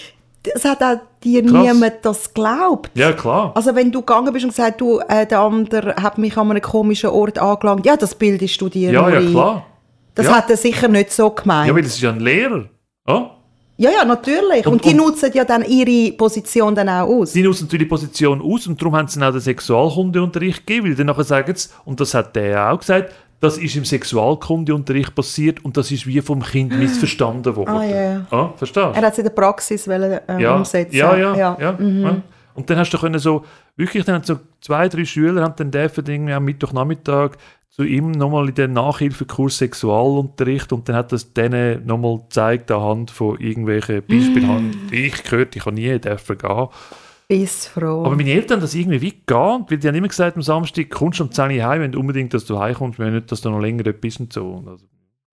es 0.55 0.65
hat 0.65 0.83
auch 0.83 0.99
dir 1.23 1.45
Krass. 1.45 1.53
niemand 1.73 1.95
das 2.03 2.33
geglaubt. 2.33 2.91
Ja, 2.95 3.13
klar. 3.13 3.53
Also 3.55 3.75
wenn 3.75 3.91
du 3.93 4.01
gegangen 4.01 4.33
bist 4.33 4.45
und 4.45 4.51
gesagt 4.51 4.81
du, 4.81 5.01
äh, 5.01 5.27
der 5.27 5.41
andere 5.41 5.97
hat 5.97 6.17
mich 6.19 6.37
an 6.37 6.51
einem 6.51 6.63
komischen 6.63 7.11
Ort 7.11 7.39
angelangt, 7.39 7.85
ja, 7.87 7.97
das 7.97 8.15
bildest 8.15 8.61
du 8.61 8.69
dir 8.69 8.91
Ja, 8.93 9.09
ja, 9.11 9.19
ein. 9.19 9.31
klar. 9.31 9.67
Das 10.15 10.27
Ja. 10.27 10.37
hat 10.37 10.51
er 10.51 10.57
sicher 10.57 10.89
nicht 10.89 11.13
so 11.13 11.31
gemeint. 11.31 11.69
Ja, 11.69 11.75
weil 11.75 11.85
es 11.85 11.95
ist 11.95 12.01
ja 12.01 12.11
ein 12.11 12.21
Lehrer. 12.21 12.65
Ja? 13.07 13.31
ja, 13.77 13.91
ja, 13.91 14.05
natürlich. 14.05 14.67
Und, 14.67 14.75
Und- 14.75 14.85
die 14.85 14.91
und- 14.91 14.97
nutzen 14.97 15.31
ja 15.35 15.45
dann 15.45 15.65
ihre 15.65 16.13
Position 16.17 16.75
dann 16.75 16.89
auch 16.89 17.07
aus. 17.09 17.33
Sie 17.33 17.43
nutzen 17.43 17.65
natürlich 17.65 17.87
die 17.87 17.91
Position 17.91 18.41
aus 18.43 18.67
und 18.67 18.81
darum 18.81 18.97
haben 18.97 19.07
sie 19.09 19.19
ihnen 19.19 19.29
auch 19.29 19.33
den 19.33 19.41
Sexualkundeunterricht 19.41 20.67
gegeben, 20.67 20.89
weil 20.89 20.95
dann 20.95 21.07
nachher 21.07 21.25
sagen 21.25 21.53
sie, 21.55 21.69
und 21.85 22.01
das 22.01 22.15
hat 22.15 22.35
der 22.37 22.73
auch 22.73 22.79
gesagt, 22.79 23.13
das 23.41 23.57
ist 23.59 23.77
im 23.77 23.85
Sexualkundeunterricht 23.85 25.15
passiert 25.15 25.65
und 25.65 25.77
das 25.77 25.91
ist 25.93 26.07
wie 26.07 26.21
vom 26.21 26.43
Kind 26.43 26.77
missverstanden 26.77 27.55
worden. 27.57 27.69
Ah, 27.71 27.85
ja. 27.85 28.27
Ja, 28.31 28.53
verstehst 28.57 28.77
du? 28.87 28.91
Er 28.99 29.03
hat 29.07 29.13
es 29.13 29.19
in 29.19 29.25
der 29.25 29.31
Praxis 29.31 29.87
wollen, 29.89 30.19
äh, 30.27 30.41
ja, 30.43 30.57
umsetzen. 30.57 30.97
ja, 30.97 31.17
ja, 31.17 31.57
ja, 31.59 31.73
Mhm. 31.79 32.03
ja. 32.03 32.17
Und 32.55 32.69
dann 32.69 32.79
hast 32.79 32.91
du 32.91 32.99
können 32.99 33.21
so, 33.21 33.45
wirklich, 33.77 34.05
dann 34.05 34.17
haben 34.17 34.25
so 34.25 34.41
zwei, 34.61 34.89
drei 34.89 35.05
Schüler 35.05 35.43
haben 35.45 35.55
dann 35.57 35.71
dürfen 35.71 36.05
irgendwie 36.07 36.33
am 36.33 36.45
Mittwochnachmittag 36.45 37.37
zu 37.71 37.85
ihm 37.85 38.11
nochmal 38.11 38.49
in 38.49 38.55
den 38.57 38.73
Nachhilfekurs 38.73 39.59
Sexualunterricht 39.59 40.73
und 40.73 40.89
dann 40.89 40.97
hat 40.97 41.13
das 41.13 41.33
denen 41.33 41.87
nochmal 41.87 42.19
gezeigt 42.19 42.73
anhand 42.73 43.13
von 43.13 43.39
irgendwelchen 43.39 44.03
Beispielen. 44.03 44.71
Mm. 44.71 44.93
Ich 44.93 45.23
gehört, 45.23 45.55
ich 45.55 45.63
kann 45.63 45.75
nie 45.75 45.97
dürfen 46.01 46.37
gehen. 46.39 46.67
Bis 47.29 47.67
froh. 47.67 48.05
Aber 48.07 48.17
meine 48.17 48.31
Eltern 48.31 48.57
haben 48.57 48.63
das 48.63 48.75
irgendwie 48.75 49.03
weit 49.03 49.27
gehen, 49.27 49.67
weil 49.69 49.79
die 49.79 49.87
haben 49.87 49.95
immer 49.95 50.09
gesagt, 50.09 50.37
am 50.37 50.43
Samstag 50.43 50.89
kommst 50.89 51.21
du 51.21 51.25
um 51.25 51.31
10 51.31 51.59
Uhr 51.59 51.67
heim, 51.67 51.83
wenn 51.83 51.93
du 51.93 52.01
unbedingt, 52.01 52.33
dass 52.33 52.47
du 52.47 52.59
heimkommst, 52.59 52.99
wenn 52.99 53.15
nicht, 53.15 53.31
dass 53.31 53.43
du 53.43 53.51
noch 53.51 53.61
länger 53.61 53.83
dort 53.83 54.01
bist 54.01 54.19
und 54.19 54.33
so. 54.33 54.65
Also. 54.67 54.87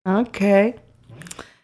Okay. 0.03 0.75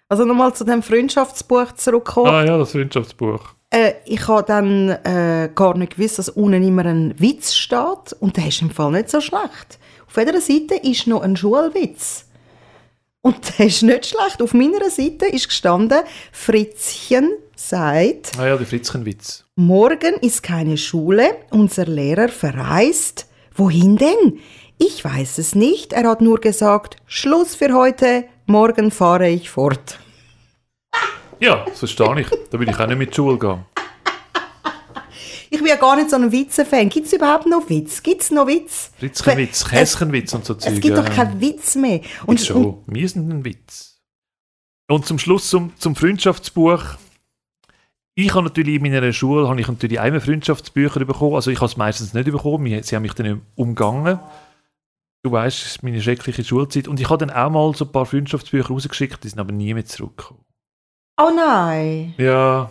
Also 0.08 0.24
nochmal 0.24 0.54
zu 0.54 0.63
dem 0.63 0.82
Freundschaftsbuch 0.84 1.74
zurückkommen. 1.74 2.30
Ah 2.30 2.46
ja, 2.46 2.58
das 2.58 2.72
Freundschaftsbuch. 2.72 3.41
Äh, 3.70 3.94
ich 4.06 4.26
habe 4.28 4.44
dann 4.44 4.89
äh, 4.89 5.50
gar 5.54 5.78
nicht 5.78 5.96
gewusst, 5.98 6.20
dass 6.20 6.30
unten 6.30 6.63
immer 6.63 6.86
ein 6.86 7.13
Witz 7.17 7.54
steht 7.54 8.13
und 8.20 8.38
der 8.38 8.48
ist 8.48 8.62
im 8.62 8.70
Fall 8.70 8.91
nicht 8.91 9.10
so 9.10 9.20
schlecht. 9.20 9.80
Auf 10.08 10.17
jeder 10.17 10.39
Seite 10.39 10.76
ist 10.82 11.08
noch 11.08 11.22
ein 11.24 11.36
Schulwitz. 11.36 12.26
Und 13.21 13.38
der 13.60 13.67
ist 13.67 13.84
nicht 13.84 14.07
schlecht. 14.07 14.41
Auf 14.41 14.53
meiner 14.53 14.89
Seite 14.89 15.25
ist 15.27 15.47
gestanden, 15.47 16.01
Fritzchen 16.31 17.31
sagt... 17.55 18.31
Ah 18.38 18.47
ja, 18.47 18.57
der 18.57 18.65
Fritzchenwitz. 18.65 19.45
Morgen 19.55 20.15
ist 20.21 20.43
keine 20.43 20.77
Schule, 20.77 21.36
unser 21.51 21.86
Lehrer 21.86 22.29
verreist. 22.29 23.27
Wohin 23.53 23.97
denn? 23.97 24.39
Ich 24.77 25.05
weiß 25.05 25.38
es 25.38 25.53
nicht. 25.53 25.93
Er 25.93 26.10
hat 26.10 26.21
nur 26.21 26.39
gesagt, 26.39 26.95
Schluss 27.05 27.55
für 27.55 27.73
heute, 27.73 28.25
morgen 28.47 28.89
fahre 28.89 29.29
ich 29.29 29.49
fort. 29.49 29.99
Ja, 31.39 31.65
das 31.65 31.79
verstehe 31.79 32.21
ich. 32.21 32.27
Da 32.49 32.60
will 32.60 32.69
ich 32.69 32.79
auch 32.79 32.88
nicht 32.88 32.97
mit 32.97 33.15
Schule 33.15 33.38
gehen. 33.38 33.65
Ich 35.51 35.59
bin 35.59 35.67
ja 35.67 35.75
gar 35.75 35.97
nicht 35.97 36.09
so 36.09 36.15
ein 36.15 36.31
Witze-Fan. 36.31 36.89
Gibt 36.89 37.07
es 37.07 37.13
überhaupt 37.13 37.45
noch 37.45 37.69
Witz? 37.69 38.01
Gibt 38.01 38.21
es 38.21 38.31
noch 38.31 38.47
Witz? 38.47 38.91
Fritzchenwitz, 38.97 39.67
Käschenwitz 39.67 40.33
und 40.33 40.45
so 40.45 40.55
Zeug. 40.55 40.73
Es 40.73 40.79
gibt 40.79 40.97
doch 40.97 41.05
keinen 41.05 41.39
Witz 41.41 41.75
mehr. 41.75 42.01
Und, 42.25 42.39
ich 42.39 42.47
schon. 42.47 42.81
Wir 42.87 43.07
sind 43.07 43.29
ein 43.29 43.43
Witz. 43.43 43.99
Und 44.89 45.05
zum 45.05 45.19
Schluss 45.19 45.49
zum, 45.49 45.73
zum 45.77 45.95
Freundschaftsbuch 45.95 46.97
ich 48.13 48.33
habe 48.33 48.43
natürlich 48.43 48.75
in 48.75 48.81
meiner 48.81 49.13
Schule 49.13 49.47
habe 49.47 49.59
ich 49.59 49.67
natürlich 49.67 49.99
einmal 49.99 50.19
Freundschaftsbücher 50.19 51.03
bekommen. 51.05 51.35
Also 51.35 51.49
ich 51.49 51.57
habe 51.57 51.67
es 51.67 51.77
meistens 51.77 52.13
nicht 52.13 52.29
bekommen. 52.29 52.83
Sie 52.83 52.95
haben 52.95 53.03
mich 53.03 53.13
dann 53.13 53.41
umgangen. 53.55 54.19
Du 55.23 55.31
weißt, 55.31 55.83
meine 55.83 56.01
schreckliche 56.01 56.43
Schulzeit. 56.43 56.87
Und 56.87 56.99
ich 56.99 57.09
habe 57.09 57.25
dann 57.25 57.35
auch 57.35 57.49
mal 57.49 57.73
so 57.75 57.85
ein 57.85 57.91
paar 57.91 58.05
Freundschaftsbücher 58.05 58.67
rausgeschickt, 58.67 59.23
die 59.23 59.29
sind 59.29 59.39
aber 59.39 59.51
nie 59.51 59.73
mehr 59.73 59.85
zurückgekommen. 59.85 60.43
Oh 61.21 61.29
nein! 61.35 62.15
Ja, 62.17 62.69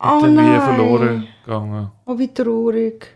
oh 0.00 0.18
dann 0.20 0.34
nein. 0.34 0.54
wie 0.54 0.64
verloren 0.64 1.28
gegangen. 1.44 1.90
Oh, 2.06 2.18
wie 2.18 2.32
traurig. 2.32 3.06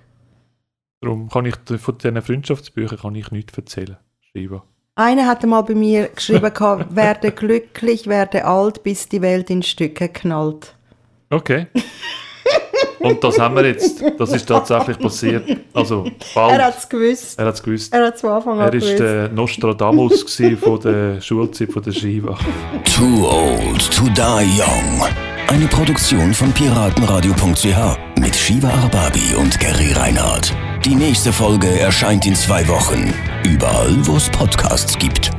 Darum 1.01 1.29
kann 1.29 1.47
ich 1.47 1.57
von 1.81 1.99
diesen 1.99 2.21
Freundschaftsbüchern 2.23 2.99
kann 2.99 3.15
ich 3.15 3.31
nichts 3.31 3.57
erzählen. 3.57 3.97
Schreiben. 4.21 4.63
Einer 4.97 5.27
hatte 5.27 5.47
mal 5.47 5.63
bei 5.63 5.77
mir 5.77 6.09
geschrieben, 6.09 6.43
werde 6.91 7.31
glücklich, 7.31 8.09
werde 8.09 8.45
alt, 8.45 8.83
bis 8.83 9.09
die 9.09 9.23
Welt 9.23 9.49
in 9.49 9.63
Stücke 9.63 10.09
knallt. 10.09 10.75
Okay. 11.31 11.67
Und 13.01 13.23
das 13.23 13.39
haben 13.39 13.55
wir 13.55 13.65
jetzt. 13.65 14.03
Das 14.19 14.33
ist 14.33 14.47
tatsächlich 14.47 14.99
passiert. 14.99 15.45
Also, 15.73 16.05
bald. 16.35 16.59
Er 16.59 16.67
hat 16.67 16.79
es 16.79 16.89
gewusst. 16.89 17.39
Er 17.39 17.47
hat 17.47 17.55
es 17.55 17.63
gewusst. 17.63 17.95
Er 17.95 18.07
hat 18.07 18.19
von 18.19 18.31
Anfang 18.31 18.61
an 18.61 18.73
Er 18.73 18.81
war 18.81 18.97
der 18.97 19.29
Nostradamus 19.29 20.41
von 20.61 20.81
der 20.81 21.21
Schulzeit 21.21 21.73
von 21.73 21.83
der 21.83 21.93
Shiva. 21.93 22.37
Too 22.85 23.27
old 23.27 23.93
to 23.93 24.05
die 24.09 24.61
young. 24.61 25.38
Eine 25.49 25.67
Produktion 25.67 26.35
von 26.35 26.53
piratenradio.ch 26.53 28.19
mit 28.21 28.37
Shiva 28.37 28.69
Arbabi 28.69 29.35
und 29.35 29.59
Gary 29.59 29.93
Reinhardt. 29.93 30.55
Die 30.85 30.95
nächste 30.95 31.33
Folge 31.33 31.81
erscheint 31.81 32.27
in 32.27 32.35
zwei 32.35 32.69
Wochen. 32.69 33.15
Überall, 33.45 33.97
wo 34.07 34.17
es 34.17 34.29
Podcasts 34.29 34.99
gibt. 34.99 35.31